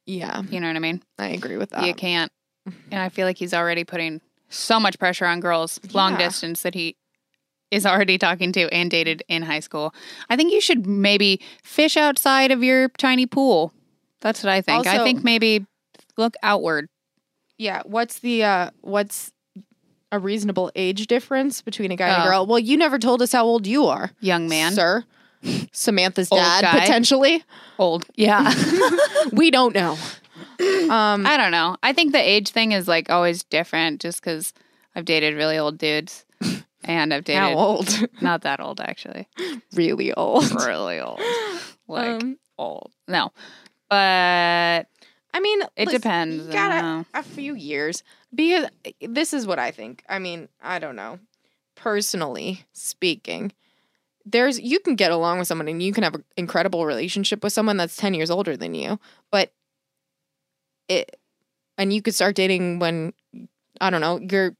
yeah, 0.06 0.42
You 0.50 0.60
know 0.60 0.68
what 0.68 0.76
I 0.76 0.80
mean? 0.80 1.02
I 1.18 1.28
agree 1.30 1.56
with 1.58 1.70
that. 1.70 1.86
you 1.86 1.94
can't. 1.94 2.30
And 2.92 3.02
I 3.02 3.10
feel 3.10 3.26
like 3.26 3.38
he's 3.38 3.54
already 3.54 3.84
putting 3.84 4.22
so 4.50 4.80
much 4.80 4.98
pressure 5.00 5.26
on 5.26 5.40
girls 5.40 5.80
long 5.94 6.14
Yeah. 6.14 6.28
distance 6.28 6.62
that 6.62 6.74
he 6.74 6.96
is 7.72 7.86
already 7.86 8.18
talking 8.18 8.52
to 8.54 8.74
and 8.74 8.90
dated 8.90 9.24
in 9.28 9.44
high 9.44 9.60
school. 9.60 9.94
I 10.30 10.36
think 10.38 10.54
you 10.54 10.62
should 10.62 10.88
maybe 10.88 11.42
fish 11.64 11.98
outside 11.98 12.52
of 12.52 12.64
your 12.64 12.88
tiny 12.98 13.26
pool. 13.26 13.74
That's 14.22 14.42
what 14.44 14.52
I 14.52 14.62
think. 14.62 14.88
I 14.88 15.04
think 15.04 15.24
maybe 15.24 15.66
look 16.18 16.36
outward. 16.44 16.88
Yeah. 17.58 17.82
What's 17.86 18.20
the 18.20 18.44
uh 18.44 18.70
what's 18.82 19.32
a 20.12 20.20
reasonable 20.20 20.72
age 20.76 21.08
difference 21.08 21.62
between 21.62 21.92
a 21.92 21.98
guy 21.98 22.08
and 22.08 22.24
a 22.24 22.26
Oh. 22.26 22.30
girl? 22.30 22.46
Well, 22.48 22.60
you 22.60 22.78
never 22.78 22.98
told 22.98 23.22
us 23.22 23.34
how 23.34 23.44
old 23.46 23.68
you 23.68 23.86
are, 23.88 24.12
Young 24.22 24.48
man. 24.48 24.72
sir. 24.74 25.04
Samantha's 25.74 26.30
dad 26.30 26.62
guy. 26.62 26.80
potentially. 26.80 27.44
Old. 27.78 28.06
Yeah. 28.16 28.54
We 29.34 29.52
don't 29.52 29.76
know. 29.76 29.98
Um, 30.90 31.26
I 31.26 31.36
don't 31.38 31.52
know. 31.52 31.76
I 31.84 31.92
think 31.94 32.14
the 32.14 32.20
age 32.22 32.50
thing 32.50 32.72
is 32.72 32.88
like 32.88 33.10
always 33.10 33.44
different 33.44 34.00
just 34.02 34.22
because 34.22 34.54
I've 34.96 35.06
dated 35.06 35.36
really 35.36 35.58
old 35.58 35.78
dudes 35.78 36.26
and 36.86 37.14
I've 37.14 37.26
dated 37.26 37.42
how 37.42 37.54
old? 37.56 37.90
not 38.22 38.42
that 38.44 38.60
old 38.62 38.80
actually. 38.80 39.28
really 39.76 40.14
old. 40.14 40.50
Really 40.66 41.00
old. 41.00 41.20
Like 41.88 42.24
Um, 42.24 42.38
old. 42.58 42.92
No. 43.08 43.32
But 43.90 44.88
I 45.34 45.40
mean, 45.42 45.62
it 45.76 45.88
listen, 45.88 46.02
depends. 46.02 46.48
You 46.48 46.52
gotta 46.54 47.06
a 47.14 47.24
few 47.24 47.54
years 47.54 48.04
because 48.34 48.68
this 49.02 49.34
is 49.34 49.46
what 49.46 49.60
I 49.60 49.72
think. 49.72 50.04
I 50.10 50.20
mean, 50.20 50.48
I 50.62 50.80
don't 50.80 50.96
know. 50.96 51.20
Personally 51.76 52.66
speaking, 52.74 53.52
there's 54.26 54.60
you 54.60 54.80
can 54.80 54.96
get 54.96 55.12
along 55.12 55.40
with 55.40 55.48
someone 55.48 55.68
and 55.68 55.82
you 55.84 55.94
can 55.94 56.04
have 56.04 56.16
an 56.16 56.24
incredible 56.36 56.86
relationship 56.86 57.44
with 57.44 57.54
someone 57.54 57.78
that's 57.78 57.96
10 57.96 58.14
years 58.14 58.32
older 58.32 58.58
than 58.58 58.74
you, 58.74 59.00
but 59.32 59.52
it 60.88 61.20
and 61.78 61.94
you 61.94 62.02
could 62.02 62.16
start 62.16 62.36
dating 62.36 62.80
when 62.80 63.14
I 63.80 63.90
don't 63.90 64.02
know, 64.02 64.20
you're 64.20 64.56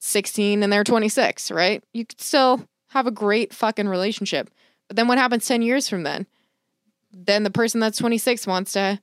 16 0.00 0.62
and 0.62 0.72
they're 0.72 0.84
26, 0.84 1.50
right? 1.50 1.82
You 1.92 2.04
could 2.06 2.20
still 2.20 2.66
have 2.88 3.06
a 3.06 3.10
great 3.10 3.52
fucking 3.54 3.88
relationship. 3.88 4.50
But 4.88 4.96
then 4.96 5.08
what 5.08 5.18
happens 5.18 5.46
10 5.46 5.62
years 5.62 5.88
from 5.88 6.02
then? 6.02 6.26
Then 7.12 7.42
the 7.42 7.50
person 7.50 7.80
that's 7.80 7.98
26 7.98 8.46
wants 8.46 8.72
to 8.72 9.00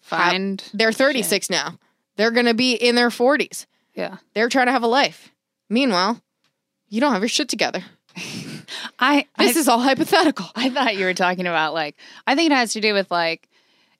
Find 0.00 0.62
they're 0.72 0.92
36 0.92 1.50
now. 1.50 1.78
They're 2.16 2.30
going 2.30 2.46
to 2.46 2.54
be 2.54 2.72
in 2.72 2.94
their 2.94 3.10
40s. 3.10 3.66
yeah. 3.94 4.16
They're 4.34 4.48
trying 4.48 4.66
to 4.66 4.72
have 4.72 4.82
a 4.82 4.88
life. 4.88 5.30
Meanwhile, 5.68 6.22
you 6.88 7.00
don't 7.00 7.12
have 7.12 7.20
your 7.22 7.28
shit 7.28 7.48
together. 7.48 7.84
I 8.98 9.26
This 9.38 9.56
I, 9.56 9.60
is 9.60 9.68
all 9.68 9.80
hypothetical. 9.80 10.46
I 10.56 10.70
thought 10.70 10.96
you 10.96 11.04
were 11.04 11.14
talking 11.14 11.46
about 11.46 11.74
like 11.74 11.96
I 12.26 12.34
think 12.34 12.50
it 12.50 12.54
has 12.54 12.72
to 12.72 12.80
do 12.80 12.94
with 12.94 13.10
like 13.10 13.48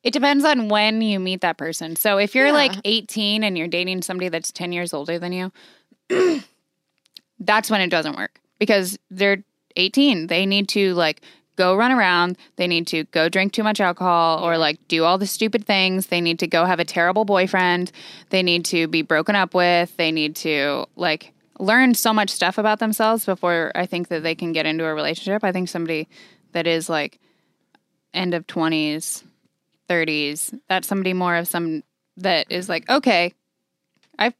it 0.09 0.13
depends 0.15 0.43
on 0.43 0.71
when 0.71 1.03
you 1.03 1.21
meet 1.21 1.43
that 1.43 1.59
person. 1.59 1.95
So 1.95 2.17
if 2.17 2.35
you're 2.35 2.47
Yeah. 2.47 2.53
like 2.53 2.73
18 2.87 3.45
and 3.45 3.59
you're 3.59 3.69
dating 3.69 4.01
somebody 4.01 4.31
that's 4.31 4.51
10 4.51 4.73
years 4.73 4.95
older 4.95 5.19
than 5.19 5.35
you, 5.35 5.53
that's 7.39 7.71
when 7.71 7.83
it 7.83 7.91
doesn't 7.91 8.17
work 8.17 8.41
because 8.59 8.99
they're 9.11 9.45
18. 9.77 10.29
They 10.29 10.47
need 10.47 10.67
to 10.71 10.95
like 10.95 11.21
go 11.57 11.77
run 11.77 11.93
around, 11.93 12.39
they 12.57 12.67
need 12.67 12.87
to 12.87 13.05
go 13.05 13.29
drink 13.29 13.53
too 13.53 13.63
much 13.63 13.81
alcohol 13.83 14.43
or 14.43 14.57
like 14.57 14.79
do 14.89 15.05
all 15.05 15.19
the 15.19 15.27
stupid 15.27 15.67
things. 15.67 16.07
They 16.07 16.23
need 16.23 16.39
to 16.39 16.47
go 16.47 16.65
have 16.65 16.81
a 16.81 16.87
terrible 16.87 17.27
boyfriend. 17.27 17.93
They 18.31 18.43
need 18.43 18.65
to 18.67 18.89
be 18.89 19.03
broken 19.03 19.37
up 19.37 19.53
with. 19.53 19.95
They 19.99 20.11
need 20.11 20.37
to 20.37 20.87
like 20.97 21.35
learn 21.59 21.95
so 21.95 22.15
much 22.15 22.31
stuff 22.31 22.57
about 22.57 22.79
themselves 22.79 23.27
before 23.27 23.73
I 23.75 23.85
think 23.85 24.09
that 24.09 24.23
they 24.23 24.35
can 24.35 24.53
get 24.53 24.65
into 24.65 24.87
a 24.87 24.95
relationship. 24.95 25.45
I 25.45 25.53
think 25.53 25.69
somebody 25.69 26.09
that 26.53 26.67
is 26.67 26.89
like 26.89 27.19
end 28.15 28.33
of 28.33 28.47
20s, 28.47 29.23
30s, 29.89 30.59
that's 30.69 30.87
somebody 30.89 31.13
more 31.13 31.37
of 31.37 31.49
some 31.49 31.83
that 32.17 32.51
is 32.51 32.69
like, 32.69 32.89
okay, 32.91 33.33
I 34.19 34.33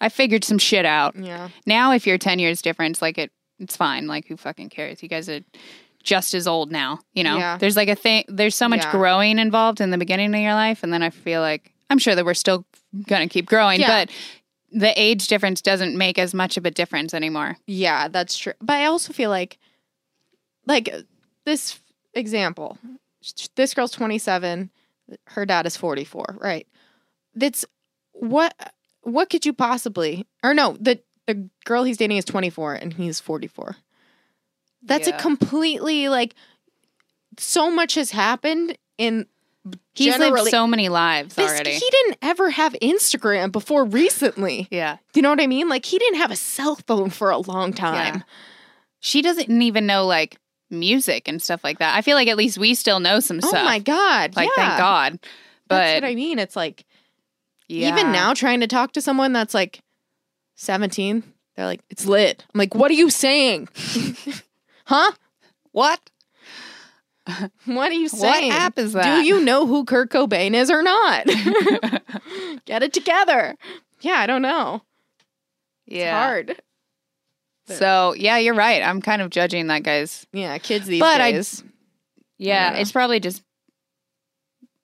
I 0.00 0.08
figured 0.08 0.44
some 0.44 0.58
shit 0.58 0.84
out. 0.84 1.16
Yeah. 1.16 1.48
Now 1.66 1.92
if 1.92 2.06
you're 2.06 2.18
10 2.18 2.38
years 2.38 2.62
difference, 2.62 3.00
like 3.02 3.18
it 3.18 3.30
it's 3.58 3.76
fine. 3.76 4.06
Like 4.06 4.26
who 4.28 4.36
fucking 4.36 4.68
cares? 4.70 5.02
You 5.02 5.08
guys 5.08 5.28
are 5.28 5.40
just 6.02 6.34
as 6.34 6.46
old 6.46 6.70
now, 6.70 7.00
you 7.14 7.24
know? 7.24 7.36
Yeah. 7.38 7.58
There's 7.58 7.76
like 7.76 7.88
a 7.88 7.94
thing 7.96 8.24
there's 8.28 8.54
so 8.54 8.68
much 8.68 8.84
Yeah. 8.84 8.90
growing 8.92 9.38
involved 9.38 9.80
in 9.80 9.90
the 9.90 9.98
beginning 9.98 10.34
of 10.34 10.40
your 10.40 10.54
life 10.54 10.82
and 10.82 10.92
then 10.92 11.02
I 11.02 11.10
feel 11.10 11.40
like 11.40 11.72
I'm 11.90 11.98
sure 11.98 12.14
that 12.14 12.24
we're 12.24 12.34
still 12.34 12.64
going 13.08 13.26
to 13.28 13.32
keep 13.32 13.46
growing, 13.46 13.80
Yeah. 13.80 14.04
but 14.06 14.10
the 14.72 14.92
age 15.00 15.28
difference 15.28 15.60
doesn't 15.62 15.96
make 15.96 16.18
as 16.18 16.34
much 16.34 16.56
of 16.56 16.66
a 16.66 16.70
difference 16.70 17.14
anymore. 17.14 17.56
Yeah, 17.66 18.08
that's 18.08 18.36
true. 18.36 18.52
But 18.60 18.74
I 18.74 18.86
also 18.86 19.12
feel 19.12 19.30
like, 19.30 19.58
like 20.66 20.92
this 21.44 21.78
example, 22.14 22.76
this 23.54 23.72
girl's 23.74 23.92
27, 23.92 24.70
her 25.28 25.46
dad 25.46 25.66
is 25.66 25.76
44, 25.76 26.38
right? 26.40 26.66
That's 27.34 27.64
what, 28.12 28.54
what 29.02 29.30
could 29.30 29.44
you 29.46 29.52
possibly, 29.52 30.26
or 30.42 30.54
no, 30.54 30.76
the, 30.80 31.00
the 31.26 31.48
girl 31.64 31.84
he's 31.84 31.96
dating 31.96 32.16
is 32.16 32.24
24 32.24 32.74
and 32.74 32.92
he's 32.94 33.20
44. 33.20 33.76
That's 34.82 35.08
Yeah. 35.08 35.16
a 35.16 35.20
completely 35.20 36.08
like, 36.08 36.34
so 37.38 37.70
much 37.70 37.94
has 37.94 38.10
happened 38.10 38.76
in 38.98 39.26
He's 39.94 40.12
Generally- 40.12 40.42
lived 40.42 40.50
so 40.50 40.64
many 40.68 40.88
lives 40.88 41.34
this. 41.34 41.50
already. 41.50 41.72
He 41.72 41.90
didn't 41.90 42.18
ever 42.22 42.50
have 42.50 42.74
Instagram 42.80 43.50
before 43.50 43.84
recently. 43.84 44.68
yeah. 44.70 44.98
Do 45.12 45.18
you 45.18 45.22
know 45.22 45.30
what 45.30 45.40
I 45.40 45.48
mean? 45.48 45.68
Like 45.68 45.84
he 45.84 45.98
didn't 45.98 46.18
have 46.20 46.30
a 46.30 46.36
cell 46.36 46.76
phone 46.86 47.10
for 47.10 47.30
a 47.30 47.38
long 47.38 47.72
time. 47.72 48.22
She 49.00 49.22
doesn't 49.22 49.50
even 49.62 49.84
know 49.86 50.06
like 50.06 50.38
music 50.70 51.28
and 51.28 51.40
stuff 51.40 51.62
like 51.62 51.78
that. 51.78 51.96
I 51.96 52.02
feel 52.02 52.16
like 52.16 52.28
at 52.28 52.36
least 52.36 52.58
we 52.58 52.74
still 52.74 53.00
know 53.00 53.20
some 53.20 53.40
Oh 53.42 53.48
stuff. 53.48 53.62
Oh 53.62 53.64
my 53.64 53.78
god! 53.78 54.36
Like 54.36 54.48
yeah. 54.56 54.66
thank 54.68 54.78
God. 54.78 55.18
But 55.68 55.78
That's 55.78 56.02
what 56.02 56.08
I 56.10 56.14
mean. 56.14 56.38
It's 56.38 56.56
like 56.56 56.84
yeah. 57.68 57.88
even 57.88 58.12
now 58.12 58.34
trying 58.34 58.60
to 58.60 58.66
talk 58.66 58.92
to 58.92 59.00
someone 59.00 59.32
that's 59.32 59.54
like 59.54 59.80
17, 60.56 61.22
they're 61.54 61.66
like, 61.66 61.80
it's 61.90 62.06
lit. 62.06 62.44
I'm 62.54 62.58
like, 62.58 62.74
what 62.74 62.90
are 62.90 62.94
you 62.94 63.10
saying? 63.10 63.68
huh? 64.86 65.12
what? 65.72 66.00
What 67.64 67.90
are 67.90 67.94
you 67.94 68.08
saying? 68.08 68.52
What 68.52 68.60
app 68.60 68.78
is 68.78 68.92
that? 68.92 69.02
Do 69.02 69.26
you 69.26 69.40
know 69.40 69.66
who 69.66 69.84
Kurt 69.84 70.10
Cobain 70.10 70.54
is 70.54 70.70
or 70.70 70.80
not? 70.80 71.26
Get 72.66 72.84
it 72.84 72.92
together. 72.92 73.56
Yeah, 74.00 74.12
I 74.12 74.26
don't 74.28 74.42
know. 74.42 74.82
It's 75.88 75.96
Yeah. 75.96 76.42
So 77.66 78.14
yeah, 78.14 78.38
you're 78.38 78.54
right. 78.54 78.82
I'm 78.82 79.02
kind 79.02 79.20
of 79.22 79.30
judging 79.30 79.66
that 79.68 79.82
guy's. 79.82 80.26
Yeah, 80.32 80.56
kids 80.58 80.86
these 80.86 81.00
But 81.00 81.20
I- 81.20 81.32
days. 81.32 81.64
Yeah, 82.38 82.72
Yeah. 82.72 82.78
it's 82.78 82.92
probably 82.92 83.18
just. 83.20 83.42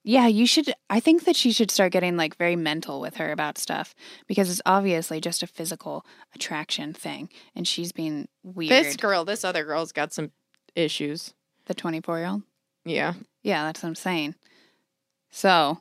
Yeah, 0.04 0.26
you 0.26 0.46
should. 0.46 0.74
I 0.90 0.98
think 0.98 1.24
that 1.26 1.36
she 1.36 1.52
should 1.52 1.70
start 1.70 1.92
getting 1.92 2.16
like 2.16 2.36
very 2.36 2.56
mental 2.56 3.00
with 3.00 3.16
her 3.18 3.30
about 3.30 3.56
stuff 3.56 3.94
because 4.26 4.50
it's 4.50 4.60
obviously 4.66 5.20
just 5.20 5.44
a 5.44 5.46
physical 5.46 6.04
attraction 6.34 6.92
thing, 6.92 7.28
and 7.54 7.68
she's 7.68 7.92
being 7.92 8.26
weird. 8.42 8.70
this 8.70 8.96
girl, 8.96 9.24
this 9.24 9.44
other 9.44 9.62
girl's 9.64 9.92
got 9.92 10.12
some 10.12 10.32
issues. 10.74 11.34
the 11.66 11.74
24 11.74 12.18
year 12.18 12.26
old. 12.28 12.42
Yeah. 12.84 13.14
Yeah, 13.44 13.64
that's 13.64 13.84
what 13.84 13.90
I'm 13.90 13.94
saying. 13.94 14.34
So 15.30 15.78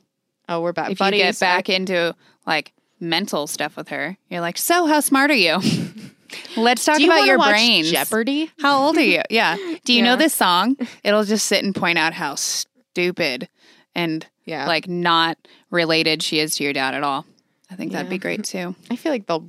Oh, 0.48 0.60
we're 0.60 0.72
back. 0.72 0.92
if 0.92 0.98
Buddies. 0.98 1.18
you 1.18 1.24
get 1.26 1.40
back 1.40 1.68
into 1.68 2.14
like 2.46 2.72
mental 3.00 3.48
stuff 3.48 3.76
with 3.76 3.88
her, 3.88 4.16
you're 4.28 4.40
like, 4.40 4.56
so 4.58 4.86
how 4.86 5.00
smart 5.00 5.32
are 5.32 5.34
you? 5.34 5.58
Let's 6.56 6.84
talk 6.84 6.96
Do 6.96 7.02
you 7.04 7.10
about 7.10 7.24
your 7.26 7.38
brain. 7.38 7.84
Jeopardy. 7.84 8.50
How 8.60 8.78
old 8.84 8.96
are 8.96 9.02
you? 9.02 9.22
Yeah. 9.30 9.56
Do 9.84 9.92
you 9.92 10.02
know 10.02 10.16
this 10.16 10.34
song? 10.34 10.76
It'll 11.04 11.24
just 11.24 11.46
sit 11.46 11.64
and 11.64 11.74
point 11.74 11.98
out 11.98 12.12
how 12.14 12.34
stupid 12.36 13.48
and 13.94 14.26
Yeah. 14.44 14.66
like 14.66 14.88
not 14.88 15.36
related 15.70 16.22
she 16.22 16.38
is 16.38 16.56
to 16.56 16.64
your 16.64 16.72
dad 16.72 16.94
at 16.94 17.02
all. 17.02 17.24
I 17.70 17.74
think 17.76 17.92
that'd 17.92 18.10
be 18.10 18.18
great 18.18 18.44
too. 18.44 18.74
I 18.90 18.96
feel 18.96 19.12
like 19.12 19.26
they'll 19.26 19.48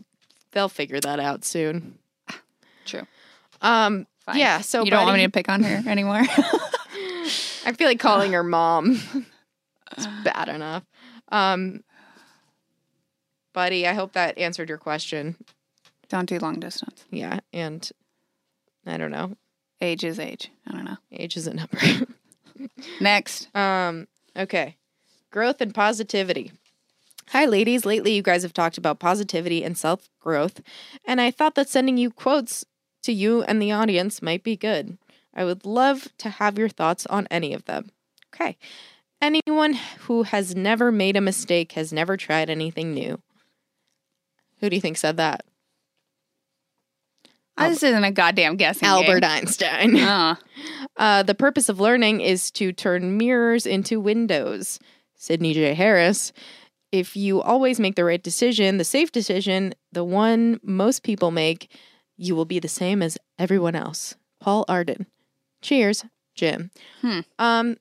they'll 0.52 0.70
figure 0.70 1.00
that 1.00 1.20
out 1.20 1.44
soon. 1.46 1.98
True. 2.86 3.08
Um 3.62 4.08
Fine. 4.26 4.38
yeah, 4.38 4.62
so 4.62 4.84
you 4.86 4.92
don't 4.92 5.02
want 5.04 5.14
buddy- 5.14 5.24
me 5.24 5.28
to 5.28 5.32
pick 5.32 5.50
on 5.50 5.64
her 5.64 5.84
anymore? 5.90 6.22
I 7.66 7.74
feel 7.78 7.88
like 7.88 8.00
calling 8.00 8.32
her 8.34 8.44
mom 8.44 8.92
is 9.98 10.08
bad 10.24 10.48
enough. 10.50 10.84
Um 11.30 11.84
Buddy, 13.54 13.86
I 13.88 13.94
hope 13.94 14.14
that 14.14 14.38
answered 14.38 14.68
your 14.70 14.78
question. 14.80 15.36
Don't 16.14 16.30
do 16.30 16.38
long 16.38 16.60
distance. 16.60 17.06
Yeah, 17.10 17.40
and 17.52 17.90
I 18.86 18.98
don't 18.98 19.10
know. 19.10 19.36
Age 19.82 20.04
is 20.04 20.20
age. 20.20 20.52
I 20.68 20.72
don't 20.72 20.86
know. 20.86 20.98
Age 21.12 21.36
is 21.36 21.48
a 21.48 21.56
number. 21.56 21.80
Next. 23.02 23.54
Um, 23.56 24.08
okay. 24.38 24.78
Growth 25.32 25.60
and 25.60 25.74
positivity. 25.74 26.52
Hi, 27.30 27.46
ladies. 27.46 27.84
Lately, 27.84 28.14
you 28.14 28.22
guys 28.22 28.44
have 28.44 28.54
talked 28.54 28.78
about 28.78 29.00
positivity 29.00 29.64
and 29.64 29.76
self 29.76 30.08
growth, 30.20 30.62
and 31.04 31.20
I 31.20 31.32
thought 31.32 31.56
that 31.56 31.68
sending 31.68 31.98
you 31.98 32.12
quotes 32.12 32.64
to 33.02 33.12
you 33.12 33.42
and 33.42 33.60
the 33.60 33.72
audience 33.72 34.22
might 34.22 34.44
be 34.44 34.56
good. 34.56 35.00
I 35.34 35.44
would 35.44 35.66
love 35.66 36.10
to 36.20 36.30
have 36.30 36.60
your 36.60 36.70
thoughts 36.70 37.08
on 37.08 37.28
any 37.32 37.56
of 37.56 37.66
them. 37.66 37.90
Okay. 38.36 38.56
Anyone 39.20 39.74
who 40.02 40.24
has 40.24 40.56
never 40.56 40.92
made 40.92 41.18
a 41.18 41.22
mistake 41.22 41.72
has 41.72 41.92
never 41.92 42.18
tried 42.18 42.52
anything 42.52 42.94
new. 42.94 43.20
Who 44.60 44.70
do 44.70 44.76
you 44.76 44.82
think 44.82 44.98
said 44.98 45.18
that? 45.18 45.44
Oh, 47.58 47.70
this 47.70 47.84
isn't 47.84 48.04
a 48.04 48.12
goddamn 48.12 48.56
guessing 48.58 48.88
Albert 48.88 49.22
game. 49.22 49.30
Einstein. 49.30 49.98
Uh, 49.98 50.36
Uh, 50.98 51.24
the 51.24 51.36
purpose 51.36 51.70
of 51.70 51.80
learning 51.80 52.22
is 52.22 52.52
to 52.52 52.72
turn 52.72 53.18
mirrors 53.18 53.66
into 53.66 54.00
windows. 54.00 54.80
Sidney 55.16 55.54
J. 55.54 55.74
Harris. 55.74 56.32
If 56.92 57.16
you 57.16 57.42
always 57.42 57.80
make 57.80 57.96
the 57.96 58.04
right 58.04 58.22
decision, 58.22 58.78
the 58.78 58.84
safe 58.84 59.12
decision, 59.12 59.74
the 59.92 60.04
one 60.04 60.60
most 60.64 61.02
people 61.04 61.32
make, 61.32 61.72
you 62.18 62.36
will 62.36 62.46
be 62.46 62.60
the 62.60 62.68
same 62.68 63.02
as 63.02 63.18
everyone 63.40 63.76
else. 63.76 64.16
Paul 64.40 64.66
Arden. 64.68 65.08
Cheers, 65.64 66.06
Jim. 66.36 66.70
Hmm. 67.02 67.20
Um, 67.40 67.78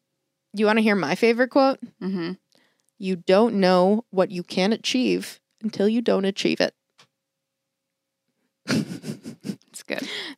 you 0.55 0.65
want 0.67 0.79
to 0.79 0.83
hear 0.83 0.95
my 0.97 1.15
favorite 1.15 1.49
quote? 1.51 1.79
hmm 2.01 2.33
You 2.99 3.17
don't 3.17 3.57
know 3.57 4.05
what 4.11 4.31
you 4.31 4.43
can 4.43 4.73
achieve 4.73 5.41
until 5.63 5.89
you 5.89 6.01
don't 6.01 6.25
achieve 6.25 6.61
it. 6.61 6.75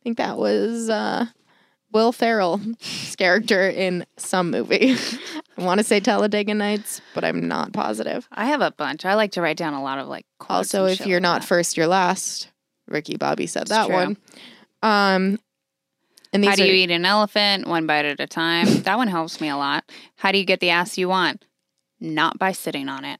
It's 0.05 0.17
good. 0.17 0.23
I 0.23 0.27
think 0.27 0.29
that 0.29 0.37
was 0.37 0.89
uh, 0.89 1.25
Will 1.91 2.11
Ferrell's 2.11 3.15
character 3.17 3.69
in 3.69 4.05
some 4.17 4.51
movie. 4.51 4.95
I 5.57 5.63
want 5.63 5.79
to 5.79 5.83
say 5.83 5.99
Talladega 5.99 6.53
Nights, 6.53 7.01
but 7.13 7.23
I'm 7.23 7.47
not 7.47 7.73
positive. 7.73 8.27
I 8.31 8.45
have 8.47 8.61
a 8.61 8.71
bunch. 8.71 9.05
I 9.05 9.15
like 9.15 9.31
to 9.33 9.41
write 9.41 9.57
down 9.57 9.73
a 9.73 9.81
lot 9.81 9.99
of 9.99 10.07
like. 10.07 10.25
quotes 10.39 10.75
Also, 10.75 10.85
if 10.85 11.05
you're 11.07 11.19
like 11.19 11.23
not 11.23 11.41
that. 11.41 11.47
first, 11.47 11.77
you're 11.77 11.87
last. 11.87 12.49
Ricky 12.87 13.17
Bobby 13.17 13.47
said 13.47 13.67
that 13.67 13.87
true. 13.87 13.95
one. 13.95 14.17
Um, 14.83 15.39
and 16.33 16.43
these 16.43 16.49
How 16.49 16.55
do 16.55 16.63
are, 16.63 16.65
you 16.67 16.73
eat 16.73 16.91
an 16.91 17.05
elephant? 17.05 17.67
One 17.67 17.87
bite 17.87 18.05
at 18.05 18.19
a 18.19 18.27
time. 18.27 18.83
that 18.83 18.97
one 18.97 19.07
helps 19.07 19.39
me 19.39 19.49
a 19.49 19.57
lot. 19.57 19.89
How 20.17 20.31
do 20.31 20.37
you 20.37 20.45
get 20.45 20.59
the 20.59 20.69
ass 20.69 20.97
you 20.97 21.07
want? 21.07 21.45
Not 21.99 22.37
by 22.37 22.51
sitting 22.51 22.89
on 22.89 23.05
it. 23.05 23.19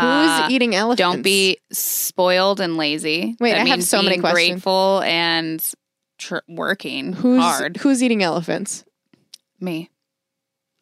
Who's 0.00 0.30
Uh, 0.44 0.48
eating 0.50 0.74
elephants? 0.74 0.98
Don't 0.98 1.22
be 1.22 1.58
spoiled 1.72 2.60
and 2.60 2.76
lazy. 2.76 3.36
Wait, 3.40 3.52
That 3.52 3.60
I 3.60 3.68
have 3.68 3.82
so 3.84 4.02
many 4.02 4.18
questions. 4.18 4.50
Grateful 4.50 5.02
and 5.04 5.64
tr- 6.18 6.38
working 6.48 7.12
who's 7.12 7.40
hard. 7.42 7.76
who's 7.78 8.02
eating 8.02 8.22
elephants. 8.22 8.84
Me. 9.60 9.90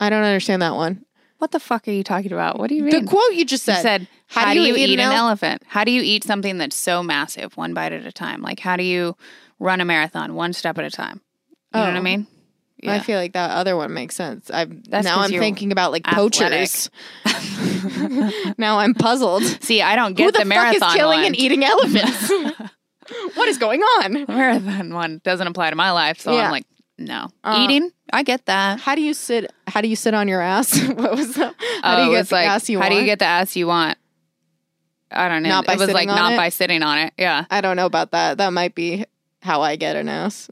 I 0.01 0.11
don't 0.11 0.23
understand 0.25 0.63
that 0.63 0.75
one. 0.75 1.05
What 1.39 1.51
the 1.51 1.61
fuck 1.61 1.87
are 1.89 1.93
you 1.93 2.05
talking 2.05 2.33
about? 2.33 2.59
What 2.59 2.69
do 2.69 2.75
you 2.77 2.83
mean? 2.85 3.05
The 3.05 3.07
quote 3.09 3.33
you 3.35 3.45
just 3.45 3.67
You 3.67 3.75
said. 3.75 3.83
said, 3.83 4.09
"How 4.29 4.47
how, 4.47 4.55
do 4.55 4.61
you 4.61 4.67
you, 4.69 4.77
eat 4.77 4.91
eat 4.91 4.95
an 5.01 5.01
ele- 5.01 5.13
elephant? 5.13 5.63
How 5.67 5.83
do 5.85 5.91
you 5.91 6.01
eat 6.03 6.23
something 6.25 6.59
that's 6.59 6.77
so 6.77 7.03
massive, 7.03 7.57
one 7.57 7.75
bite 7.75 7.93
at 7.93 8.07
a 8.07 8.13
time? 8.13 8.43
Like, 8.43 8.61
how 8.61 8.77
do 8.77 8.85
you 8.85 9.17
run 9.59 9.81
a 9.81 9.85
marathon 9.85 10.35
one 10.35 10.53
step 10.53 10.79
at 10.79 10.85
a 10.85 10.91
time? 10.91 11.21
You 11.75 11.81
know 11.81 11.87
what 11.87 11.97
I 11.97 11.99
Oh. 11.99 12.27
Mean? 12.83 12.91
I 12.91 13.01
feel 13.01 13.19
like 13.19 13.33
that 13.35 13.51
other 13.51 13.77
one 13.77 13.93
makes 13.95 14.15
sense. 14.15 14.47
That's 14.49 15.05
now 15.05 15.21
I'm 15.21 15.31
thinking 15.31 15.73
about 15.73 15.93
like 15.93 16.07
athletic. 16.07 16.41
poachers. 16.41 16.91
now 18.59 18.79
I'm 18.79 18.95
puzzled. 18.95 19.43
See, 19.63 19.83
I 19.83 19.97
don't 19.97 20.15
get 20.15 20.25
Who 20.27 20.33
the, 20.33 20.39
the, 20.41 20.45
marathon 20.45 20.81
fuck 20.81 20.89
is 20.91 20.95
killing 20.97 21.19
one. 21.19 21.27
and 21.27 21.37
eating 21.37 21.65
elephants? 21.65 22.31
what 23.35 23.49
is 23.49 23.59
going 23.59 23.81
on? 23.81 24.25
Marathon 24.29 24.95
one 24.95 25.21
doesn't 25.25 25.47
apply 25.47 25.71
to 25.71 25.77
my 25.77 25.91
life, 25.93 26.21
so 26.21 26.33
Yeah. 26.33 26.45
I'm 26.47 26.51
like, 26.51 26.67
no. 26.99 27.29
Uh, 27.43 27.59
Eating, 27.65 27.91
I 28.13 28.23
get 28.23 28.47
that. 28.47 28.79
How 28.79 28.95
do 28.95 29.01
you 29.01 29.15
sit? 29.15 29.51
How 29.67 29.81
do 29.81 29.89
you 29.89 29.97
sit 29.97 30.15
on 30.15 30.29
your 30.29 30.41
ass? 30.41 30.79
what 30.95 31.13
was 31.17 31.35
that? 31.35 31.55
How 31.83 31.97
do 31.97 32.03
Oh, 32.03 32.05
you 32.07 32.17
get 32.17 32.29
the 32.29 32.35
like, 32.35 32.47
ass 32.49 32.69
you 32.69 32.79
how 32.79 32.83
want? 32.85 32.93
do 32.95 33.01
you 33.01 33.07
get 33.07 33.19
the 33.19 33.25
ass 33.25 33.57
you 33.57 33.67
want? 33.67 33.99
I 35.11 35.29
don't 35.29 35.43
know. 35.43 35.49
Not 35.49 35.67
by 35.67 35.73
it 35.75 35.79
was 35.79 35.91
like 35.93 36.07
not 36.07 36.35
it? 36.35 36.37
by 36.37 36.49
sitting 36.51 36.83
on 36.83 36.99
it. 36.99 37.13
Yeah, 37.19 37.45
I 37.51 37.61
don't 37.61 37.77
know 37.77 37.87
about 37.87 38.13
that. 38.13 38.39
That 38.39 38.53
might 38.53 38.75
be 38.75 39.05
how 39.41 39.63
I 39.63 39.77
get 39.77 39.97
an 39.97 40.09
ass. 40.09 40.49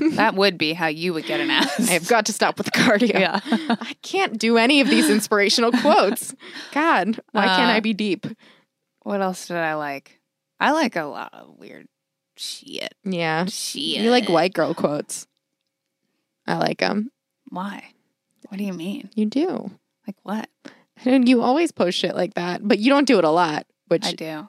that 0.12 0.34
would 0.34 0.58
be 0.58 0.72
how 0.72 0.86
you 0.88 1.12
would 1.14 1.24
get 1.26 1.40
an 1.40 1.50
ass. 1.50 1.90
I've 1.90 2.08
got 2.08 2.26
to 2.26 2.32
stop 2.32 2.58
with 2.58 2.66
the 2.66 2.72
cardio. 2.72 3.12
yeah. 3.18 3.40
I 3.80 3.94
can't 4.02 4.38
do 4.38 4.56
any 4.58 4.80
of 4.80 4.88
these 4.88 5.08
inspirational 5.10 5.72
quotes. 5.72 6.34
God, 6.72 7.20
why 7.32 7.46
can't 7.46 7.70
Uh, 7.70 7.74
I 7.74 7.80
be 7.80 7.94
deep? 7.94 8.26
what 9.02 9.20
else 9.22 9.46
did 9.48 9.56
I 9.56 9.74
like? 9.74 10.20
I 10.58 10.72
like 10.72 10.96
a 10.96 11.04
lot 11.04 11.32
of 11.32 11.56
weird 11.58 11.88
shit. 12.36 12.94
Yeah. 13.04 13.46
Shit. 13.46 14.00
You 14.02 14.10
like 14.10 14.28
white 14.28 14.52
girl 14.54 14.74
quotes. 14.74 15.26
I 16.46 16.56
like 16.58 16.78
them. 16.80 17.10
Why? 17.48 17.84
What 18.48 18.58
do 18.58 18.64
you 18.64 18.72
mean? 18.72 19.10
You 19.14 19.26
do. 19.26 19.70
Like 20.06 20.16
what? 20.22 20.48
And 21.04 21.28
you 21.28 21.40
always 21.42 21.72
post 21.72 21.96
shit 21.98 22.14
like 22.14 22.34
that, 22.34 22.60
but 22.66 22.78
you 22.78 22.90
don't 22.90 23.06
do 23.06 23.18
it 23.18 23.24
a 23.24 23.30
lot, 23.30 23.66
which 23.88 24.04
I 24.06 24.12
do. 24.12 24.48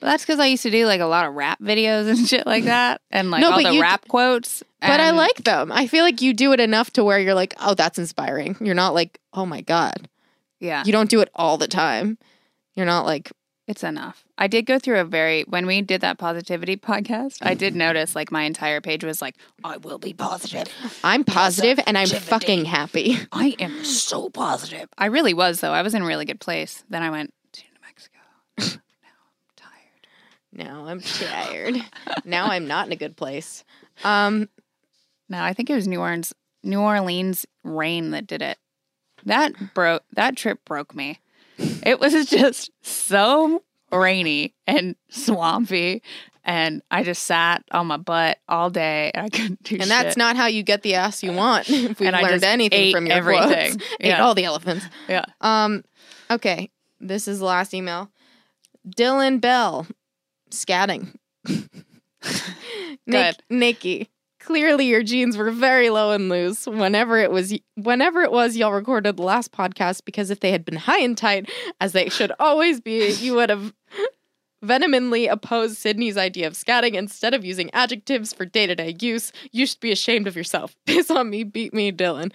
But 0.00 0.06
that's 0.06 0.24
because 0.24 0.40
I 0.40 0.46
used 0.46 0.62
to 0.64 0.70
do 0.70 0.86
like 0.86 1.00
a 1.00 1.06
lot 1.06 1.26
of 1.26 1.34
rap 1.34 1.60
videos 1.60 2.08
and 2.08 2.18
shit 2.28 2.46
like 2.46 2.64
that, 2.64 3.02
and 3.10 3.30
like 3.30 3.42
No, 3.42 3.50
all 3.52 3.62
but 3.62 3.68
the 3.68 3.74
you- 3.74 3.82
rap 3.82 4.08
quotes. 4.08 4.62
but 4.80 4.98
I 5.00 5.10
like 5.10 5.44
them. 5.44 5.70
I 5.70 5.86
feel 5.86 6.04
like 6.04 6.22
you 6.22 6.32
do 6.32 6.52
it 6.52 6.60
enough 6.60 6.90
to 6.94 7.04
where 7.04 7.18
you're 7.18 7.34
like, 7.34 7.54
"Oh, 7.60 7.74
that's 7.74 7.98
inspiring." 7.98 8.56
You're 8.60 8.74
not 8.74 8.94
like, 8.94 9.20
"Oh 9.34 9.44
my 9.46 9.60
god." 9.60 10.08
Yeah, 10.58 10.82
You 10.84 10.92
don't 10.92 11.08
do 11.10 11.20
it 11.20 11.30
all 11.34 11.56
the 11.58 11.68
time. 11.68 12.18
You're 12.74 12.84
not 12.86 13.06
like, 13.06 13.32
it's 13.66 13.82
enough. 13.82 14.24
I 14.36 14.46
did 14.46 14.66
go 14.66 14.78
through 14.78 15.00
a 15.00 15.04
very 15.04 15.42
when 15.44 15.66
we 15.66 15.80
did 15.82 16.00
that 16.02 16.18
positivity 16.18 16.76
podcast. 16.90 17.38
I 17.42 17.54
did 17.54 17.74
notice 17.76 18.14
like 18.16 18.30
my 18.32 18.42
entire 18.44 18.80
page 18.80 19.04
was 19.04 19.20
like, 19.22 19.36
"I 19.64 19.76
will 19.76 19.98
be 19.98 20.12
positive. 20.14 20.66
"I'm 21.04 21.24
positive 21.24 21.78
and 21.86 21.98
I'm 21.98 22.08
fucking 22.08 22.64
happy." 22.64 23.18
I 23.32 23.54
am 23.58 23.84
so 23.84 24.30
positive." 24.30 24.88
I 24.98 25.06
really 25.06 25.34
was 25.34 25.60
though. 25.60 25.72
I 25.72 25.82
was 25.82 25.94
in 25.94 26.02
a 26.02 26.06
really 26.06 26.24
good 26.24 26.40
place. 26.40 26.84
Then 26.88 27.02
I 27.02 27.10
went 27.10 27.32
to 27.52 27.62
New 27.62 27.80
Mexico. 27.86 28.80
now 30.52 30.86
I'm 30.86 31.00
tired. 31.00 31.74
Now 31.74 31.80
I'm 31.80 31.84
tired. 32.14 32.24
now 32.24 32.46
I'm 32.46 32.66
not 32.68 32.86
in 32.86 32.92
a 32.92 32.96
good 32.96 33.16
place. 33.16 33.64
Um, 34.04 34.48
No, 35.28 35.42
I 35.42 35.52
think 35.52 35.70
it 35.70 35.74
was 35.74 35.86
New 35.88 36.00
Orleans, 36.00 36.32
New 36.62 36.80
Orleans 36.80 37.46
rain 37.64 38.10
that 38.10 38.26
did 38.26 38.42
it. 38.42 38.58
That 39.24 39.74
broke. 39.74 40.02
That 40.14 40.36
trip 40.36 40.64
broke 40.64 40.94
me. 40.94 41.20
It 41.58 42.00
was 42.00 42.26
just 42.30 42.70
so 42.82 43.62
rainy 43.92 44.54
and 44.66 44.96
swampy, 45.10 46.02
and 46.44 46.80
I 46.90 47.02
just 47.04 47.24
sat 47.24 47.62
on 47.70 47.86
my 47.88 47.96
butt 47.98 48.38
all 48.48 48.70
day. 48.70 49.10
And 49.14 49.26
I 49.26 49.28
couldn't 49.28 49.62
do. 49.62 49.76
and 49.80 49.90
that's 49.90 50.16
not 50.16 50.36
how 50.36 50.46
you 50.46 50.62
get 50.62 50.82
the 50.82 50.94
ass 50.94 51.22
you 51.22 51.32
want. 51.32 51.68
If 51.70 52.00
we've 52.00 52.06
And 52.06 52.16
I 52.16 52.22
learned 52.22 52.44
anything 52.44 52.92
from 52.94 53.06
your 53.06 53.16
everything. 53.16 53.78
quotes. 53.78 53.94
ate 54.00 54.14
all 54.18 54.34
the 54.34 54.44
elephants. 54.44 54.86
Yeah. 55.08 55.26
Um, 55.42 55.84
okay. 56.30 56.70
This 56.98 57.28
is 57.28 57.38
the 57.40 57.44
last 57.44 57.74
email. 57.74 58.10
Dylan 58.88 59.40
Bell, 59.40 59.86
scatting. 60.50 61.14
Nick, 63.06 63.36
Nikki, 63.48 64.08
clearly 64.38 64.86
your 64.86 65.02
jeans 65.02 65.36
were 65.36 65.50
very 65.50 65.90
low 65.90 66.12
and 66.12 66.28
loose 66.28 66.66
whenever 66.66 67.18
it 67.18 67.30
was 67.30 67.56
whenever 67.76 68.22
it 68.22 68.32
was 68.32 68.56
y'all 68.56 68.72
recorded 68.72 69.16
the 69.16 69.22
last 69.22 69.52
podcast 69.52 70.04
because 70.04 70.30
if 70.30 70.40
they 70.40 70.50
had 70.50 70.64
been 70.64 70.76
high 70.76 71.00
and 71.00 71.16
tight 71.16 71.50
as 71.80 71.92
they 71.92 72.08
should 72.08 72.32
always 72.38 72.80
be, 72.80 73.10
you 73.12 73.34
would 73.34 73.50
have 73.50 73.72
vehemently 74.62 75.26
opposed 75.26 75.78
Sydney's 75.78 76.16
idea 76.16 76.46
of 76.46 76.54
scatting 76.54 76.94
instead 76.94 77.34
of 77.34 77.44
using 77.44 77.70
adjectives 77.72 78.32
for 78.32 78.44
day-to-day 78.44 78.96
use. 79.00 79.32
You 79.52 79.66
should 79.66 79.80
be 79.80 79.92
ashamed 79.92 80.26
of 80.26 80.36
yourself. 80.36 80.76
Piss 80.86 81.10
on 81.10 81.30
me, 81.30 81.44
beat 81.44 81.72
me, 81.72 81.92
Dylan. 81.92 82.32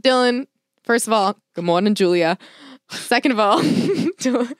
Dylan, 0.00 0.46
first 0.82 1.06
of 1.06 1.12
all, 1.12 1.38
good 1.54 1.64
morning, 1.64 1.94
Julia. 1.94 2.38
Second 2.90 3.32
of 3.32 3.38
all, 3.38 3.60
Dylan, 3.62 4.54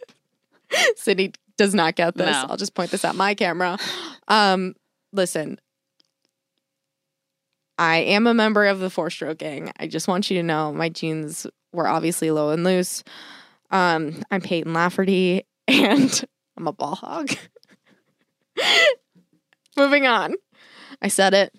Sydney 0.96 1.32
does 1.58 1.74
not 1.74 1.94
get 1.96 2.14
this. 2.14 2.26
No. 2.26 2.46
I'll 2.48 2.56
just 2.56 2.74
point 2.74 2.90
this 2.90 3.04
at 3.04 3.14
my 3.14 3.34
camera. 3.34 3.76
Um, 4.28 4.74
listen, 5.12 5.58
I 7.76 7.98
am 7.98 8.26
a 8.26 8.34
member 8.34 8.64
of 8.64 8.80
the 8.80 8.88
four 8.90 9.10
stroke 9.10 9.38
gang. 9.38 9.70
I 9.78 9.86
just 9.86 10.08
want 10.08 10.30
you 10.30 10.38
to 10.38 10.42
know 10.42 10.72
my 10.72 10.88
jeans 10.88 11.46
were 11.72 11.86
obviously 11.86 12.30
low 12.30 12.50
and 12.50 12.64
loose. 12.64 13.04
Um, 13.70 14.22
I'm 14.30 14.40
Peyton 14.40 14.72
Lafferty 14.72 15.44
and 15.68 16.24
I'm 16.56 16.66
a 16.66 16.72
ball 16.72 16.94
hog. 16.94 17.30
Moving 19.76 20.06
on. 20.06 20.34
I 21.02 21.08
said 21.08 21.34
it. 21.34 21.52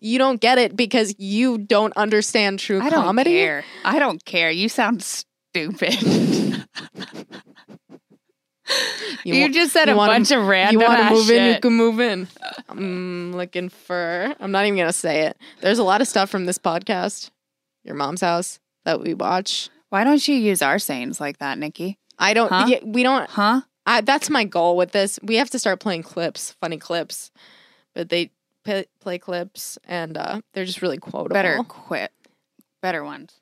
You 0.00 0.18
don't 0.18 0.40
get 0.40 0.58
it 0.58 0.76
because 0.76 1.14
you 1.18 1.58
don't 1.58 1.92
understand 1.96 2.60
true 2.60 2.80
I 2.80 2.88
don't 2.88 3.04
comedy. 3.04 3.32
care. 3.32 3.64
I 3.84 3.98
don't 3.98 4.24
care. 4.24 4.50
You 4.50 4.68
sound 4.68 5.02
stupid. 5.02 5.96
You, 9.24 9.42
wa- 9.42 9.48
just 9.48 9.72
said 9.72 9.88
you 9.88 9.94
a 9.94 9.96
bunch 9.96 10.30
of 10.30 10.46
random 10.46 10.80
You 10.80 10.86
want 10.86 11.08
to 11.08 11.14
move 11.14 11.30
in? 11.30 11.54
You 11.54 11.60
can 11.60 11.72
move 11.72 12.00
in. 12.00 12.28
I'm 12.68 13.32
looking 13.32 13.68
for. 13.68 14.34
I'm 14.38 14.50
not 14.52 14.64
even 14.66 14.78
gonna 14.78 14.92
say 14.92 15.22
it. 15.26 15.36
There's 15.60 15.78
a 15.78 15.82
lot 15.84 16.00
of 16.00 16.08
stuff 16.08 16.30
from 16.30 16.46
this 16.46 16.58
podcast, 16.58 17.30
your 17.84 17.94
mom's 17.96 18.20
house 18.20 18.60
that 18.84 19.00
we 19.00 19.14
watch. 19.14 19.70
Why 19.90 20.04
don't 20.04 20.26
you 20.28 20.34
use 20.36 20.62
our 20.62 20.78
sayings 20.78 21.20
like 21.20 21.38
that, 21.38 21.58
Nikki? 21.58 21.98
I 22.18 22.32
don't. 22.34 22.48
Huh? 22.50 22.66
yeah, 22.68 22.78
we 22.84 23.02
don't. 23.02 23.28
Huh? 23.28 23.62
I, 23.86 24.02
that's 24.02 24.28
my 24.30 24.44
goal 24.44 24.76
with 24.76 24.92
this. 24.92 25.18
We 25.22 25.36
have 25.36 25.50
to 25.50 25.58
start 25.58 25.80
playing 25.80 26.02
clips, 26.02 26.54
funny 26.60 26.76
clips, 26.76 27.30
but 27.94 28.10
they 28.10 28.30
p- 28.64 28.86
play 29.00 29.18
clips 29.18 29.78
and 29.84 30.16
uh, 30.16 30.40
they're 30.52 30.66
just 30.66 30.82
really 30.82 30.98
quotable. 30.98 31.32
Better 31.34 31.58
quit. 31.66 32.12
Better 32.82 33.02
ones. 33.02 33.32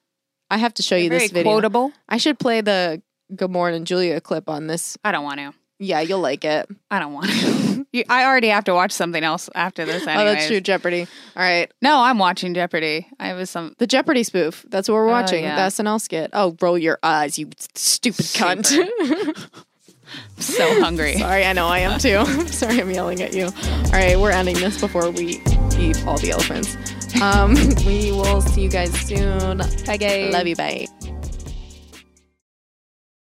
I 0.49 0.59
have 0.59 0.74
to 0.74 0.83
show 0.83 0.95
you 0.97 1.09
Very 1.09 1.22
this 1.22 1.33
video. 1.33 1.53
quotable. 1.53 1.93
I 2.09 2.18
should 2.18 2.39
play 2.39 2.61
the 2.61 3.03
Good 3.35 3.51
Morning 3.51 3.85
Julia 3.85 4.20
clip 4.20 4.49
on 4.49 4.66
this. 4.66 4.97
I 5.05 5.12
don't 5.12 5.24
want 5.24 5.41
to. 5.41 5.53
Yeah, 5.79 6.01
you'll 6.01 6.20
like 6.20 6.45
it. 6.45 6.68
I 6.91 6.99
don't 6.99 7.12
want 7.12 7.31
to. 7.31 7.66
You- 7.93 8.05
I 8.11 8.24
already 8.24 8.49
have 8.49 8.64
to 8.64 8.74
watch 8.74 8.91
something 8.93 9.22
else 9.22 9.49
after 9.55 9.85
this. 9.87 10.07
Anyways. 10.07 10.18
Oh, 10.20 10.24
that's 10.35 10.47
true. 10.49 10.61
Jeopardy. 10.61 11.03
All 11.37 11.43
right. 11.43 11.72
No, 11.81 12.01
I'm 12.01 12.18
watching 12.18 12.53
Jeopardy. 12.53 13.07
I 13.18 13.33
was 13.35 13.49
some. 13.49 13.74
The 13.79 13.87
Jeopardy 13.87 14.22
spoof. 14.22 14.66
That's 14.68 14.89
what 14.89 14.97
we're 14.97 15.09
Oh, 15.09 15.12
watching. 15.12 15.45
yeah. 15.45 15.57
The 15.57 15.62
SNL 15.83 16.01
skit. 16.01 16.31
Oh, 16.33 16.57
roll 16.61 16.77
your 16.77 16.99
eyes, 17.03 17.39
you 17.39 17.49
stupid 17.74 18.27
cunt. 18.27 18.70
I'm 18.77 19.35
So 20.43 20.81
hungry. 20.81 21.16
Sorry, 21.18 21.45
I 21.47 21.53
know 21.53 21.66
I 21.68 21.79
am 21.79 21.99
too. 21.99 22.24
Sorry, 22.49 22.81
I'm 22.81 22.91
yelling 22.91 23.22
at 23.22 23.33
you. 23.35 23.45
All 23.47 23.91
right, 23.93 24.18
we're 24.18 24.31
ending 24.33 24.57
this 24.57 24.81
before 24.81 25.11
we 25.11 25.41
eat 25.79 26.05
all 26.07 26.18
the 26.18 26.31
elephants. 26.33 26.77
Um, 27.22 27.55
we 27.87 28.12
will 28.12 28.41
see 28.41 28.62
you 28.62 28.68
guys 28.68 28.93
soon. 29.01 29.59
Bye, 29.87 29.97
guys. 29.97 30.33
Love 30.33 30.47
you. 30.47 30.57
Bye. 30.57 30.87